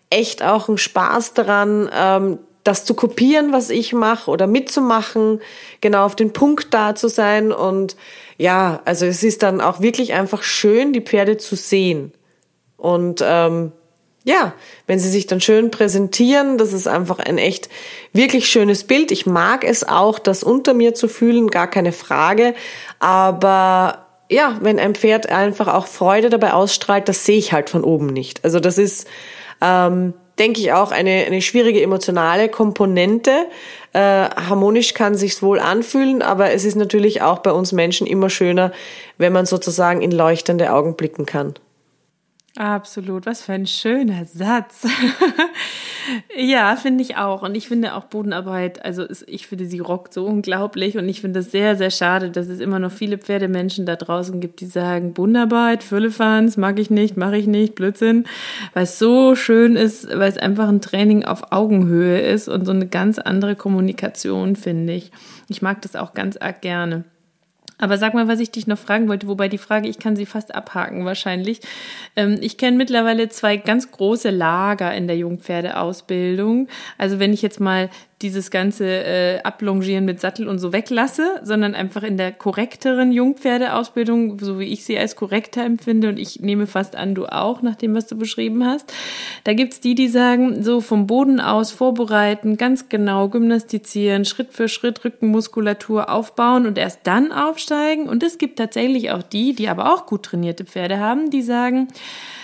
echt 0.09 0.43
auch 0.43 0.67
einen 0.67 0.77
Spaß 0.77 1.33
daran, 1.33 1.89
ähm, 1.95 2.39
das 2.63 2.85
zu 2.85 2.93
kopieren, 2.93 3.53
was 3.53 3.69
ich 3.69 3.93
mache 3.93 4.29
oder 4.29 4.47
mitzumachen, 4.47 5.41
genau 5.81 6.05
auf 6.05 6.15
den 6.15 6.33
Punkt 6.33 6.73
da 6.73 6.95
zu 6.95 7.07
sein. 7.07 7.51
Und 7.51 7.95
ja, 8.37 8.81
also 8.85 9.05
es 9.05 9.23
ist 9.23 9.43
dann 9.43 9.61
auch 9.61 9.81
wirklich 9.81 10.13
einfach 10.13 10.43
schön, 10.43 10.93
die 10.93 11.01
Pferde 11.01 11.37
zu 11.37 11.55
sehen. 11.55 12.13
Und 12.77 13.23
ähm, 13.25 13.71
ja, 14.23 14.53
wenn 14.85 14.99
sie 14.99 15.09
sich 15.09 15.27
dann 15.27 15.41
schön 15.41 15.71
präsentieren, 15.71 16.57
das 16.57 16.73
ist 16.73 16.87
einfach 16.87 17.19
ein 17.19 17.37
echt 17.37 17.69
wirklich 18.13 18.49
schönes 18.49 18.83
Bild. 18.83 19.11
Ich 19.11 19.25
mag 19.25 19.63
es 19.63 19.87
auch, 19.87 20.19
das 20.19 20.43
unter 20.43 20.73
mir 20.73 20.93
zu 20.93 21.07
fühlen, 21.07 21.47
gar 21.47 21.69
keine 21.69 21.91
Frage. 21.91 22.53
Aber 22.99 24.05
ja, 24.29 24.57
wenn 24.61 24.79
ein 24.79 24.95
Pferd 24.95 25.29
einfach 25.29 25.67
auch 25.67 25.87
Freude 25.87 26.29
dabei 26.29 26.53
ausstrahlt, 26.53 27.07
das 27.07 27.25
sehe 27.25 27.37
ich 27.37 27.53
halt 27.53 27.69
von 27.69 27.83
oben 27.83 28.07
nicht. 28.07 28.43
Also 28.43 28.59
das 28.59 28.77
ist, 28.77 29.07
ähm, 29.61 30.13
denke 30.39 30.61
ich, 30.61 30.71
auch 30.71 30.91
eine, 30.91 31.25
eine 31.25 31.41
schwierige 31.41 31.81
emotionale 31.81 32.49
Komponente. 32.49 33.47
Äh, 33.93 33.99
harmonisch 33.99 34.93
kann 34.93 35.15
sich's 35.15 35.41
wohl 35.43 35.59
anfühlen, 35.59 36.21
aber 36.21 36.51
es 36.51 36.65
ist 36.65 36.75
natürlich 36.75 37.21
auch 37.21 37.39
bei 37.39 37.51
uns 37.51 37.71
Menschen 37.71 38.07
immer 38.07 38.29
schöner, 38.29 38.71
wenn 39.17 39.33
man 39.33 39.45
sozusagen 39.45 40.01
in 40.01 40.11
leuchtende 40.11 40.71
Augen 40.71 40.95
blicken 40.95 41.25
kann. 41.25 41.55
Absolut, 42.57 43.25
was 43.25 43.43
für 43.43 43.53
ein 43.53 43.67
schöner 43.67 44.25
Satz. 44.25 44.85
ja, 46.35 46.75
finde 46.75 47.03
ich 47.03 47.15
auch. 47.15 47.43
Und 47.43 47.55
ich 47.55 47.67
finde 47.67 47.93
auch 47.93 48.05
Bodenarbeit, 48.05 48.83
also 48.83 49.05
ich 49.27 49.47
finde, 49.47 49.65
sie 49.65 49.79
rockt 49.79 50.13
so 50.13 50.25
unglaublich. 50.25 50.97
Und 50.97 51.07
ich 51.07 51.21
finde 51.21 51.41
es 51.41 51.51
sehr, 51.51 51.75
sehr 51.75 51.91
schade, 51.91 52.31
dass 52.31 52.47
es 52.47 52.59
immer 52.59 52.79
noch 52.79 52.91
viele 52.91 53.19
Pferdemenschen 53.19 53.85
da 53.85 53.95
draußen 53.95 54.39
gibt, 54.39 54.61
die 54.61 54.65
sagen, 54.65 55.13
Bodenarbeit, 55.13 55.83
Füllefans, 55.83 56.57
mag 56.57 56.79
ich 56.79 56.89
nicht, 56.89 57.17
mache 57.17 57.37
ich 57.37 57.45
nicht, 57.45 57.75
Blödsinn. 57.75 58.25
Weil 58.73 58.83
es 58.83 58.97
so 58.97 59.35
schön 59.35 59.75
ist, 59.75 60.09
weil 60.09 60.29
es 60.29 60.37
einfach 60.37 60.67
ein 60.67 60.81
Training 60.81 61.25
auf 61.25 61.51
Augenhöhe 61.51 62.19
ist 62.19 62.47
und 62.47 62.65
so 62.65 62.71
eine 62.71 62.87
ganz 62.87 63.19
andere 63.19 63.55
Kommunikation, 63.55 64.55
finde 64.55 64.93
ich. 64.93 65.11
Ich 65.49 65.61
mag 65.61 65.83
das 65.83 65.95
auch 65.95 66.13
ganz 66.13 66.35
arg 66.35 66.61
gerne. 66.61 67.03
Aber 67.79 67.97
sag 67.97 68.13
mal, 68.13 68.27
was 68.27 68.39
ich 68.39 68.51
dich 68.51 68.67
noch 68.67 68.77
fragen 68.77 69.07
wollte, 69.07 69.27
wobei 69.27 69.47
die 69.47 69.57
Frage, 69.57 69.87
ich 69.87 69.99
kann 69.99 70.15
sie 70.15 70.25
fast 70.25 70.53
abhaken 70.53 71.05
wahrscheinlich. 71.05 71.61
Ähm, 72.15 72.37
ich 72.41 72.57
kenne 72.57 72.77
mittlerweile 72.77 73.29
zwei 73.29 73.57
ganz 73.57 73.89
große 73.89 74.29
Lager 74.29 74.93
in 74.93 75.07
der 75.07 75.17
Jungpferdeausbildung. 75.17 76.67
Also 76.97 77.19
wenn 77.19 77.33
ich 77.33 77.41
jetzt 77.41 77.59
mal 77.59 77.89
dieses 78.21 78.51
ganze 78.51 78.85
äh, 78.85 79.39
Ablongieren 79.43 80.03
mit 80.03 80.19
Sattel 80.19 80.49
und 80.49 80.59
so 80.59 80.73
weglasse, 80.73 81.39
sondern 81.41 81.73
einfach 81.73 82.03
in 82.03 82.17
der 82.17 82.33
korrekteren 82.33 83.13
Jungpferdeausbildung, 83.13 84.39
so 84.39 84.59
wie 84.59 84.65
ich 84.65 84.83
sie 84.83 84.97
als 84.97 85.15
korrekter 85.15 85.63
empfinde, 85.63 86.09
und 86.09 86.19
ich 86.19 86.41
nehme 86.41 86.67
fast 86.67 86.97
an, 86.97 87.15
du 87.15 87.27
auch, 87.27 87.61
nach 87.61 87.75
dem, 87.75 87.95
was 87.95 88.07
du 88.07 88.17
beschrieben 88.17 88.65
hast. 88.65 88.93
Da 89.45 89.53
gibt's 89.53 89.79
die, 89.79 89.95
die 89.95 90.09
sagen, 90.09 90.63
so 90.63 90.81
vom 90.81 91.07
Boden 91.07 91.39
aus 91.39 91.71
vorbereiten, 91.71 92.57
ganz 92.57 92.89
genau 92.89 93.29
gymnastizieren, 93.29 94.25
Schritt 94.25 94.51
für 94.51 94.67
Schritt 94.67 95.05
Rückenmuskulatur 95.05 96.09
aufbauen 96.09 96.65
und 96.65 96.77
erst 96.77 97.01
dann 97.03 97.31
aufsteigen. 97.31 98.09
Und 98.09 98.21
es 98.23 98.37
gibt 98.37 98.59
tatsächlich 98.59 99.11
auch 99.11 99.23
die, 99.23 99.53
die 99.53 99.69
aber 99.69 99.93
auch 99.93 100.05
gut 100.05 100.23
trainierte 100.23 100.65
Pferde 100.65 100.99
haben, 100.99 101.29
die 101.29 101.41
sagen, 101.41 101.87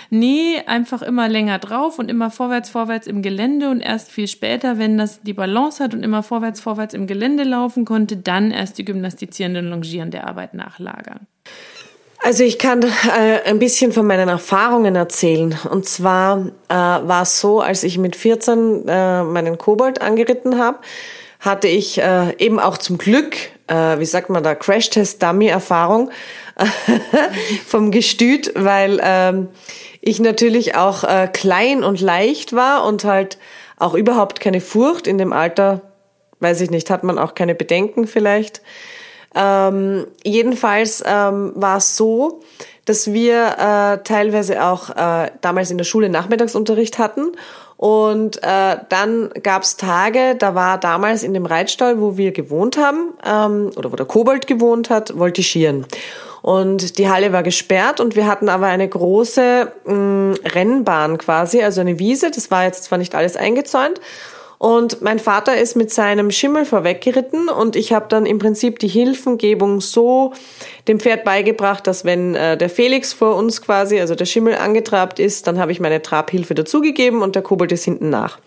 Nee, 0.10 0.62
einfach 0.66 1.02
immer 1.02 1.28
länger 1.30 1.60
drauf 1.60 2.00
und 2.00 2.10
immer 2.10 2.32
vorwärts, 2.32 2.70
vorwärts 2.70 3.08
im 3.08 3.22
Gelände 3.22 3.70
und 3.70 3.82
erst 3.82 4.12
viel 4.12 4.28
später, 4.28 4.78
wenn 4.78 4.98
das 4.98 5.22
die 5.22 5.34
Balance 5.34 5.84
hat 5.84 5.94
und 5.94 6.04
immer 6.04 6.24
vorwärts, 6.24 6.62
vorwärts 6.62 6.94
im 6.94 7.08
Gelände 7.08 7.44
laufen 7.44 7.86
konnte, 7.86 8.18
dann 8.18 8.52
erst 8.52 8.78
die 8.78 8.86
gymnastizierende 8.86 9.60
und 9.60 9.68
longierende 9.68 10.24
Arbeit 10.24 10.54
nachlagern. 10.54 11.28
Also 12.26 12.44
ich 12.44 12.58
kann 12.58 12.82
äh, 12.82 13.42
ein 13.46 13.60
bisschen 13.60 13.92
von 13.92 14.08
meinen 14.08 14.30
Erfahrungen 14.30 14.96
erzählen. 14.96 15.56
Und 15.70 15.88
zwar 15.88 16.48
äh, 16.70 16.74
war 16.74 17.22
es 17.22 17.40
so, 17.40 17.62
als 17.62 17.84
ich 17.84 18.00
mit 18.00 18.16
14 18.16 18.88
äh, 18.88 19.24
meinen 19.24 19.60
Kobold 19.60 20.02
angeritten 20.02 20.58
habe, 20.58 20.80
hatte 21.40 21.68
ich 21.68 22.02
äh, 22.02 22.36
eben 22.40 22.60
auch 22.60 22.80
zum 22.80 22.98
Glück, 22.98 23.36
äh, 23.68 24.00
wie 24.00 24.06
sagt 24.06 24.32
man 24.32 24.44
da, 24.44 24.56
Crash-Test-Dummy-Erfahrung 24.56 26.10
vom 27.68 27.92
Gestüt, 27.92 28.52
weil 28.56 29.00
ähm, 29.04 29.50
ich 30.06 30.20
natürlich 30.20 30.76
auch 30.76 31.04
äh, 31.04 31.28
klein 31.28 31.84
und 31.84 32.00
leicht 32.00 32.54
war 32.54 32.86
und 32.86 33.04
halt 33.04 33.40
auch 33.78 33.96
überhaupt 33.96 34.40
keine 34.40 34.62
Furcht 34.62 35.08
in 35.08 35.18
dem 35.18 35.34
Alter, 35.34 35.82
weiß 36.40 36.62
ich 36.62 36.70
nicht, 36.70 36.90
hat 36.92 37.04
man 37.04 37.18
auch 37.18 37.34
keine 37.34 37.56
Bedenken 37.56 38.06
vielleicht. 38.06 38.62
Ähm, 39.34 40.06
jedenfalls 40.24 41.04
ähm, 41.06 41.54
war 41.56 41.78
es 41.78 41.98
so, 41.98 42.42
dass 42.86 43.12
wir 43.12 43.56
äh, 43.58 44.04
teilweise 44.04 44.64
auch 44.64 44.92
äh, 44.92 45.32
damals 45.42 45.72
in 45.72 45.80
der 45.80 45.86
Schule 45.86 46.08
Nachmittagsunterricht 46.08 47.00
hatten 47.00 47.32
und 47.78 48.42
äh, 48.44 48.78
dann 48.88 49.32
gab's 49.42 49.76
Tage, 49.76 50.36
da 50.38 50.54
war 50.54 50.80
damals 50.80 51.24
in 51.24 51.34
dem 51.34 51.48
Reitstall, 51.48 52.00
wo 52.00 52.16
wir 52.16 52.32
gewohnt 52.32 52.78
haben, 52.78 53.14
ähm, 53.26 53.72
oder 53.76 53.92
wo 53.92 53.96
der 53.96 54.06
Kobold 54.06 54.46
gewohnt 54.46 54.92
hat, 54.92 55.14
voltigieren. 55.18 55.86
Und 56.46 57.00
die 57.00 57.10
Halle 57.10 57.34
war 57.34 57.42
gesperrt 57.42 58.00
und 58.00 58.16
wir 58.16 58.28
hatten 58.28 58.50
aber 58.50 58.68
eine 58.68 58.88
große 58.88 59.72
mh, 59.84 59.94
mm, 59.96 60.34
Rennbahn 60.46 61.18
quasi, 61.18 61.64
also 61.64 61.82
eine 61.82 61.98
Wiese. 61.98 62.30
Das 62.30 62.52
war 62.52 62.66
jetzt 62.66 62.84
zwar 62.84 63.00
nicht 63.00 63.16
alles 63.16 63.36
eingezäunt. 63.36 64.00
Und 64.60 65.02
mein 65.02 65.18
Vater 65.18 65.58
ist 65.58 65.76
mit 65.76 65.92
seinem 65.92 66.30
Schimmel 66.30 66.66
vorweggeritten 66.66 67.50
und 67.50 67.76
ich 67.76 67.94
habe 67.94 68.06
dann 68.10 68.28
im 68.28 68.38
Prinzip 68.38 68.78
die 68.78 68.88
Hilfengebung 68.88 69.82
so 69.82 70.34
dem 70.88 71.00
Pferd 71.00 71.24
beigebracht, 71.24 71.88
dass 71.88 72.06
wenn 72.06 72.36
äh, 72.36 72.56
der 72.56 72.70
Felix 72.70 73.12
vor 73.12 73.38
uns 73.38 73.64
quasi, 73.64 74.00
also 74.00 74.14
der 74.14 74.26
Schimmel 74.26 74.54
angetrabt 74.54 75.18
ist, 75.18 75.48
dann 75.48 75.58
habe 75.58 75.72
ich 75.72 75.80
meine 75.80 76.04
Trabhilfe 76.04 76.54
dazugegeben 76.54 77.24
und 77.24 77.34
der 77.34 77.42
Kobold 77.42 77.72
ist 77.72 77.86
hinten 77.86 78.12
nach. 78.12 78.38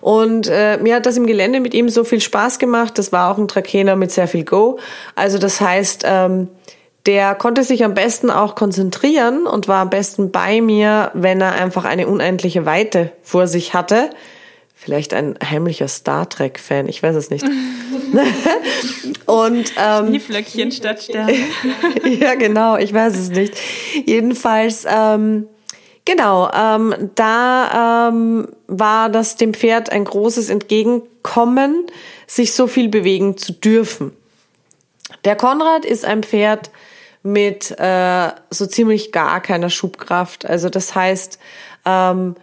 Und 0.00 0.48
äh, 0.48 0.78
mir 0.78 0.96
hat 0.96 1.06
das 1.06 1.16
im 1.16 1.28
Gelände 1.28 1.60
mit 1.60 1.72
ihm 1.72 1.88
so 1.88 2.02
viel 2.02 2.20
Spaß 2.20 2.58
gemacht. 2.58 2.98
Das 2.98 3.12
war 3.12 3.30
auch 3.30 3.38
ein 3.38 3.46
Trakener 3.46 3.94
mit 3.94 4.10
sehr 4.10 4.26
viel 4.26 4.44
Go. 4.44 4.80
Also 5.14 5.38
das 5.38 5.60
heißt, 5.60 6.02
ähm, 6.04 6.48
der 7.08 7.34
konnte 7.34 7.64
sich 7.64 7.84
am 7.84 7.94
besten 7.94 8.30
auch 8.30 8.54
konzentrieren 8.54 9.46
und 9.46 9.66
war 9.66 9.80
am 9.80 9.88
besten 9.88 10.30
bei 10.30 10.60
mir, 10.60 11.10
wenn 11.14 11.40
er 11.40 11.52
einfach 11.52 11.86
eine 11.86 12.06
unendliche 12.06 12.66
Weite 12.66 13.12
vor 13.22 13.46
sich 13.46 13.72
hatte. 13.72 14.10
Vielleicht 14.74 15.14
ein 15.14 15.38
heimlicher 15.42 15.88
Star 15.88 16.28
Trek-Fan, 16.28 16.86
ich 16.86 17.02
weiß 17.02 17.16
es 17.16 17.30
nicht. 17.30 17.46
und 19.24 19.72
ähm, 19.82 20.06
Schneeflöckchen 20.08 20.70
statt 20.70 21.02
Sterne. 21.02 21.32
ja, 22.20 22.34
genau, 22.34 22.76
ich 22.76 22.92
weiß 22.92 23.16
es 23.16 23.30
nicht. 23.30 23.54
Jedenfalls, 24.04 24.84
ähm, 24.86 25.46
genau, 26.04 26.50
ähm, 26.52 26.94
da 27.14 28.10
ähm, 28.10 28.48
war 28.66 29.08
das 29.08 29.36
dem 29.36 29.54
Pferd 29.54 29.90
ein 29.90 30.04
großes 30.04 30.50
Entgegenkommen, 30.50 31.86
sich 32.26 32.52
so 32.52 32.66
viel 32.66 32.90
bewegen 32.90 33.38
zu 33.38 33.54
dürfen. 33.54 34.12
Der 35.24 35.36
Konrad 35.36 35.86
ist 35.86 36.04
ein 36.04 36.22
Pferd, 36.22 36.70
mit 37.32 37.70
äh, 37.78 38.30
so 38.50 38.66
ziemlich 38.66 39.12
gar 39.12 39.40
keiner 39.40 39.70
Schubkraft. 39.70 40.46
Also 40.46 40.68
das 40.68 40.94
heißt, 40.94 41.38
ähm, 41.84 42.34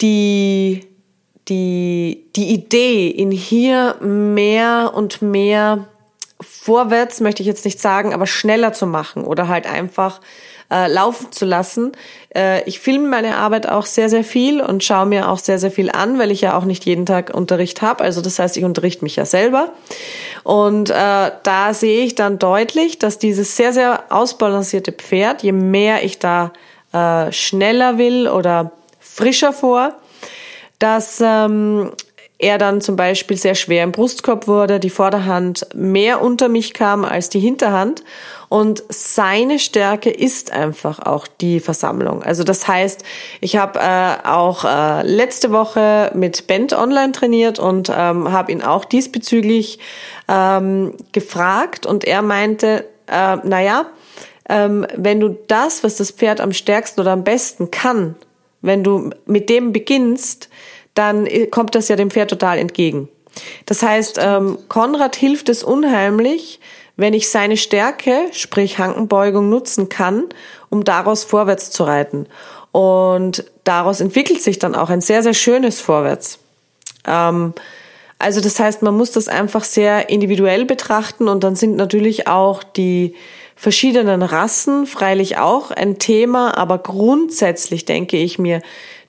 die, 0.00 0.86
die, 1.48 2.26
die 2.36 2.54
Idee, 2.54 3.08
ihn 3.08 3.30
hier 3.30 3.96
mehr 4.00 4.92
und 4.94 5.22
mehr 5.22 5.88
vorwärts, 6.40 7.20
möchte 7.20 7.42
ich 7.42 7.46
jetzt 7.46 7.64
nicht 7.64 7.80
sagen, 7.80 8.12
aber 8.14 8.26
schneller 8.26 8.72
zu 8.72 8.86
machen 8.86 9.24
oder 9.24 9.48
halt 9.48 9.66
einfach 9.66 10.20
äh, 10.70 10.88
laufen 10.88 11.32
zu 11.32 11.44
lassen. 11.44 11.92
Äh, 12.34 12.62
ich 12.68 12.80
filme 12.80 13.08
meine 13.08 13.36
Arbeit 13.36 13.68
auch 13.68 13.86
sehr, 13.86 14.08
sehr 14.08 14.24
viel 14.24 14.60
und 14.60 14.82
schaue 14.82 15.06
mir 15.06 15.28
auch 15.28 15.38
sehr, 15.38 15.58
sehr 15.58 15.70
viel 15.70 15.90
an, 15.90 16.18
weil 16.18 16.30
ich 16.30 16.40
ja 16.40 16.56
auch 16.56 16.64
nicht 16.64 16.84
jeden 16.84 17.06
Tag 17.06 17.32
Unterricht 17.34 17.82
habe. 17.82 18.04
Also 18.04 18.20
das 18.20 18.38
heißt, 18.38 18.56
ich 18.56 18.64
unterrichte 18.64 19.04
mich 19.04 19.16
ja 19.16 19.26
selber. 19.26 19.72
Und 20.42 20.90
äh, 20.90 21.30
da 21.42 21.74
sehe 21.74 22.04
ich 22.04 22.14
dann 22.14 22.38
deutlich, 22.38 22.98
dass 22.98 23.18
dieses 23.18 23.56
sehr, 23.56 23.72
sehr 23.72 24.04
ausbalancierte 24.10 24.92
Pferd, 24.92 25.42
je 25.42 25.52
mehr 25.52 26.04
ich 26.04 26.18
da 26.18 26.52
äh, 26.92 27.32
schneller 27.32 27.98
will 27.98 28.28
oder 28.28 28.72
frischer 29.00 29.52
vor, 29.52 29.94
dass 30.78 31.20
ähm, 31.24 31.92
er 32.38 32.58
dann 32.58 32.80
zum 32.80 32.96
Beispiel 32.96 33.36
sehr 33.36 33.54
schwer 33.54 33.84
im 33.84 33.92
Brustkorb 33.92 34.48
wurde, 34.48 34.80
die 34.80 34.90
Vorderhand 34.90 35.68
mehr 35.74 36.20
unter 36.20 36.48
mich 36.48 36.74
kam 36.74 37.04
als 37.04 37.28
die 37.28 37.38
Hinterhand. 37.38 38.02
Und 38.48 38.82
seine 38.88 39.58
Stärke 39.58 40.10
ist 40.10 40.52
einfach 40.52 40.98
auch 40.98 41.26
die 41.26 41.60
Versammlung. 41.60 42.22
Also 42.22 42.44
das 42.44 42.66
heißt, 42.68 43.04
ich 43.40 43.56
habe 43.56 43.78
äh, 43.80 44.28
auch 44.28 44.64
äh, 44.64 45.02
letzte 45.06 45.52
Woche 45.52 46.10
mit 46.14 46.46
Bent 46.46 46.72
online 46.72 47.12
trainiert 47.12 47.58
und 47.58 47.88
ähm, 47.88 48.30
habe 48.30 48.52
ihn 48.52 48.62
auch 48.62 48.84
diesbezüglich 48.84 49.78
ähm, 50.28 50.94
gefragt 51.12 51.86
und 51.86 52.04
er 52.04 52.22
meinte, 52.22 52.84
äh, 53.06 53.36
naja, 53.44 53.86
ähm, 54.48 54.86
wenn 54.96 55.20
du 55.20 55.30
das, 55.48 55.84
was 55.84 55.96
das 55.96 56.10
Pferd 56.10 56.40
am 56.40 56.52
stärksten 56.52 57.00
oder 57.00 57.12
am 57.12 57.24
besten 57.24 57.70
kann, 57.70 58.16
wenn 58.60 58.84
du 58.84 59.10
mit 59.26 59.48
dem 59.48 59.72
beginnst, 59.72 60.48
dann 60.94 61.28
kommt 61.50 61.74
das 61.74 61.88
ja 61.88 61.96
dem 61.96 62.10
Pferd 62.10 62.30
total 62.30 62.58
entgegen. 62.58 63.08
Das 63.66 63.82
heißt, 63.82 64.18
ähm, 64.22 64.58
Konrad 64.68 65.16
hilft 65.16 65.48
es 65.48 65.64
unheimlich, 65.64 66.60
wenn 66.96 67.14
ich 67.14 67.28
seine 67.28 67.56
Stärke, 67.56 68.28
sprich 68.32 68.78
Hankenbeugung, 68.78 69.48
nutzen 69.48 69.88
kann, 69.88 70.24
um 70.70 70.84
daraus 70.84 71.24
vorwärts 71.24 71.70
zu 71.70 71.84
reiten. 71.84 72.26
Und 72.70 73.44
daraus 73.64 74.00
entwickelt 74.00 74.42
sich 74.42 74.58
dann 74.58 74.74
auch 74.74 74.90
ein 74.90 75.00
sehr, 75.00 75.22
sehr 75.22 75.34
schönes 75.34 75.80
Vorwärts. 75.80 76.38
Ähm, 77.06 77.54
also 78.18 78.40
das 78.40 78.58
heißt, 78.58 78.82
man 78.82 78.96
muss 78.96 79.12
das 79.12 79.28
einfach 79.28 79.64
sehr 79.64 80.08
individuell 80.08 80.64
betrachten 80.64 81.28
und 81.28 81.44
dann 81.44 81.56
sind 81.56 81.76
natürlich 81.76 82.28
auch 82.28 82.62
die 82.62 83.14
verschiedenen 83.56 84.22
Rassen 84.22 84.86
freilich 84.86 85.38
auch 85.38 85.70
ein 85.70 85.98
Thema, 85.98 86.56
aber 86.56 86.78
grundsätzlich 86.78 87.84
denke 87.84 88.16
ich 88.16 88.38
mir, 88.38 88.62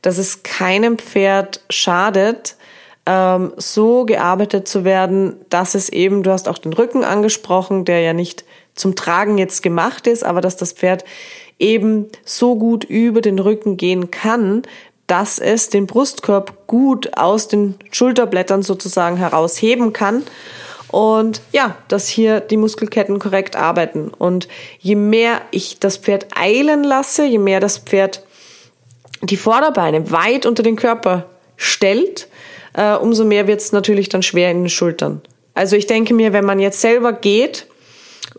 dass 0.05 0.19
es 0.19 0.43
keinem 0.43 0.99
Pferd 0.99 1.61
schadet, 1.69 2.57
ähm, 3.07 3.53
so 3.57 4.05
gearbeitet 4.05 4.67
zu 4.67 4.83
werden, 4.83 5.35
dass 5.49 5.73
es 5.73 5.89
eben, 5.89 6.21
du 6.21 6.31
hast 6.31 6.47
auch 6.47 6.59
den 6.59 6.73
Rücken 6.73 7.03
angesprochen, 7.03 7.85
der 7.85 8.01
ja 8.01 8.13
nicht 8.13 8.45
zum 8.75 8.95
Tragen 8.95 9.39
jetzt 9.39 9.63
gemacht 9.63 10.05
ist, 10.05 10.23
aber 10.23 10.41
dass 10.41 10.57
das 10.57 10.73
Pferd 10.73 11.05
eben 11.57 12.07
so 12.23 12.55
gut 12.55 12.83
über 12.83 13.21
den 13.21 13.39
Rücken 13.39 13.77
gehen 13.77 14.11
kann, 14.11 14.61
dass 15.07 15.39
es 15.39 15.69
den 15.69 15.87
Brustkorb 15.87 16.67
gut 16.67 17.17
aus 17.17 17.47
den 17.47 17.75
Schulterblättern 17.91 18.61
sozusagen 18.61 19.17
herausheben 19.17 19.91
kann 19.91 20.23
und 20.89 21.41
ja, 21.51 21.77
dass 21.87 22.07
hier 22.07 22.41
die 22.41 22.57
Muskelketten 22.57 23.17
korrekt 23.17 23.55
arbeiten. 23.55 24.09
Und 24.09 24.47
je 24.79 24.95
mehr 24.95 25.41
ich 25.51 25.79
das 25.79 25.97
Pferd 25.97 26.27
eilen 26.37 26.83
lasse, 26.83 27.25
je 27.25 27.39
mehr 27.39 27.59
das 27.59 27.79
Pferd 27.79 28.23
die 29.27 29.37
Vorderbeine 29.37 30.11
weit 30.11 30.45
unter 30.45 30.63
den 30.63 30.75
Körper 30.75 31.25
stellt, 31.57 32.27
äh, 32.73 32.95
umso 32.95 33.25
mehr 33.25 33.47
wird 33.47 33.61
es 33.61 33.71
natürlich 33.71 34.09
dann 34.09 34.23
schwer 34.23 34.51
in 34.51 34.63
den 34.63 34.69
Schultern. 34.69 35.21
Also 35.53 35.75
ich 35.75 35.87
denke 35.87 36.13
mir, 36.13 36.33
wenn 36.33 36.45
man 36.45 36.59
jetzt 36.59 36.81
selber 36.81 37.13
geht 37.13 37.67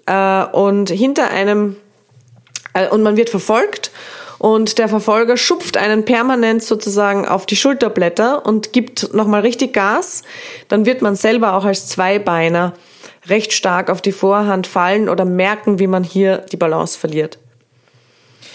äh, 0.07 0.45
und 0.45 0.91
hinter 0.91 1.31
einem 1.31 1.77
äh, 2.75 2.89
und 2.89 3.03
man 3.03 3.17
wird 3.17 3.31
verfolgt 3.31 3.91
und 4.39 4.79
der 4.79 4.89
Verfolger 4.89 5.37
schupft 5.37 5.79
einen 5.79 6.05
permanent 6.05 6.63
sozusagen 6.63 7.27
auf 7.27 7.47
die 7.47 7.57
Schulterblätter 7.57 8.45
und 8.45 8.73
gibt 8.73 9.15
nochmal 9.15 9.41
richtig 9.41 9.73
Gas, 9.73 10.23
dann 10.69 10.85
wird 10.85 11.01
man 11.01 11.17
selber 11.17 11.55
auch 11.55 11.65
als 11.65 11.89
Zweibeiner 11.89 12.75
recht 13.29 13.53
stark 13.53 13.91
auf 13.91 14.03
die 14.03 14.13
Vorhand 14.13 14.67
fallen 14.67 15.09
oder 15.09 15.25
merken, 15.25 15.79
wie 15.79 15.87
man 15.87 16.05
hier 16.05 16.39
die 16.53 16.57
Balance 16.57 16.99
verliert. 16.99 17.39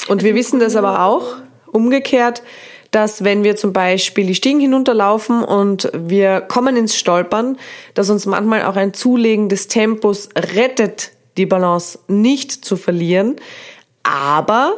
Und 0.07 0.23
wir 0.23 0.36
wissen 0.36 0.59
das 0.59 0.75
aber 0.75 1.03
auch 1.03 1.38
umgekehrt, 1.72 2.43
dass 2.91 3.24
wenn 3.24 3.43
wir 3.43 3.55
zum 3.55 3.74
Beispiel 3.74 4.28
die 4.28 4.36
Stiegen 4.36 4.59
hinunterlaufen 4.59 5.43
und 5.43 5.89
wir 5.93 6.41
kommen 6.41 6.76
ins 6.76 6.95
Stolpern, 6.97 7.57
dass 7.93 8.09
uns 8.09 8.26
manchmal 8.26 8.65
auch 8.65 8.76
ein 8.76 8.93
Zulegen 8.93 9.47
des 9.47 9.67
Tempos 9.67 10.30
rettet, 10.36 11.11
die 11.38 11.45
Balance 11.45 11.99
nicht 12.07 12.51
zu 12.65 12.76
verlieren. 12.76 13.38
Aber 14.03 14.74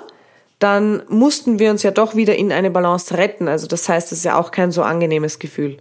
dann 0.60 1.04
mussten 1.10 1.60
wir 1.60 1.72
uns 1.72 1.84
ja 1.84 1.92
doch 1.92 2.16
wieder 2.16 2.36
in 2.36 2.52
eine 2.52 2.70
Balance 2.70 3.18
retten. 3.18 3.48
Also 3.48 3.68
das 3.68 3.90
heißt, 3.90 4.12
es 4.12 4.20
ist 4.20 4.26
ja 4.26 4.40
auch 4.40 4.52
kein 4.52 4.72
so 4.72 4.84
angenehmes 4.84 5.40
Gefühl. 5.40 5.78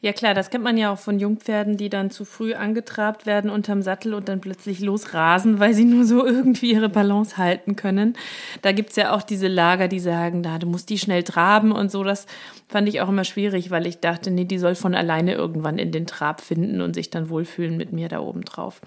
Ja 0.00 0.12
klar, 0.12 0.32
das 0.32 0.50
kennt 0.50 0.62
man 0.62 0.78
ja 0.78 0.92
auch 0.92 0.98
von 0.98 1.18
Jungpferden, 1.18 1.76
die 1.76 1.88
dann 1.88 2.12
zu 2.12 2.24
früh 2.24 2.54
angetrabt 2.54 3.26
werden 3.26 3.50
unterm 3.50 3.82
Sattel 3.82 4.14
und 4.14 4.28
dann 4.28 4.40
plötzlich 4.40 4.78
losrasen, 4.78 5.58
weil 5.58 5.74
sie 5.74 5.84
nur 5.84 6.04
so 6.04 6.24
irgendwie 6.24 6.70
ihre 6.72 6.88
Balance 6.88 7.36
halten 7.36 7.74
können. 7.74 8.16
Da 8.62 8.70
gibt's 8.70 8.94
ja 8.94 9.12
auch 9.12 9.22
diese 9.22 9.48
Lager, 9.48 9.88
die 9.88 9.98
sagen, 9.98 10.44
da, 10.44 10.58
du 10.58 10.68
musst 10.68 10.88
die 10.90 10.98
schnell 10.98 11.24
traben 11.24 11.72
und 11.72 11.90
so. 11.90 12.04
Das 12.04 12.26
fand 12.68 12.88
ich 12.88 13.00
auch 13.00 13.08
immer 13.08 13.24
schwierig, 13.24 13.72
weil 13.72 13.88
ich 13.88 13.98
dachte, 13.98 14.30
nee, 14.30 14.44
die 14.44 14.58
soll 14.58 14.76
von 14.76 14.94
alleine 14.94 15.34
irgendwann 15.34 15.78
in 15.78 15.90
den 15.90 16.06
Trab 16.06 16.42
finden 16.42 16.80
und 16.80 16.94
sich 16.94 17.10
dann 17.10 17.28
wohlfühlen 17.28 17.76
mit 17.76 17.92
mir 17.92 18.08
da 18.08 18.20
oben 18.20 18.42
drauf. 18.42 18.80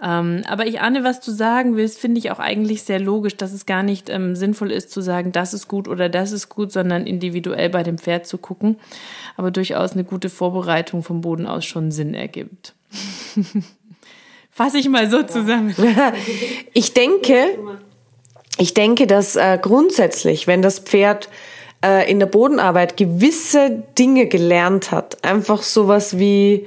Ähm, 0.00 0.42
aber 0.46 0.66
ich 0.66 0.80
ahne, 0.80 1.02
was 1.02 1.20
du 1.20 1.32
sagen 1.32 1.76
willst, 1.76 1.98
finde 1.98 2.18
ich 2.18 2.30
auch 2.30 2.38
eigentlich 2.38 2.84
sehr 2.84 3.00
logisch, 3.00 3.36
dass 3.36 3.52
es 3.52 3.66
gar 3.66 3.82
nicht 3.82 4.10
ähm, 4.10 4.36
sinnvoll 4.36 4.70
ist 4.70 4.92
zu 4.92 5.00
sagen, 5.00 5.32
das 5.32 5.54
ist 5.54 5.66
gut 5.66 5.88
oder 5.88 6.08
das 6.08 6.30
ist 6.30 6.50
gut, 6.50 6.70
sondern 6.70 7.04
individuell 7.04 7.70
bei 7.70 7.82
dem 7.82 7.98
Pferd 7.98 8.28
zu 8.28 8.38
gucken. 8.38 8.76
Aber 9.36 9.50
durchaus 9.50 9.92
eine 9.92 10.04
gute 10.04 10.28
Vorbereitung 10.36 11.02
vom 11.02 11.20
Boden 11.20 11.46
aus 11.46 11.64
schon 11.64 11.90
Sinn 11.90 12.14
ergibt. 12.14 12.74
Fasse 14.50 14.78
ich 14.78 14.88
mal 14.88 15.10
so 15.10 15.22
zusammen. 15.22 15.74
ich 16.72 16.94
denke, 16.94 17.58
ich 18.58 18.74
denke, 18.74 19.06
dass 19.06 19.36
äh, 19.36 19.58
grundsätzlich, 19.60 20.46
wenn 20.46 20.62
das 20.62 20.78
Pferd 20.78 21.28
äh, 21.84 22.10
in 22.10 22.18
der 22.18 22.26
Bodenarbeit 22.26 22.96
gewisse 22.96 23.82
Dinge 23.98 24.26
gelernt 24.26 24.92
hat, 24.92 25.24
einfach 25.24 25.62
sowas 25.62 26.18
wie 26.18 26.66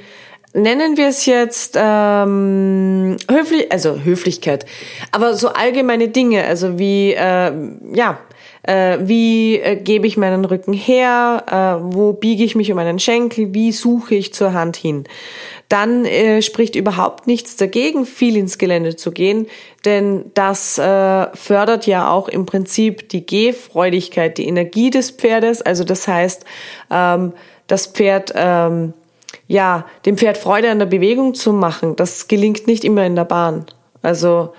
nennen 0.53 0.97
wir 0.97 1.07
es 1.07 1.25
jetzt 1.25 1.77
ähm, 1.79 3.17
höflich, 3.29 3.71
also 3.71 3.99
Höflichkeit, 4.03 4.65
aber 5.11 5.35
so 5.35 5.49
allgemeine 5.49 6.09
Dinge, 6.09 6.43
also 6.43 6.79
wie 6.79 7.13
äh, 7.13 7.51
ja 7.93 8.19
äh, 8.69 8.99
wie 9.01 9.57
äh, 9.57 9.75
gebe 9.75 10.05
ich 10.05 10.15
meinen 10.15 10.45
Rücken 10.45 10.73
her, 10.73 11.43
äh, 11.81 11.93
wo 11.93 12.13
biege 12.13 12.43
ich 12.43 12.55
mich 12.55 12.69
um 12.71 12.75
meinen 12.75 12.99
Schenkel, 12.99 13.53
wie 13.53 13.71
suche 13.71 14.13
ich 14.13 14.33
zur 14.33 14.53
Hand 14.53 14.77
hin. 14.77 15.05
Dann 15.69 16.05
äh, 16.05 16.43
spricht 16.43 16.75
überhaupt 16.75 17.25
nichts 17.25 17.55
dagegen, 17.55 18.05
viel 18.05 18.37
ins 18.37 18.59
Gelände 18.59 18.95
zu 18.95 19.11
gehen, 19.11 19.47
denn 19.85 20.25
das 20.35 20.77
äh, 20.77 21.27
fördert 21.35 21.87
ja 21.87 22.11
auch 22.11 22.27
im 22.27 22.45
Prinzip 22.45 23.09
die 23.09 23.25
Gehfreudigkeit, 23.25 24.37
die 24.37 24.47
Energie 24.47 24.91
des 24.91 25.09
Pferdes. 25.09 25.63
Also 25.63 25.83
das 25.83 26.07
heißt, 26.07 26.45
ähm, 26.91 27.33
das 27.65 27.87
Pferd 27.87 28.33
ähm, 28.35 28.93
ja, 29.47 29.85
dem 30.05 30.17
Pferd 30.17 30.37
Freude 30.37 30.69
an 30.69 30.79
der 30.79 30.85
Bewegung 30.85 31.33
zu 31.33 31.53
machen, 31.53 31.95
das 31.95 32.27
gelingt 32.27 32.67
nicht 32.67 32.83
immer 32.83 33.05
in 33.05 33.15
der 33.15 33.25
Bahn. 33.25 33.65
Also 34.03 34.53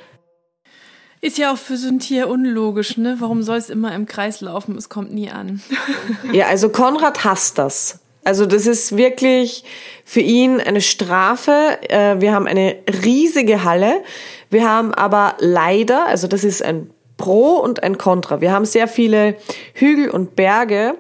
ist 1.21 1.39
ja 1.39 1.53
auch 1.53 1.59
für 1.59 1.77
so 1.77 1.89
ein 1.89 1.99
Tier 1.99 2.29
unlogisch, 2.29 2.97
ne? 2.97 3.17
Warum 3.19 3.43
soll 3.43 3.59
es 3.59 3.71
immer 3.71 3.95
im 3.95 4.07
Kreis 4.07 4.41
laufen? 4.41 4.77
Es 4.77 4.89
kommt 4.89 5.13
nie 5.13 5.31
an. 5.31 5.63
ja, 6.33 6.47
also 6.47 6.71
Konrad 6.71 7.25
hasst 7.25 7.59
das. 7.59 8.01
Also 8.25 8.47
das 8.47 8.67
ist 8.67 8.97
wirklich 8.97 9.65
für 10.05 10.21
ihn 10.21 10.61
eine 10.61 10.81
Strafe. 10.81 11.79
Äh, 11.89 12.21
wir 12.21 12.33
haben 12.33 12.47
eine 12.47 12.77
riesige 13.05 13.65
Halle. 13.65 14.03
Wir 14.51 14.69
haben 14.69 14.95
aber 14.95 15.37
leider, 15.39 16.07
also 16.07 16.27
das 16.27 16.45
ist 16.45 16.63
ein 16.63 16.91
Pro 17.17 17.57
und 17.57 17.83
ein 17.83 17.99
Contra. 17.99 18.41
Wir 18.41 18.53
haben 18.53 18.65
sehr 18.65 18.89
viele 18.89 19.37
Hügel 19.75 20.11
und 20.11 20.37
Berge. 20.37 20.97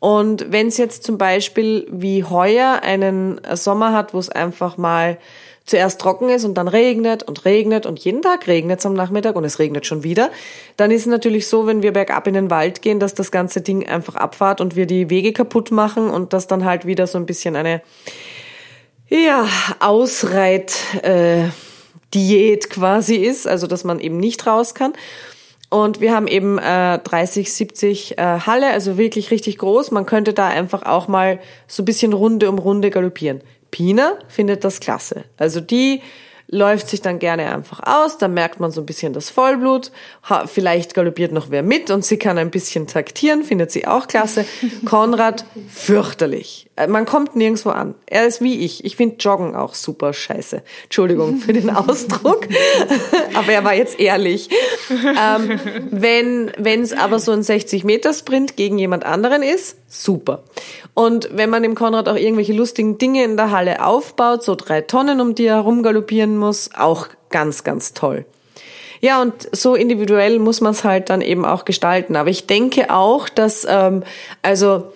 Und 0.00 0.50
wenn 0.50 0.66
es 0.66 0.76
jetzt 0.76 1.04
zum 1.04 1.18
Beispiel 1.18 1.86
wie 1.90 2.24
heuer 2.24 2.80
einen 2.82 3.40
Sommer 3.54 3.92
hat, 3.92 4.14
wo 4.14 4.18
es 4.18 4.28
einfach 4.28 4.76
mal 4.76 5.18
zuerst 5.64 6.00
trocken 6.00 6.28
ist 6.28 6.44
und 6.44 6.54
dann 6.54 6.68
regnet 6.68 7.22
und 7.22 7.44
regnet 7.44 7.86
und 7.86 7.98
jeden 8.00 8.22
Tag 8.22 8.46
regnet 8.46 8.80
es 8.80 8.86
am 8.86 8.94
Nachmittag 8.94 9.36
und 9.36 9.44
es 9.44 9.58
regnet 9.58 9.86
schon 9.86 10.02
wieder, 10.02 10.30
dann 10.76 10.90
ist 10.90 11.02
es 11.02 11.06
natürlich 11.06 11.46
so, 11.46 11.66
wenn 11.66 11.82
wir 11.82 11.92
bergab 11.92 12.26
in 12.26 12.34
den 12.34 12.50
Wald 12.50 12.82
gehen, 12.82 13.00
dass 13.00 13.14
das 13.14 13.30
ganze 13.30 13.60
Ding 13.60 13.88
einfach 13.88 14.16
abfahrt 14.16 14.60
und 14.60 14.76
wir 14.76 14.86
die 14.86 15.10
Wege 15.10 15.32
kaputt 15.32 15.70
machen 15.70 16.10
und 16.10 16.32
das 16.32 16.46
dann 16.46 16.64
halt 16.64 16.86
wieder 16.86 17.06
so 17.06 17.18
ein 17.18 17.26
bisschen 17.26 17.56
eine, 17.56 17.82
ja, 19.08 19.46
Ausreit, 19.80 20.74
äh, 21.02 21.44
Diät 22.14 22.68
quasi 22.70 23.16
ist, 23.16 23.46
also 23.46 23.66
dass 23.66 23.84
man 23.84 24.00
eben 24.00 24.18
nicht 24.18 24.46
raus 24.46 24.74
kann. 24.74 24.92
Und 25.70 26.02
wir 26.02 26.14
haben 26.14 26.28
eben 26.28 26.58
äh, 26.58 26.98
30, 26.98 27.50
70 27.50 28.18
äh, 28.18 28.22
Halle, 28.22 28.70
also 28.70 28.98
wirklich 28.98 29.30
richtig 29.30 29.56
groß. 29.56 29.90
Man 29.90 30.04
könnte 30.04 30.34
da 30.34 30.48
einfach 30.48 30.82
auch 30.82 31.08
mal 31.08 31.40
so 31.66 31.82
ein 31.82 31.86
bisschen 31.86 32.12
Runde 32.12 32.50
um 32.50 32.58
Runde 32.58 32.90
galoppieren. 32.90 33.40
Pina 33.72 34.18
findet 34.28 34.62
das 34.62 34.78
klasse. 34.78 35.24
Also 35.36 35.60
die 35.60 36.00
läuft 36.52 36.88
sich 36.88 37.00
dann 37.00 37.18
gerne 37.18 37.52
einfach 37.52 37.80
aus, 37.82 38.18
dann 38.18 38.34
merkt 38.34 38.60
man 38.60 38.70
so 38.70 38.82
ein 38.82 38.86
bisschen 38.86 39.14
das 39.14 39.30
Vollblut, 39.30 39.90
vielleicht 40.46 40.92
galoppiert 40.92 41.32
noch 41.32 41.50
wer 41.50 41.62
mit 41.62 41.90
und 41.90 42.04
sie 42.04 42.18
kann 42.18 42.36
ein 42.36 42.50
bisschen 42.50 42.86
taktieren, 42.86 43.42
findet 43.42 43.72
sie 43.72 43.86
auch 43.86 44.06
klasse. 44.06 44.44
Konrad, 44.84 45.46
fürchterlich. 45.68 46.68
Äh, 46.76 46.88
man 46.88 47.06
kommt 47.06 47.36
nirgendwo 47.36 47.70
an. 47.70 47.94
Er 48.04 48.26
ist 48.26 48.42
wie 48.42 48.60
ich. 48.60 48.84
Ich 48.84 48.96
finde 48.96 49.16
Joggen 49.18 49.56
auch 49.56 49.72
super 49.72 50.12
scheiße. 50.12 50.62
Entschuldigung 50.84 51.38
für 51.38 51.54
den 51.54 51.70
Ausdruck, 51.74 52.46
aber 53.34 53.52
er 53.52 53.64
war 53.64 53.74
jetzt 53.74 53.98
ehrlich. 53.98 54.50
Ähm, 54.90 55.58
wenn 55.90 56.82
es 56.82 56.92
aber 56.92 57.18
so 57.18 57.32
ein 57.32 57.40
60-Meter-Sprint 57.40 58.56
gegen 58.56 58.78
jemand 58.78 59.06
anderen 59.06 59.42
ist, 59.42 59.78
super. 59.92 60.42
Und 60.94 61.28
wenn 61.32 61.50
man 61.50 61.62
dem 61.62 61.74
Konrad 61.74 62.08
auch 62.08 62.16
irgendwelche 62.16 62.52
lustigen 62.52 62.98
Dinge 62.98 63.24
in 63.24 63.36
der 63.36 63.50
Halle 63.50 63.84
aufbaut, 63.84 64.42
so 64.42 64.54
drei 64.54 64.80
Tonnen, 64.80 65.20
um 65.20 65.34
die 65.34 65.46
er 65.46 65.58
rumgaloppieren 65.58 66.36
muss, 66.36 66.70
auch 66.76 67.08
ganz, 67.30 67.62
ganz 67.62 67.92
toll. 67.92 68.24
Ja, 69.00 69.20
und 69.20 69.34
so 69.52 69.74
individuell 69.74 70.38
muss 70.38 70.60
man 70.60 70.72
es 70.72 70.84
halt 70.84 71.10
dann 71.10 71.20
eben 71.20 71.44
auch 71.44 71.64
gestalten. 71.64 72.16
Aber 72.16 72.30
ich 72.30 72.46
denke 72.46 72.90
auch, 72.90 73.28
dass, 73.28 73.66
ähm, 73.68 74.04
also 74.42 74.92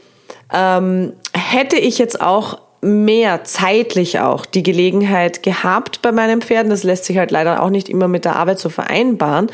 ähm, 0.53 1.13
hätte 1.33 1.77
ich 1.77 1.99
jetzt 1.99 2.21
auch 2.21 2.61
mehr 2.81 3.43
zeitlich 3.45 4.21
auch 4.21 4.47
die 4.47 4.63
Gelegenheit 4.63 5.43
gehabt 5.43 6.03
bei 6.03 6.13
meinen 6.13 6.41
Pferden, 6.41 6.71
das 6.71 6.85
lässt 6.85 7.07
sich 7.07 7.19
halt 7.19 7.33
leider 7.33 7.63
auch 7.63 7.71
nicht 7.71 7.89
immer 7.89 8.07
mit 8.07 8.25
der 8.25 8.37
Arbeit 8.37 8.61
so 8.61 8.69
vereinbaren, 8.69 9.51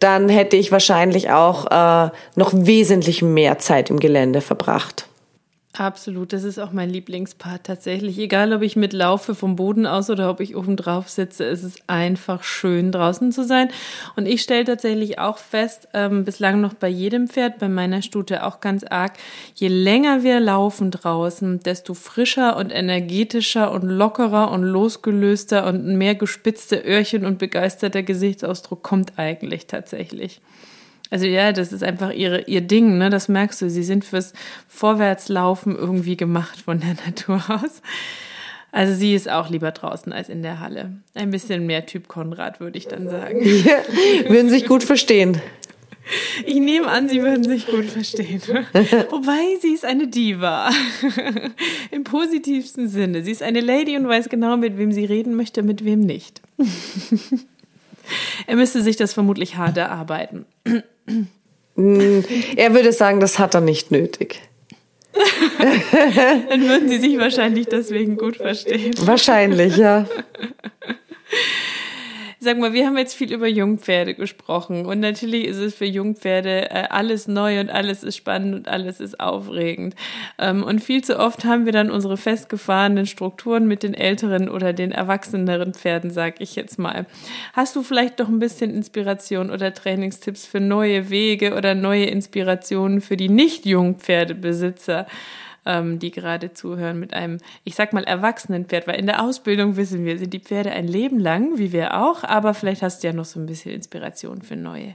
dann 0.00 0.28
hätte 0.28 0.56
ich 0.56 0.72
wahrscheinlich 0.72 1.30
auch 1.30 1.66
äh, 1.70 2.10
noch 2.34 2.52
wesentlich 2.52 3.22
mehr 3.22 3.58
Zeit 3.58 3.90
im 3.90 3.98
Gelände 3.98 4.40
verbracht. 4.40 5.05
Absolut, 5.78 6.32
das 6.32 6.44
ist 6.44 6.58
auch 6.58 6.72
mein 6.72 6.88
Lieblingspart 6.88 7.64
tatsächlich. 7.64 8.18
Egal, 8.18 8.54
ob 8.54 8.62
ich 8.62 8.76
mitlaufe 8.76 9.34
vom 9.34 9.56
Boden 9.56 9.84
aus 9.84 10.08
oder 10.08 10.30
ob 10.30 10.40
ich 10.40 10.56
oben 10.56 10.76
drauf 10.76 11.10
sitze, 11.10 11.44
es 11.44 11.62
ist 11.62 11.82
einfach 11.86 12.42
schön 12.44 12.92
draußen 12.92 13.30
zu 13.30 13.44
sein. 13.44 13.68
Und 14.16 14.26
ich 14.26 14.40
stelle 14.40 14.64
tatsächlich 14.64 15.18
auch 15.18 15.36
fest, 15.36 15.88
ähm, 15.92 16.24
bislang 16.24 16.62
noch 16.62 16.72
bei 16.72 16.88
jedem 16.88 17.28
Pferd, 17.28 17.58
bei 17.58 17.68
meiner 17.68 18.00
Stute 18.00 18.44
auch 18.44 18.60
ganz 18.60 18.84
arg, 18.84 19.14
je 19.54 19.68
länger 19.68 20.22
wir 20.22 20.40
laufen 20.40 20.90
draußen, 20.90 21.60
desto 21.60 21.92
frischer 21.92 22.56
und 22.56 22.70
energetischer 22.70 23.70
und 23.70 23.82
lockerer 23.82 24.52
und 24.52 24.62
losgelöster 24.62 25.66
und 25.66 25.84
mehr 25.98 26.14
gespitzte 26.14 26.76
Öhrchen 26.76 27.26
und 27.26 27.38
begeisterter 27.38 28.02
Gesichtsausdruck 28.02 28.82
kommt 28.82 29.18
eigentlich 29.18 29.66
tatsächlich. 29.66 30.40
Also 31.10 31.26
ja, 31.26 31.52
das 31.52 31.72
ist 31.72 31.82
einfach 31.82 32.12
ihre, 32.12 32.42
ihr 32.42 32.60
Ding, 32.60 32.98
ne? 32.98 33.10
Das 33.10 33.28
merkst 33.28 33.62
du. 33.62 33.70
Sie 33.70 33.84
sind 33.84 34.04
fürs 34.04 34.32
Vorwärtslaufen 34.68 35.76
irgendwie 35.76 36.16
gemacht 36.16 36.60
von 36.60 36.80
der 36.80 36.94
Natur 37.06 37.42
aus. 37.48 37.82
Also 38.72 38.94
sie 38.94 39.14
ist 39.14 39.30
auch 39.30 39.48
lieber 39.48 39.70
draußen 39.70 40.12
als 40.12 40.28
in 40.28 40.42
der 40.42 40.60
Halle. 40.60 40.98
Ein 41.14 41.30
bisschen 41.30 41.66
mehr 41.66 41.86
Typ 41.86 42.08
Konrad, 42.08 42.60
würde 42.60 42.78
ich 42.78 42.88
dann 42.88 43.08
sagen. 43.08 43.40
Ja, 43.64 43.78
würden 44.28 44.50
sich 44.50 44.66
gut 44.66 44.82
verstehen. 44.82 45.40
Ich 46.44 46.56
nehme 46.56 46.86
an, 46.86 47.08
sie 47.08 47.22
würden 47.22 47.42
sich 47.42 47.66
gut 47.66 47.86
verstehen. 47.86 48.40
Wobei 49.10 49.58
sie 49.60 49.72
ist 49.72 49.84
eine 49.84 50.06
Diva. 50.06 50.70
Im 51.90 52.04
positivsten 52.04 52.88
Sinne. 52.88 53.24
Sie 53.24 53.32
ist 53.32 53.42
eine 53.42 53.60
Lady 53.60 53.96
und 53.96 54.06
weiß 54.06 54.28
genau, 54.28 54.56
mit 54.56 54.78
wem 54.78 54.92
sie 54.92 55.04
reden 55.04 55.34
möchte, 55.34 55.62
mit 55.62 55.84
wem 55.84 56.00
nicht. 56.00 56.42
er 58.46 58.56
müsste 58.56 58.82
sich 58.82 58.96
das 58.96 59.14
vermutlich 59.14 59.56
hart 59.56 59.76
erarbeiten. 59.78 60.44
Mm, 61.76 62.20
er 62.56 62.74
würde 62.74 62.92
sagen, 62.92 63.20
das 63.20 63.38
hat 63.38 63.54
er 63.54 63.60
nicht 63.60 63.90
nötig. 63.90 64.40
Dann 66.48 66.68
würden 66.68 66.88
sie 66.88 66.98
sich 66.98 67.18
wahrscheinlich 67.18 67.66
deswegen 67.66 68.16
gut 68.16 68.36
verstehen. 68.36 68.94
Wahrscheinlich, 69.00 69.76
ja. 69.76 70.06
Sag 72.38 72.58
mal, 72.58 72.74
wir 72.74 72.86
haben 72.86 72.98
jetzt 72.98 73.14
viel 73.14 73.32
über 73.32 73.48
Jungpferde 73.48 74.12
gesprochen 74.12 74.84
und 74.84 75.00
natürlich 75.00 75.46
ist 75.46 75.56
es 75.56 75.74
für 75.74 75.86
Jungpferde 75.86 76.70
äh, 76.70 76.84
alles 76.90 77.28
neu 77.28 77.60
und 77.60 77.70
alles 77.70 78.02
ist 78.02 78.16
spannend 78.16 78.54
und 78.54 78.68
alles 78.68 79.00
ist 79.00 79.18
aufregend. 79.18 79.94
Ähm, 80.38 80.62
und 80.62 80.84
viel 80.84 81.02
zu 81.02 81.18
oft 81.18 81.46
haben 81.46 81.64
wir 81.64 81.72
dann 81.72 81.90
unsere 81.90 82.18
festgefahrenen 82.18 83.06
Strukturen 83.06 83.66
mit 83.66 83.82
den 83.82 83.94
älteren 83.94 84.50
oder 84.50 84.74
den 84.74 84.92
erwachseneren 84.92 85.72
Pferden, 85.72 86.10
sag 86.10 86.42
ich 86.42 86.56
jetzt 86.56 86.78
mal. 86.78 87.06
Hast 87.54 87.74
du 87.74 87.82
vielleicht 87.82 88.20
doch 88.20 88.28
ein 88.28 88.38
bisschen 88.38 88.74
Inspiration 88.74 89.50
oder 89.50 89.72
Trainingstipps 89.72 90.44
für 90.44 90.60
neue 90.60 91.08
Wege 91.08 91.54
oder 91.54 91.74
neue 91.74 92.04
Inspirationen 92.04 93.00
für 93.00 93.16
die 93.16 93.30
Nicht-Jungpferdebesitzer? 93.30 95.06
Ähm, 95.66 95.98
die 95.98 96.10
gerade 96.10 96.52
zuhören, 96.54 96.98
mit 96.98 97.12
einem, 97.12 97.38
ich 97.64 97.74
sag 97.74 97.92
mal, 97.92 98.04
erwachsenen 98.04 98.66
Pferd, 98.66 98.86
weil 98.86 98.98
in 98.98 99.06
der 99.06 99.22
Ausbildung 99.22 99.76
wissen 99.76 100.04
wir, 100.04 100.18
sind 100.18 100.32
die 100.32 100.40
Pferde 100.40 100.70
ein 100.70 100.88
Leben 100.88 101.18
lang, 101.18 101.58
wie 101.58 101.72
wir 101.72 102.00
auch, 102.00 102.24
aber 102.24 102.54
vielleicht 102.54 102.82
hast 102.82 103.02
du 103.02 103.08
ja 103.08 103.12
noch 103.12 103.24
so 103.24 103.38
ein 103.40 103.46
bisschen 103.46 103.72
Inspiration 103.72 104.42
für 104.42 104.56
neue, 104.56 104.94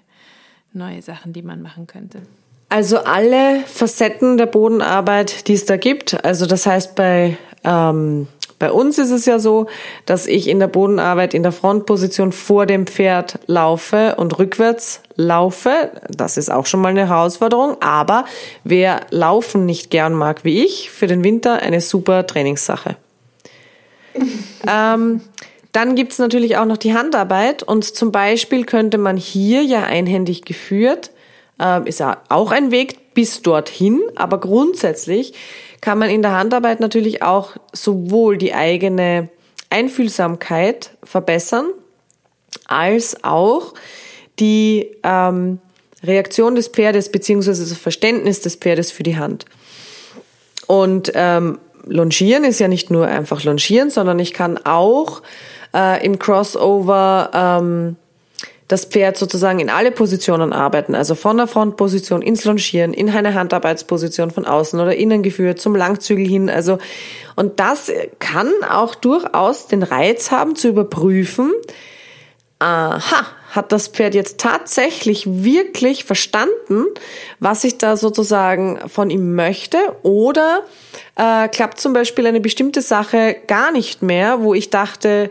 neue 0.74 1.02
Sachen, 1.02 1.34
die 1.34 1.42
man 1.42 1.62
machen 1.62 1.88
könnte. 1.88 2.22
Also 2.70 3.00
alle 3.00 3.60
Facetten 3.66 4.38
der 4.38 4.46
Bodenarbeit, 4.46 5.50
die 5.50 5.54
es 5.54 5.66
da 5.66 5.76
gibt, 5.76 6.24
also 6.24 6.46
das 6.46 6.66
heißt 6.66 6.96
bei 6.96 7.38
ähm, 7.66 8.28
bei 8.62 8.72
uns 8.72 9.00
ist 9.00 9.10
es 9.10 9.26
ja 9.26 9.40
so, 9.40 9.66
dass 10.06 10.28
ich 10.28 10.48
in 10.48 10.60
der 10.60 10.68
Bodenarbeit 10.68 11.34
in 11.34 11.42
der 11.42 11.52
Frontposition 11.52 12.32
vor 12.32 12.68
dem 12.68 12.86
Pferd 12.86 13.40
laufe 13.48 14.18
und 14.18 14.38
rückwärts 14.38 15.02
laufe. 15.16 15.90
Das 16.10 16.38
ist 16.38 16.52
auch 16.52 16.68
schon 16.68 16.80
mal 16.80 16.90
eine 16.90 17.10
Herausforderung. 17.10 17.78
Aber 17.82 18.24
wer 18.64 19.02
Laufen 19.10 19.66
nicht 19.66 19.90
gern 19.90 20.14
mag 20.14 20.46
wie 20.46 20.64
ich, 20.64 20.92
für 20.92 21.08
den 21.08 21.24
Winter 21.24 21.56
eine 21.64 21.82
super 21.82 22.28
Trainingssache. 22.28 22.98
ähm, 24.68 25.22
dann 25.72 25.96
gibt's 25.96 26.20
natürlich 26.20 26.58
auch 26.58 26.66
noch 26.66 26.78
die 26.78 26.94
Handarbeit 26.94 27.64
und 27.64 27.84
zum 27.84 28.12
Beispiel 28.12 28.66
könnte 28.66 29.00
man 29.00 29.18
hier 29.18 29.64
ja 29.64 29.82
einhändig 29.82 30.44
geführt, 30.44 31.10
äh, 31.60 31.82
ist 31.90 32.00
ja 32.00 32.18
auch 32.30 32.52
ein 32.52 32.70
Weg 32.70 33.16
bis 33.16 33.42
dorthin, 33.42 34.02
aber 34.16 34.40
grundsätzlich 34.40 35.34
kann 35.82 35.98
man 35.98 36.10
in 36.10 36.22
der 36.22 36.32
Handarbeit 36.32 36.80
natürlich 36.80 37.24
auch 37.24 37.58
sowohl 37.74 38.38
die 38.38 38.54
eigene 38.54 39.30
Einfühlsamkeit 39.70 40.92
verbessern, 41.04 41.66
als 42.68 43.24
auch 43.24 43.74
die 44.40 44.96
ähm, 45.04 45.60
Reaktion 46.04 46.56
des 46.56 46.68
Pferdes 46.68 47.12
beziehungsweise 47.12 47.68
das 47.68 47.78
Verständnis 47.78 48.42
des 48.42 48.56
Pferdes 48.56 48.92
für 48.92 49.04
die 49.04 49.18
Hand. 49.18 49.46
Und 50.68 51.12
ähm, 51.16 51.60
Longieren 51.86 52.44
ist 52.44 52.60
ja 52.60 52.68
nicht 52.68 52.92
nur 52.92 53.08
einfach 53.08 53.44
Longieren, 53.44 53.90
sondern 53.90 54.20
ich 54.20 54.34
kann 54.34 54.58
auch 54.66 55.22
äh, 55.74 56.06
im 56.06 56.20
Crossover 56.20 57.32
ähm, 57.34 57.96
das 58.72 58.86
Pferd 58.86 59.18
sozusagen 59.18 59.60
in 59.60 59.70
alle 59.70 59.92
Positionen 59.92 60.54
arbeiten, 60.54 60.96
also 60.96 61.14
von 61.14 61.36
der 61.36 61.48
Frontposition 61.48 62.22
ins 62.22 62.46
Longieren, 62.46 62.94
in 62.94 63.10
eine 63.10 63.34
Handarbeitsposition 63.34 64.32
von 64.32 64.46
außen 64.46 64.80
oder 64.80 64.96
innen 64.96 65.24
geführt, 65.24 65.60
zum 65.60 65.76
Langzügel 65.76 66.26
hin. 66.26 66.50
Also, 66.50 66.78
und 67.36 67.60
das 67.60 67.92
kann 68.20 68.50
auch 68.70 68.96
durchaus 68.96 69.68
den 69.68 69.84
Reiz 69.84 70.32
haben 70.32 70.56
zu 70.56 70.70
überprüfen, 70.70 71.52
aha, 72.60 73.26
hat 73.50 73.74
das 73.74 73.90
Pferd 73.90 74.16
jetzt 74.16 74.40
tatsächlich 74.40 75.26
wirklich 75.28 76.06
verstanden, 76.06 76.86
was 77.40 77.66
ich 77.66 77.78
da 77.78 77.98
sozusagen 77.98 78.80
von 78.88 79.10
ihm 79.10 79.36
möchte 79.36 79.78
oder 80.04 80.62
äh, 81.18 81.50
klappt 81.50 81.82
zum 81.82 81.92
Beispiel 81.92 82.26
eine 82.26 82.40
bestimmte 82.40 82.82
Sache 82.82 83.36
gar 83.48 83.74
nicht 83.74 84.02
mehr, 84.02 84.42
wo 84.42 84.54
ich 84.54 84.70
dachte, 84.70 85.30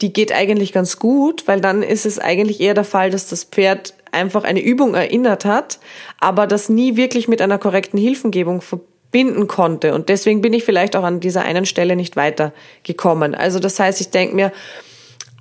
die 0.00 0.12
geht 0.12 0.32
eigentlich 0.32 0.72
ganz 0.72 0.98
gut, 0.98 1.46
weil 1.46 1.60
dann 1.60 1.82
ist 1.82 2.06
es 2.06 2.18
eigentlich 2.18 2.60
eher 2.60 2.74
der 2.74 2.84
Fall, 2.84 3.10
dass 3.10 3.28
das 3.28 3.44
Pferd 3.44 3.94
einfach 4.12 4.44
eine 4.44 4.60
Übung 4.60 4.94
erinnert 4.94 5.44
hat, 5.44 5.78
aber 6.18 6.46
das 6.46 6.68
nie 6.68 6.96
wirklich 6.96 7.28
mit 7.28 7.42
einer 7.42 7.58
korrekten 7.58 7.98
Hilfengebung 7.98 8.60
verbinden 8.60 9.46
konnte. 9.46 9.94
Und 9.94 10.08
deswegen 10.08 10.40
bin 10.40 10.52
ich 10.52 10.64
vielleicht 10.64 10.96
auch 10.96 11.04
an 11.04 11.20
dieser 11.20 11.42
einen 11.42 11.66
Stelle 11.66 11.96
nicht 11.96 12.16
weitergekommen. 12.16 13.34
Also 13.34 13.58
das 13.58 13.78
heißt, 13.78 14.00
ich 14.00 14.10
denke 14.10 14.34
mir, 14.34 14.52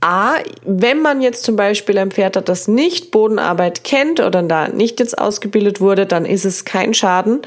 A, 0.02 0.36
wenn 0.64 1.02
man 1.02 1.22
jetzt 1.22 1.44
zum 1.44 1.56
Beispiel 1.56 1.98
ein 1.98 2.12
Pferd 2.12 2.38
hat, 2.38 2.48
das 2.48 2.68
nicht 2.70 3.12
Bodenarbeit 3.12 3.84
kennt 3.84 4.22
oder 4.22 4.42
da 4.44 4.70
nicht 4.70 5.00
jetzt 5.00 5.18
ausgebildet 5.18 5.82
wurde, 5.82 6.06
dann 6.06 6.26
ist 6.26 6.46
es 6.46 6.64
kein 6.64 6.94
Schaden, 6.94 7.42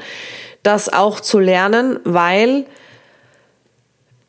das 0.61 0.91
auch 0.91 1.19
zu 1.19 1.39
lernen, 1.39 1.99
weil 2.03 2.65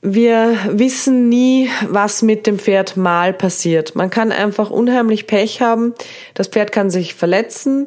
wir 0.07 0.59
wissen 0.69 1.31
nie, 1.31 1.71
was 1.89 2.21
mit 2.21 2.47
dem 2.47 2.59
Pferd 2.59 2.99
mal 2.99 3.33
passiert. 3.33 3.97
Man 3.97 4.11
kann 4.11 4.33
einfach 4.33 4.71
unheimlich 4.71 5.27
Pech 5.27 5.63
haben. 5.63 5.95
Das 6.35 6.49
Pferd 6.49 6.73
kann 6.73 6.91
sich 6.91 7.15
verletzen. 7.15 7.87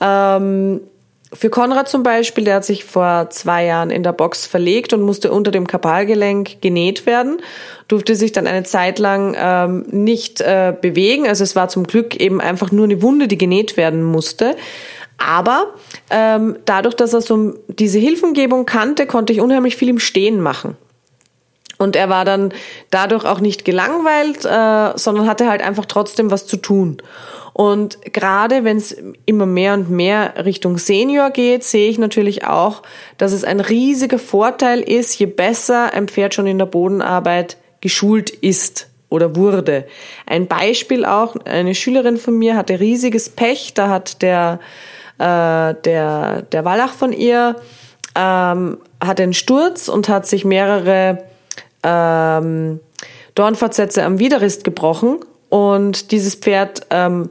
Ähm, 0.00 0.80
für 1.32 1.50
Konrad 1.50 1.88
zum 1.88 2.02
Beispiel, 2.02 2.44
der 2.44 2.56
hat 2.56 2.64
sich 2.64 2.84
vor 2.84 3.30
zwei 3.30 3.64
Jahren 3.64 3.90
in 3.90 4.02
der 4.02 4.12
Box 4.12 4.44
verlegt 4.44 4.92
und 4.92 5.02
musste 5.02 5.30
unter 5.30 5.52
dem 5.52 5.68
Kapalgelenk 5.68 6.60
genäht 6.60 7.06
werden, 7.06 7.40
durfte 7.86 8.16
sich 8.16 8.32
dann 8.32 8.48
eine 8.48 8.64
Zeit 8.64 8.98
lang 8.98 9.36
ähm, 9.38 9.84
nicht 9.88 10.40
äh, 10.40 10.74
bewegen. 10.78 11.28
Also 11.28 11.44
es 11.44 11.54
war 11.54 11.68
zum 11.68 11.86
Glück 11.86 12.16
eben 12.16 12.40
einfach 12.40 12.72
nur 12.72 12.84
eine 12.84 13.02
Wunde, 13.02 13.28
die 13.28 13.38
genäht 13.38 13.76
werden 13.76 14.02
musste. 14.02 14.56
Aber 15.16 15.74
ähm, 16.10 16.56
dadurch, 16.64 16.96
dass 16.96 17.14
er 17.14 17.20
so 17.20 17.54
diese 17.68 18.00
Hilfengebung 18.00 18.66
kannte, 18.66 19.06
konnte 19.06 19.32
ich 19.32 19.40
unheimlich 19.40 19.76
viel 19.76 19.90
im 19.90 20.00
Stehen 20.00 20.40
machen. 20.40 20.76
Und 21.82 21.96
er 21.96 22.08
war 22.08 22.24
dann 22.24 22.52
dadurch 22.90 23.24
auch 23.24 23.40
nicht 23.40 23.64
gelangweilt, 23.64 24.44
äh, 24.44 24.96
sondern 24.96 25.26
hatte 25.26 25.48
halt 25.48 25.62
einfach 25.62 25.86
trotzdem 25.86 26.30
was 26.30 26.46
zu 26.46 26.56
tun. 26.56 26.98
Und 27.52 28.00
gerade 28.12 28.64
wenn 28.64 28.78
es 28.78 28.96
immer 29.26 29.44
mehr 29.44 29.74
und 29.74 29.90
mehr 29.90 30.44
Richtung 30.44 30.78
Senior 30.78 31.30
geht, 31.30 31.64
sehe 31.64 31.90
ich 31.90 31.98
natürlich 31.98 32.46
auch, 32.46 32.82
dass 33.18 33.32
es 33.32 33.44
ein 33.44 33.60
riesiger 33.60 34.18
Vorteil 34.18 34.80
ist, 34.80 35.18
je 35.18 35.26
besser 35.26 35.92
ein 35.92 36.08
Pferd 36.08 36.34
schon 36.34 36.46
in 36.46 36.58
der 36.58 36.66
Bodenarbeit 36.66 37.58
geschult 37.80 38.30
ist 38.30 38.88
oder 39.10 39.36
wurde. 39.36 39.86
Ein 40.24 40.46
Beispiel 40.46 41.04
auch, 41.04 41.36
eine 41.44 41.74
Schülerin 41.74 42.16
von 42.16 42.38
mir 42.38 42.56
hatte 42.56 42.80
riesiges 42.80 43.28
Pech, 43.28 43.74
da 43.74 43.88
hat 43.90 44.22
der, 44.22 44.60
äh, 45.18 45.74
der, 45.84 46.42
der 46.42 46.64
Wallach 46.64 46.94
von 46.94 47.12
ihr 47.12 47.56
ähm, 48.14 48.78
hat 49.02 49.20
einen 49.20 49.34
Sturz 49.34 49.88
und 49.88 50.08
hat 50.08 50.26
sich 50.26 50.44
mehrere 50.44 51.24
ähm, 51.82 52.80
Dornfortsätze 53.34 54.04
am 54.04 54.18
Widerrist 54.18 54.64
gebrochen 54.64 55.18
und 55.48 56.10
dieses 56.12 56.34
Pferd 56.34 56.82
ähm, 56.90 57.28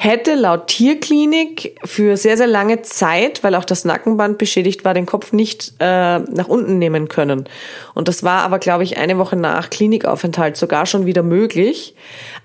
hätte 0.00 0.36
laut 0.36 0.68
Tierklinik 0.68 1.76
für 1.84 2.16
sehr, 2.16 2.36
sehr 2.36 2.46
lange 2.46 2.82
Zeit, 2.82 3.42
weil 3.42 3.56
auch 3.56 3.64
das 3.64 3.84
Nackenband 3.84 4.38
beschädigt 4.38 4.84
war, 4.84 4.94
den 4.94 5.06
Kopf 5.06 5.32
nicht 5.32 5.72
äh, 5.80 6.20
nach 6.20 6.46
unten 6.46 6.78
nehmen 6.78 7.08
können. 7.08 7.48
Und 7.94 8.06
das 8.06 8.22
war 8.22 8.42
aber, 8.42 8.60
glaube 8.60 8.84
ich, 8.84 8.96
eine 8.96 9.18
Woche 9.18 9.34
nach 9.34 9.70
Klinikaufenthalt 9.70 10.56
sogar 10.56 10.86
schon 10.86 11.04
wieder 11.04 11.24
möglich. 11.24 11.96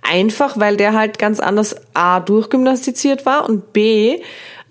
Einfach, 0.01 0.59
weil 0.59 0.77
der 0.77 0.93
halt 0.93 1.19
ganz 1.19 1.39
anders 1.39 1.75
A 1.93 2.21
durchgymnastiziert 2.21 3.27
war 3.27 3.47
und 3.47 3.71
B 3.71 4.19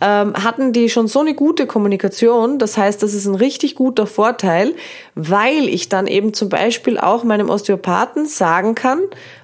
ähm, 0.03 0.35
hatten 0.35 0.73
die 0.73 0.91
schon 0.91 1.07
so 1.07 1.21
eine 1.21 1.33
gute 1.33 1.69
Kommunikation. 1.69 2.59
Das 2.59 2.77
heißt, 2.77 3.01
das 3.05 3.15
ist 3.15 3.27
ein 3.27 3.37
richtig 3.37 3.77
guter 3.77 4.09
Vorteil, 4.09 4.75
weil 5.15 5.69
ich 5.69 5.89
dann 5.89 6.09
eben 6.09 6.35
zum 6.35 6.49
Beispiel 6.49 6.99
auch 6.99 7.23
meinem 7.23 7.49
Osteopathen 7.49 8.27
sagen 8.27 8.75
kann, 8.75 8.99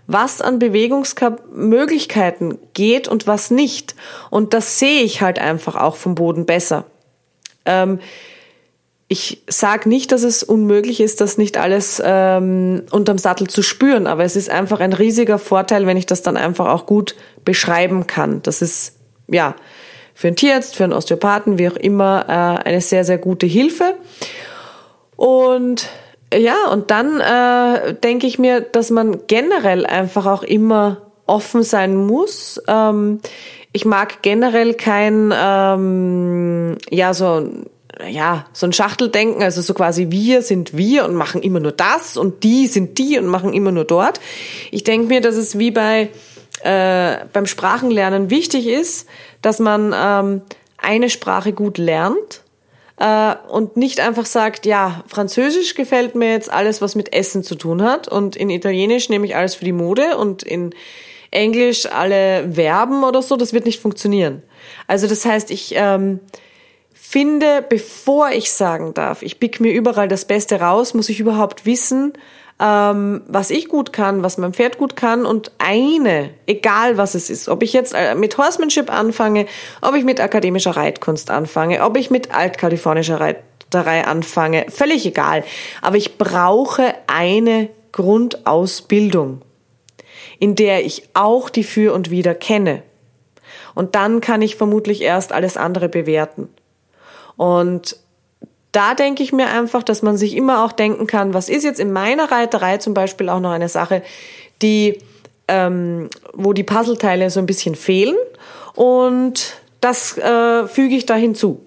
was 0.09 0.41
an 0.41 0.59
Bewegungsmöglichkeiten 0.59 2.59
geht 2.75 3.07
und 3.07 3.29
was 3.29 3.53
nicht. 3.53 3.95
Und 4.31 4.53
das 4.53 4.81
sehe 4.81 5.03
ich 5.03 5.23
halt 5.23 5.39
einfach 5.39 5.77
auch 5.77 5.95
vom 5.95 6.17
Boden 6.17 6.45
besser. 6.45 6.87
Ähm, 7.65 8.01
ich 9.07 9.45
sage 9.49 9.89
nicht, 9.89 10.11
dass 10.11 10.25
es 10.25 10.43
unmöglich 10.43 11.01
ist, 11.01 11.21
das 11.21 11.39
nicht 11.39 11.57
alles 11.57 12.03
ähm, 12.05 12.83
unterm 12.91 13.19
Sattel 13.19 13.47
zu 13.47 13.63
spüren, 13.63 14.09
aber 14.09 14.25
es 14.25 14.35
ist 14.35 14.51
einfach 14.51 14.81
ein 14.81 14.93
riesiger 14.93 15.39
Vorteil, 15.39 15.87
wenn 15.87 15.97
ich 15.97 16.07
das 16.07 16.23
dann 16.23 16.37
einfach 16.37 16.67
auch 16.67 16.85
gut 16.85 17.15
beschreiben 17.45 18.09
kann. 18.09 18.43
Das 18.43 18.61
ist 18.61 18.97
ja 19.29 19.55
für 20.19 20.27
einen 20.27 20.35
Tierarzt, 20.35 20.75
für 20.75 20.83
einen 20.83 20.95
Osteopathen, 20.95 21.59
wie 21.59 21.69
auch 21.69 21.77
immer, 21.77 22.25
äh, 22.29 22.69
eine 22.69 22.81
sehr, 22.81 23.05
sehr 23.05 23.19
gute 23.19 23.47
Hilfe. 23.47 23.95
Und 25.15 25.89
ja, 26.35 26.57
und 26.73 26.91
dann 26.91 27.21
äh, 27.21 27.95
denke 27.95 28.27
ich 28.27 28.37
mir, 28.37 28.61
dass 28.61 28.91
man 28.91 29.29
generell 29.29 29.87
einfach 29.87 30.27
auch 30.27 30.43
immer 30.43 31.03
offen 31.27 31.63
sein 31.63 31.95
muss. 31.95 32.61
Ähm, 32.67 33.21
ich 33.71 33.85
mag 33.85 34.21
generell 34.23 34.75
kein, 34.75 35.33
ähm, 35.33 36.79
ja, 36.91 37.15
so 37.15 37.49
ja, 38.11 38.47
so 38.53 38.67
ein 38.67 38.73
Schachteldenken, 38.73 39.43
also 39.43 39.61
so 39.61 39.73
quasi 39.73 40.11
wir 40.11 40.43
sind 40.43 40.77
wir 40.77 41.05
und 41.05 41.15
machen 41.15 41.43
immer 41.43 41.61
nur 41.61 41.73
das 41.73 42.17
und 42.17 42.43
die 42.43 42.67
sind 42.67 42.99
die 42.99 43.19
und 43.19 43.27
machen 43.27 43.53
immer 43.53 43.73
nur 43.73 43.85
dort. 43.85 44.21
Ich 44.73 44.83
denke 44.83 45.07
mir, 45.07 45.21
dass 45.21 45.37
es 45.37 45.59
wie 45.59 45.71
bei 45.71 46.11
äh, 46.63 47.25
beim 47.33 47.47
Sprachenlernen 47.47 48.31
wichtig 48.31 48.67
ist, 48.67 49.09
dass 49.43 49.59
man 49.59 49.95
ähm, 49.97 50.43
eine 50.77 51.11
Sprache 51.11 51.53
gut 51.53 51.79
lernt 51.79 52.43
äh, 52.99 53.35
und 53.49 53.77
nicht 53.77 54.01
einfach 54.01 54.27
sagt, 54.27 54.67
ja, 54.67 55.05
Französisch 55.07 55.75
gefällt 55.75 56.15
mir 56.15 56.33
jetzt 56.33 56.51
alles, 56.51 56.81
was 56.81 56.95
mit 56.95 57.13
Essen 57.13 57.43
zu 57.43 57.55
tun 57.55 57.83
hat 57.83 58.09
und 58.09 58.37
in 58.37 58.51
Italienisch 58.51 59.09
nehme 59.09 59.27
ich 59.27 59.37
alles 59.37 59.55
für 59.55 59.65
die 59.65 59.73
Mode 59.73 60.17
und 60.17 60.43
in 60.43 60.75
Englisch 61.31 61.87
alle 61.87 62.53
Verben 62.53 63.05
oder 63.05 63.23
so, 63.23 63.37
das 63.37 63.53
wird 63.53 63.67
nicht 63.67 63.81
funktionieren. 63.81 64.43
Also 64.87 65.07
das 65.07 65.25
heißt, 65.25 65.51
ich 65.51 65.75
ähm, 65.77 66.21
finde, 66.95 67.65
bevor 67.69 68.31
ich 68.31 68.51
sagen 68.51 68.95
darf, 68.95 69.23
ich 69.23 69.39
pick 69.39 69.61
mir 69.61 69.73
überall 69.73 70.09
das 70.09 70.25
Beste 70.25 70.61
raus, 70.61 70.95
muss 70.95 71.09
ich 71.09 71.21
überhaupt 71.21 71.67
wissen, 71.67 72.15
ähm, 72.61 73.23
was 73.29 73.51
ich 73.51 73.69
gut 73.69 73.93
kann, 73.93 74.23
was 74.23 74.39
mein 74.39 74.53
Pferd 74.53 74.79
gut 74.79 74.97
kann 74.97 75.27
und 75.27 75.53
eine, 75.59 76.31
egal 76.47 76.97
was 76.97 77.15
es 77.15 77.31
ist, 77.31 77.49
ob 77.49 77.63
ich 77.63 77.73
jetzt 77.73 77.95
äh, 77.95 78.15
mit 78.15 78.37
Horsemanship 78.37 78.93
anfange, 78.93 79.47
ob 79.81 79.95
ich 79.95 80.05
mit 80.05 80.21
akademischer 80.21 80.73
Reitkunst 80.73 81.31
anfange, 81.31 81.83
ob 81.85 81.97
ich 81.97 82.11
mit 82.11 82.35
altkalifornischer 82.35 83.21
Reiterei 83.21 84.05
anfange, 84.05 84.67
völlig 84.71 85.07
egal. 85.07 85.45
Aber 85.83 85.97
ich 85.97 86.19
brauche 86.19 86.95
eine 87.07 87.71
Grundausbildung, 87.93 89.43
in 90.41 90.57
der 90.57 90.85
ich 90.85 91.09
auch 91.15 91.51
die 91.51 91.65
Für 91.65 91.95
und 91.95 92.11
Wider 92.11 92.35
kenne. 92.35 92.83
Und 93.75 93.95
dann 93.95 94.21
kann 94.21 94.43
ich 94.43 94.57
vermutlich 94.57 95.03
erst 95.03 95.33
alles 95.33 95.57
andere 95.57 95.89
bewerten. 95.89 96.49
Und 97.37 97.97
da 98.73 98.95
denke 98.95 99.23
ich 99.23 99.33
mir 99.33 99.49
einfach, 99.49 99.83
dass 99.83 100.03
man 100.03 100.17
sich 100.17 100.37
immer 100.37 100.65
auch 100.65 100.73
denken 100.73 101.07
kann, 101.07 101.35
was 101.35 101.49
ist 101.49 101.65
jetzt 101.65 101.81
in 101.81 101.93
meiner 101.93 102.31
Reiterei 102.31 102.79
zum 102.79 102.95
Beispiel 102.95 103.29
auch 103.29 103.41
noch 103.41 103.51
eine 103.51 103.69
Sache, 103.69 104.03
die, 104.63 104.99
ähm, 105.47 106.11
wo 106.35 106.53
die 106.53 106.65
Puzzleteile 106.65 107.31
so 107.31 107.41
ein 107.41 107.47
bisschen 107.47 107.75
fehlen 107.75 108.17
und 108.75 109.55
das 109.81 110.19
äh, 110.19 110.67
füge 110.67 110.97
ich 110.97 111.07
da 111.07 111.15
hinzu. 111.15 111.61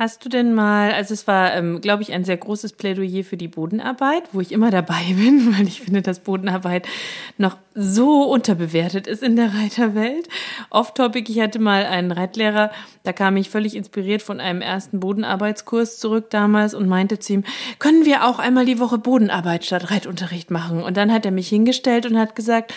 Hast 0.00 0.24
du 0.24 0.30
denn 0.30 0.54
mal, 0.54 0.92
also 0.92 1.12
es 1.12 1.26
war, 1.26 1.54
ähm, 1.54 1.82
glaube 1.82 2.02
ich, 2.02 2.14
ein 2.14 2.24
sehr 2.24 2.38
großes 2.38 2.72
Plädoyer 2.72 3.22
für 3.22 3.36
die 3.36 3.48
Bodenarbeit, 3.48 4.22
wo 4.32 4.40
ich 4.40 4.50
immer 4.50 4.70
dabei 4.70 5.02
bin, 5.14 5.54
weil 5.54 5.66
ich 5.66 5.82
finde, 5.82 6.00
dass 6.00 6.20
Bodenarbeit 6.20 6.88
noch 7.36 7.58
so 7.74 8.22
unterbewertet 8.22 9.06
ist 9.06 9.22
in 9.22 9.36
der 9.36 9.52
Reiterwelt. 9.52 10.26
Off-topic, 10.70 11.30
ich 11.30 11.40
hatte 11.40 11.58
mal 11.58 11.84
einen 11.84 12.12
Reitlehrer, 12.12 12.70
da 13.02 13.12
kam 13.12 13.36
ich 13.36 13.50
völlig 13.50 13.76
inspiriert 13.76 14.22
von 14.22 14.40
einem 14.40 14.62
ersten 14.62 15.00
Bodenarbeitskurs 15.00 15.98
zurück 15.98 16.30
damals 16.30 16.72
und 16.72 16.88
meinte 16.88 17.18
zu 17.18 17.34
ihm, 17.34 17.44
können 17.78 18.06
wir 18.06 18.24
auch 18.24 18.38
einmal 18.38 18.64
die 18.64 18.80
Woche 18.80 18.96
Bodenarbeit 18.96 19.66
statt 19.66 19.90
Reitunterricht 19.90 20.50
machen? 20.50 20.82
Und 20.82 20.96
dann 20.96 21.12
hat 21.12 21.26
er 21.26 21.30
mich 21.30 21.50
hingestellt 21.50 22.06
und 22.06 22.18
hat 22.18 22.34
gesagt, 22.34 22.72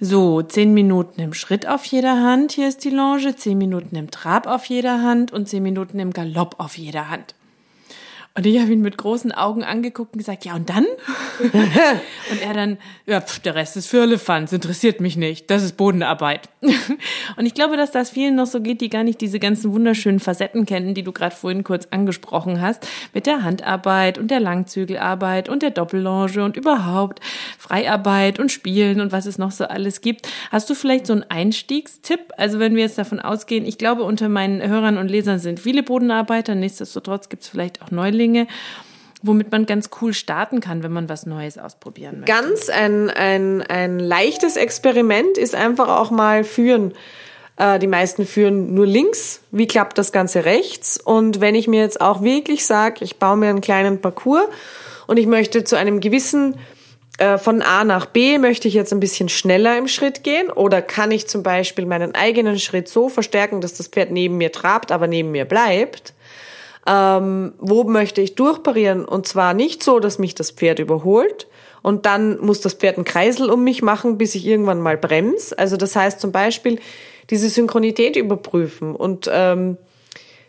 so, 0.00 0.42
zehn 0.42 0.74
Minuten 0.74 1.20
im 1.20 1.32
Schritt 1.32 1.66
auf 1.66 1.84
jeder 1.86 2.22
Hand, 2.22 2.52
hier 2.52 2.68
ist 2.68 2.84
die 2.84 2.90
Longe, 2.90 3.34
zehn 3.34 3.56
Minuten 3.56 3.96
im 3.96 4.10
Trab 4.10 4.46
auf 4.46 4.66
jeder 4.66 5.02
Hand 5.02 5.32
und 5.32 5.48
zehn 5.48 5.62
Minuten 5.62 5.98
im 5.98 6.12
Galopp 6.12 6.56
auf 6.58 6.76
jeder 6.76 7.08
Hand. 7.08 7.34
Und 8.36 8.44
ich 8.44 8.60
habe 8.60 8.70
ihn 8.70 8.82
mit 8.82 8.98
großen 8.98 9.32
Augen 9.32 9.64
angeguckt 9.64 10.12
und 10.12 10.18
gesagt, 10.18 10.44
ja 10.44 10.54
und 10.54 10.68
dann? 10.68 10.84
und 11.40 12.42
er 12.42 12.52
dann, 12.52 12.76
ja, 13.06 13.22
pf, 13.22 13.38
der 13.38 13.54
Rest 13.54 13.78
ist 13.78 13.86
für 13.86 14.02
Elefants, 14.02 14.52
interessiert 14.52 15.00
mich 15.00 15.16
nicht, 15.16 15.50
das 15.50 15.62
ist 15.62 15.78
Bodenarbeit. 15.78 16.50
und 16.60 17.46
ich 17.46 17.54
glaube, 17.54 17.78
dass 17.78 17.92
das 17.92 18.10
vielen 18.10 18.34
noch 18.34 18.44
so 18.44 18.60
geht, 18.60 18.82
die 18.82 18.90
gar 18.90 19.04
nicht 19.04 19.22
diese 19.22 19.38
ganzen 19.38 19.72
wunderschönen 19.72 20.20
Facetten 20.20 20.66
kennen, 20.66 20.92
die 20.92 21.02
du 21.02 21.12
gerade 21.12 21.34
vorhin 21.34 21.64
kurz 21.64 21.88
angesprochen 21.90 22.60
hast, 22.60 22.86
mit 23.14 23.24
der 23.24 23.42
Handarbeit 23.42 24.18
und 24.18 24.30
der 24.30 24.40
Langzügelarbeit 24.40 25.48
und 25.48 25.62
der 25.62 25.70
Doppellonge 25.70 26.44
und 26.44 26.58
überhaupt 26.58 27.20
Freiarbeit 27.56 28.38
und 28.38 28.52
Spielen 28.52 29.00
und 29.00 29.12
was 29.12 29.24
es 29.24 29.38
noch 29.38 29.50
so 29.50 29.64
alles 29.64 30.02
gibt. 30.02 30.28
Hast 30.50 30.68
du 30.68 30.74
vielleicht 30.74 31.06
so 31.06 31.14
einen 31.14 31.24
Einstiegstipp? 31.30 32.34
Also 32.36 32.58
wenn 32.58 32.74
wir 32.74 32.82
jetzt 32.82 32.98
davon 32.98 33.18
ausgehen, 33.18 33.64
ich 33.64 33.78
glaube, 33.78 34.02
unter 34.02 34.28
meinen 34.28 34.60
Hörern 34.60 34.98
und 34.98 35.08
Lesern 35.08 35.38
sind 35.38 35.58
viele 35.58 35.82
Bodenarbeiter, 35.82 36.54
nichtsdestotrotz 36.54 37.30
gibt 37.30 37.44
es 37.44 37.48
vielleicht 37.48 37.80
auch 37.80 37.90
Neulinge, 37.90 38.25
Dinge, 38.26 38.48
womit 39.22 39.50
man 39.50 39.66
ganz 39.66 39.90
cool 40.00 40.12
starten 40.12 40.60
kann, 40.60 40.82
wenn 40.82 40.92
man 40.92 41.08
was 41.08 41.26
Neues 41.26 41.58
ausprobieren 41.58 42.20
möchte. 42.20 42.32
Ganz 42.32 42.68
ein, 42.68 43.08
ein, 43.10 43.62
ein 43.62 43.98
leichtes 43.98 44.56
Experiment 44.56 45.38
ist 45.38 45.54
einfach 45.54 45.88
auch 45.88 46.10
mal 46.10 46.44
führen. 46.44 46.92
Äh, 47.56 47.78
die 47.78 47.86
meisten 47.86 48.26
führen 48.26 48.74
nur 48.74 48.86
links. 48.86 49.40
Wie 49.50 49.66
klappt 49.66 49.98
das 49.98 50.12
Ganze 50.12 50.44
rechts? 50.44 50.98
Und 50.98 51.40
wenn 51.40 51.54
ich 51.54 51.68
mir 51.68 51.80
jetzt 51.80 52.00
auch 52.00 52.22
wirklich 52.22 52.66
sage, 52.66 53.04
ich 53.04 53.16
baue 53.18 53.36
mir 53.36 53.48
einen 53.48 53.60
kleinen 53.60 54.00
Parcours 54.00 54.46
und 55.06 55.16
ich 55.18 55.26
möchte 55.26 55.64
zu 55.64 55.76
einem 55.76 56.00
gewissen 56.00 56.56
äh, 57.18 57.38
von 57.38 57.62
A 57.62 57.84
nach 57.84 58.06
B 58.06 58.38
möchte 58.38 58.68
ich 58.68 58.74
jetzt 58.74 58.92
ein 58.92 59.00
bisschen 59.00 59.28
schneller 59.28 59.78
im 59.78 59.88
Schritt 59.88 60.22
gehen 60.22 60.50
oder 60.50 60.82
kann 60.82 61.10
ich 61.10 61.26
zum 61.26 61.42
Beispiel 61.42 61.86
meinen 61.86 62.14
eigenen 62.14 62.58
Schritt 62.58 62.88
so 62.88 63.08
verstärken, 63.08 63.62
dass 63.62 63.74
das 63.74 63.88
Pferd 63.88 64.10
neben 64.10 64.36
mir 64.36 64.52
trabt, 64.52 64.92
aber 64.92 65.06
neben 65.06 65.30
mir 65.30 65.46
bleibt? 65.46 66.12
Ähm, 66.86 67.54
wo 67.58 67.84
möchte 67.84 68.20
ich 68.20 68.34
durchparieren 68.34 69.04
und 69.04 69.26
zwar 69.26 69.54
nicht 69.54 69.82
so, 69.82 69.98
dass 69.98 70.18
mich 70.18 70.34
das 70.34 70.50
Pferd 70.50 70.78
überholt 70.78 71.48
und 71.82 72.06
dann 72.06 72.38
muss 72.40 72.60
das 72.60 72.74
Pferd 72.74 72.96
einen 72.96 73.04
Kreisel 73.04 73.50
um 73.50 73.64
mich 73.64 73.82
machen, 73.82 74.18
bis 74.18 74.34
ich 74.34 74.46
irgendwann 74.46 74.80
mal 74.80 74.96
bremse. 74.96 75.58
Also 75.58 75.76
das 75.76 75.96
heißt 75.96 76.20
zum 76.20 76.32
Beispiel 76.32 76.78
diese 77.30 77.48
Synchronität 77.48 78.16
überprüfen 78.16 78.94
und 78.94 79.28
ähm, 79.32 79.78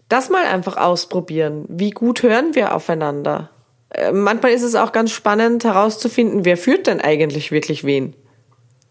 das 0.10 0.30
mal 0.30 0.46
einfach 0.46 0.78
ausprobieren. 0.78 1.66
Wie 1.68 1.92
gut 1.92 2.24
hören 2.24 2.56
wir 2.56 2.76
aufeinander? 2.76 3.50
Äh, 3.90 4.12
manchmal 4.12 4.52
ist 4.52 4.64
es 4.64 4.76
auch 4.76 4.92
ganz 4.92 5.12
spannend 5.12 5.64
herauszufinden, 5.64 6.46
wer 6.46 6.58
führt 6.58 6.88
denn 6.88 7.02
eigentlich 7.02 7.52
wirklich 7.52 7.84
wen. 7.84 8.16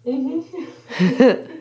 Mhm. 0.05 0.45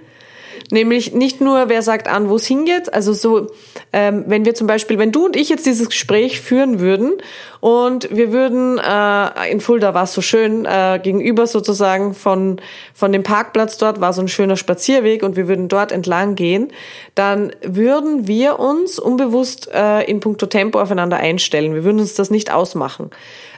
Nämlich 0.71 1.13
nicht 1.13 1.41
nur, 1.41 1.69
wer 1.69 1.81
sagt 1.81 2.07
an, 2.07 2.29
wo 2.29 2.37
es 2.37 2.47
hingeht. 2.47 2.93
Also 2.93 3.13
so, 3.13 3.51
ähm, 3.93 4.23
wenn 4.27 4.45
wir 4.45 4.55
zum 4.55 4.65
Beispiel, 4.65 4.97
wenn 4.97 5.11
du 5.11 5.25
und 5.25 5.35
ich 5.35 5.49
jetzt 5.49 5.65
dieses 5.65 5.89
Gespräch 5.89 6.41
führen 6.41 6.79
würden 6.79 7.13
und 7.59 8.09
wir 8.15 8.31
würden 8.31 8.79
äh, 8.79 9.51
in 9.51 9.61
Fulda 9.61 9.93
war 9.93 10.03
es 10.03 10.13
so 10.13 10.21
schön 10.21 10.65
äh, 10.65 10.99
gegenüber 11.01 11.45
sozusagen 11.45 12.15
von 12.15 12.59
von 12.93 13.11
dem 13.11 13.23
Parkplatz 13.23 13.77
dort 13.77 14.01
war 14.01 14.13
so 14.13 14.21
ein 14.21 14.27
schöner 14.27 14.57
Spazierweg 14.57 15.23
und 15.23 15.35
wir 15.35 15.47
würden 15.47 15.67
dort 15.67 15.91
entlang 15.91 16.35
gehen, 16.35 16.71
dann 17.13 17.51
würden 17.61 18.27
wir 18.27 18.59
uns 18.59 18.97
unbewusst 18.97 19.69
äh, 19.73 20.03
in 20.03 20.19
puncto 20.19 20.47
Tempo 20.47 20.79
aufeinander 20.79 21.17
einstellen. 21.17 21.73
Wir 21.73 21.83
würden 21.83 21.99
uns 21.99 22.15
das 22.15 22.31
nicht 22.31 22.51
ausmachen. 22.51 23.11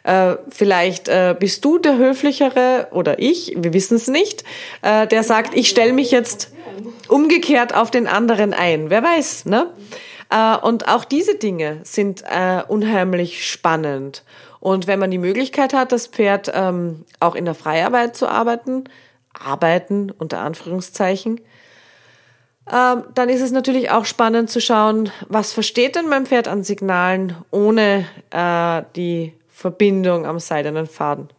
Äh, 0.03 0.36
vielleicht 0.49 1.10
äh, 1.10 1.36
bist 1.38 1.66
du 1.66 1.80
der 1.80 1.97
höflichere 1.97 2.88
oder 2.91 3.20
ich, 3.20 3.53
wir 3.58 3.74
wissen 3.74 3.95
es 3.95 4.08
nicht, 4.08 4.45
äh, 4.82 5.05
der 5.05 5.24
sagt, 5.24 5.53
ich 5.53 5.70
stelle 5.70 5.91
mich 5.91 6.12
jetzt 6.12 6.51
umgekehrt 7.07 7.75
auf 7.75 7.91
den 7.91 8.07
anderen 8.07 8.53
ein. 8.53 8.89
Wer 8.89 9.03
weiß, 9.03 9.45
ne? 9.45 9.71
Äh, 10.30 10.57
und 10.57 10.88
auch 10.88 11.05
diese 11.05 11.36
Dinge 11.36 11.80
sind 11.84 12.23
äh, 12.23 12.61
unheimlich 12.67 13.49
spannend. 13.49 14.23
Und 14.59 14.88
wenn 14.88 14.99
man 14.99 15.11
die 15.11 15.17
Möglichkeit 15.17 15.73
hat, 15.73 15.91
das 15.91 16.07
Pferd 16.07 16.51
ähm, 16.53 17.05
auch 17.19 17.36
in 17.36 17.45
der 17.45 17.55
Freiarbeit 17.55 18.15
zu 18.15 18.28
arbeiten, 18.28 18.86
arbeiten 19.34 20.11
unter 20.11 20.39
Anführungszeichen, 20.39 21.39
ähm, 22.71 23.03
dann 23.13 23.30
ist 23.30 23.41
es 23.41 23.51
natürlich 23.51 23.91
auch 23.91 24.05
spannend 24.05 24.49
zu 24.49 24.59
schauen, 24.59 25.09
was 25.30 25.53
versteht 25.53 25.95
denn 25.95 26.09
mein 26.09 26.25
Pferd 26.25 26.47
an 26.47 26.63
Signalen 26.63 27.36
ohne 27.51 28.05
äh, 28.32 28.84
die 28.95 29.34
Verbindung 29.47 30.25
am 30.25 30.39
seidenen 30.39 30.88
Faden. 30.88 31.30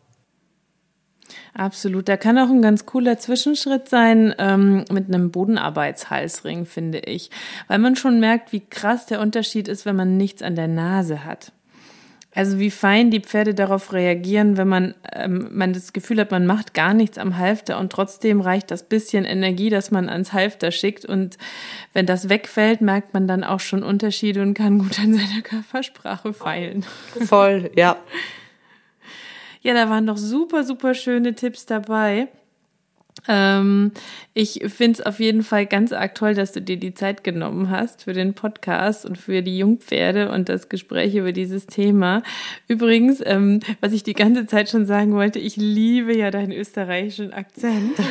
Absolut. 1.59 2.09
Da 2.09 2.17
kann 2.17 2.39
auch 2.39 2.51
ein 2.51 2.63
ganz 2.63 2.87
cooler 2.87 3.19
Zwischenschritt 3.19 3.89
sein 3.89 4.33
ähm, 4.39 4.85
mit 4.93 5.09
einem 5.09 5.33
Bodenarbeitshalsring, 5.33 6.67
finde 6.67 7.01
ich. 7.01 7.31
Weil 7.67 7.81
man 7.81 7.97
schon 7.97 8.21
merkt, 8.21 8.53
wie 8.53 8.61
krass 8.61 9.07
der 9.07 9.21
Unterschied 9.21 9.67
ist, 9.67 9.85
wenn 9.85 9.97
man 9.97 10.17
nichts 10.17 10.41
an 10.41 10.55
der 10.55 10.69
Nase 10.69 11.25
hat. 11.25 11.51
Also 12.33 12.61
wie 12.61 12.71
fein 12.71 13.11
die 13.11 13.19
Pferde 13.19 13.55
darauf 13.55 13.93
reagieren, 13.93 14.57
wenn 14.57 14.69
man, 14.69 14.95
ähm, 15.13 15.49
man 15.51 15.73
das 15.73 15.93
Gefühl 15.93 16.21
hat, 16.21 16.31
man 16.31 16.47
macht 16.47 16.75
gar 16.75 16.95
nichts 16.95 17.19
am 17.19 17.39
Halfter 17.39 17.81
und 17.81 17.91
trotzdem 17.91 18.41
reicht 18.41 18.71
das 18.71 18.85
bisschen 18.85 19.25
Energie, 19.25 19.69
das 19.69 19.91
man 19.91 20.09
ans 20.09 20.33
Halfter 20.33 20.71
schickt. 20.71 21.05
Und 21.05 21.39
wenn 21.93 22.07
das 22.07 22.29
wegfällt, 22.29 22.83
merkt 22.83 23.15
man 23.15 23.27
dann 23.27 23.43
auch 23.43 23.59
schon 23.59 23.83
Unterschiede 23.83 24.43
und 24.43 24.55
kann 24.55 24.79
gut 24.79 25.01
an 25.01 25.13
seiner 25.13 25.43
Körpersprache 25.43 26.33
feilen. 26.33 26.85
Voll, 27.27 27.73
ja. 27.75 27.97
Ja, 29.69 29.75
da 29.75 29.91
waren 29.91 30.07
doch 30.07 30.17
super, 30.17 30.65
super 30.65 30.95
schöne 30.95 31.35
Tipps 31.35 31.67
dabei. 31.67 32.29
Ähm, 33.29 33.93
ich 34.33 34.63
finde 34.69 34.99
es 34.99 35.05
auf 35.05 35.21
jeden 35.21 35.43
Fall 35.43 35.67
ganz 35.67 35.93
arg 35.93 36.15
toll, 36.15 36.33
dass 36.33 36.53
du 36.53 36.63
dir 36.63 36.79
die 36.79 36.95
Zeit 36.95 37.23
genommen 37.23 37.69
hast 37.69 38.05
für 38.05 38.15
den 38.15 38.33
Podcast 38.33 39.05
und 39.05 39.19
für 39.19 39.43
die 39.43 39.59
Jungpferde 39.59 40.31
und 40.31 40.49
das 40.49 40.71
Gespräch 40.71 41.17
über 41.17 41.33
dieses 41.33 41.67
Thema. 41.67 42.23
Übrigens, 42.67 43.21
ähm, 43.23 43.61
was 43.83 43.93
ich 43.93 44.03
die 44.03 44.15
ganze 44.15 44.47
Zeit 44.47 44.71
schon 44.71 44.87
sagen 44.87 45.13
wollte, 45.13 45.39
ich 45.39 45.57
liebe 45.57 46.17
ja 46.17 46.31
deinen 46.31 46.53
österreichischen 46.53 47.35
Akzent. 47.35 47.93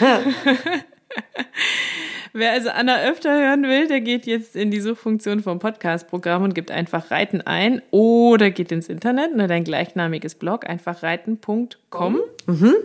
Wer 2.37 2.51
also 2.51 2.69
Anna 2.69 2.99
öfter 2.99 3.31
hören 3.33 3.63
will, 3.63 3.87
der 3.87 3.99
geht 3.99 4.27
jetzt 4.27 4.55
in 4.55 4.69
die 4.69 4.79
Suchfunktion 4.79 5.41
vom 5.41 5.57
Podcast-Programm 5.57 6.43
und 6.43 6.53
gibt 6.53 6.69
einfach 6.69 7.09
Reiten 7.09 7.41
ein 7.41 7.81
oder 7.89 8.51
geht 8.51 8.71
ins 8.71 8.89
Internet, 8.89 9.35
ne, 9.35 9.47
dein 9.47 9.63
gleichnamiges 9.63 10.35
Blog, 10.35 10.69
einfach 10.69 11.01
reiten.com. 11.01 12.19
Mhm. 12.45 12.75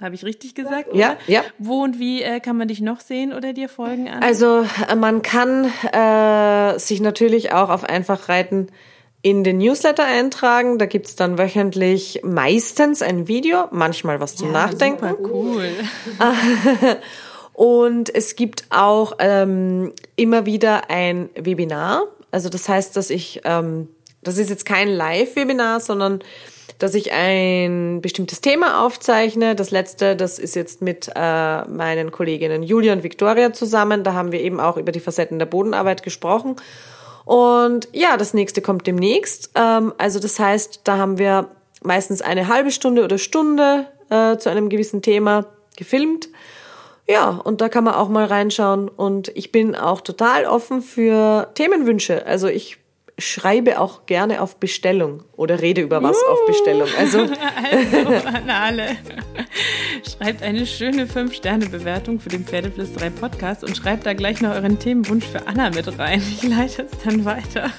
Habe 0.00 0.16
ich 0.16 0.24
richtig 0.24 0.56
gesagt? 0.56 0.88
Oder? 0.88 0.98
Ja, 0.98 1.16
ja. 1.28 1.44
Wo 1.56 1.84
und 1.84 2.00
wie 2.00 2.20
äh, 2.20 2.40
kann 2.40 2.56
man 2.56 2.66
dich 2.66 2.80
noch 2.80 2.98
sehen 2.98 3.32
oder 3.32 3.52
dir 3.52 3.68
folgen? 3.68 4.08
Anna? 4.08 4.26
Also 4.26 4.66
äh, 4.88 4.96
man 4.96 5.22
kann 5.22 5.66
äh, 5.92 6.76
sich 6.80 7.00
natürlich 7.00 7.52
auch 7.52 7.68
auf 7.68 7.84
einfach 7.84 8.28
reiten 8.28 8.66
in 9.22 9.44
den 9.44 9.58
Newsletter 9.58 10.04
eintragen. 10.04 10.78
Da 10.78 10.86
gibt's 10.86 11.14
dann 11.14 11.38
wöchentlich 11.38 12.22
meistens 12.24 13.02
ein 13.02 13.28
Video, 13.28 13.68
manchmal 13.70 14.18
was 14.18 14.34
zum 14.34 14.48
ja, 14.48 14.66
Nachdenken. 14.66 15.10
Super 15.10 15.28
cool. 15.30 15.70
Und 17.56 18.14
es 18.14 18.36
gibt 18.36 18.66
auch 18.68 19.14
ähm, 19.18 19.94
immer 20.14 20.44
wieder 20.44 20.90
ein 20.90 21.30
Webinar. 21.34 22.02
Also 22.30 22.50
das 22.50 22.68
heißt, 22.68 22.94
dass 22.94 23.08
ich, 23.08 23.40
ähm, 23.44 23.88
das 24.22 24.36
ist 24.36 24.50
jetzt 24.50 24.66
kein 24.66 24.88
Live-Webinar, 24.88 25.80
sondern 25.80 26.20
dass 26.76 26.94
ich 26.94 27.12
ein 27.12 28.02
bestimmtes 28.02 28.42
Thema 28.42 28.84
aufzeichne. 28.84 29.54
Das 29.54 29.70
letzte, 29.70 30.16
das 30.16 30.38
ist 30.38 30.54
jetzt 30.54 30.82
mit 30.82 31.10
äh, 31.16 31.64
meinen 31.64 32.12
Kolleginnen 32.12 32.62
Julia 32.62 32.92
und 32.92 33.02
Victoria 33.02 33.54
zusammen. 33.54 34.04
Da 34.04 34.12
haben 34.12 34.32
wir 34.32 34.42
eben 34.42 34.60
auch 34.60 34.76
über 34.76 34.92
die 34.92 35.00
Facetten 35.00 35.38
der 35.38 35.46
Bodenarbeit 35.46 36.02
gesprochen. 36.02 36.56
Und 37.24 37.88
ja, 37.92 38.18
das 38.18 38.34
nächste 38.34 38.60
kommt 38.60 38.86
demnächst. 38.86 39.52
Ähm, 39.54 39.94
also 39.96 40.20
das 40.20 40.38
heißt, 40.38 40.82
da 40.84 40.98
haben 40.98 41.16
wir 41.16 41.48
meistens 41.82 42.20
eine 42.20 42.48
halbe 42.48 42.70
Stunde 42.70 43.02
oder 43.02 43.16
Stunde 43.16 43.86
äh, 44.10 44.36
zu 44.36 44.50
einem 44.50 44.68
gewissen 44.68 45.00
Thema 45.00 45.46
gefilmt. 45.74 46.28
Ja, 47.08 47.28
und 47.30 47.60
da 47.60 47.68
kann 47.68 47.84
man 47.84 47.94
auch 47.94 48.08
mal 48.08 48.26
reinschauen. 48.26 48.88
Und 48.88 49.28
ich 49.36 49.52
bin 49.52 49.76
auch 49.76 50.00
total 50.00 50.44
offen 50.46 50.82
für 50.82 51.50
Themenwünsche. 51.54 52.26
Also 52.26 52.48
ich 52.48 52.78
schreibe 53.18 53.80
auch 53.80 54.04
gerne 54.06 54.42
auf 54.42 54.56
Bestellung 54.56 55.24
oder 55.36 55.62
rede 55.62 55.80
über 55.80 56.02
was 56.02 56.16
uh. 56.16 56.32
auf 56.32 56.46
Bestellung. 56.46 56.88
Also, 56.98 57.20
also 57.72 58.26
an 58.26 58.50
alle. 58.50 58.96
Schreibt 60.06 60.42
eine 60.42 60.66
schöne 60.66 61.06
5-Sterne-Bewertung 61.06 62.20
für 62.20 62.28
den 62.28 62.44
Pferdeflüsterei 62.44 63.10
Podcast 63.10 63.64
und 63.64 63.76
schreibt 63.76 64.06
da 64.06 64.12
gleich 64.12 64.40
noch 64.40 64.50
euren 64.50 64.78
Themenwunsch 64.78 65.24
für 65.24 65.46
Anna 65.46 65.70
mit 65.70 65.98
rein. 65.98 66.20
Ich 66.20 66.42
leite 66.42 66.82
es 66.82 66.98
dann 67.04 67.24
weiter. 67.24 67.70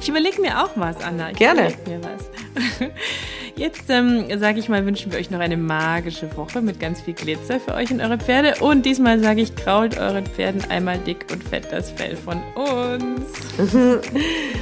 Ich 0.00 0.08
überlege 0.08 0.40
mir 0.40 0.62
auch 0.62 0.70
was, 0.76 1.02
Anna. 1.02 1.30
Ich 1.30 1.36
gerne. 1.36 1.74
mir 1.86 2.00
was. 2.02 2.30
Jetzt 3.56 3.90
ähm, 3.90 4.26
sage 4.38 4.58
ich 4.58 4.68
mal, 4.68 4.86
wünschen 4.86 5.12
wir 5.12 5.18
euch 5.18 5.30
noch 5.30 5.40
eine 5.40 5.56
magische 5.56 6.34
Woche 6.36 6.62
mit 6.62 6.80
ganz 6.80 7.02
viel 7.02 7.14
Glitzer 7.14 7.60
für 7.60 7.74
euch 7.74 7.90
und 7.90 8.00
eure 8.00 8.18
Pferde. 8.18 8.54
Und 8.60 8.86
diesmal 8.86 9.20
sage 9.20 9.42
ich, 9.42 9.54
krault 9.54 9.98
euren 9.98 10.26
Pferden 10.26 10.64
einmal 10.70 10.98
dick 10.98 11.26
und 11.30 11.44
fett 11.44 11.70
das 11.70 11.90
Fell 11.90 12.16
von 12.16 12.40
uns. 12.54 13.22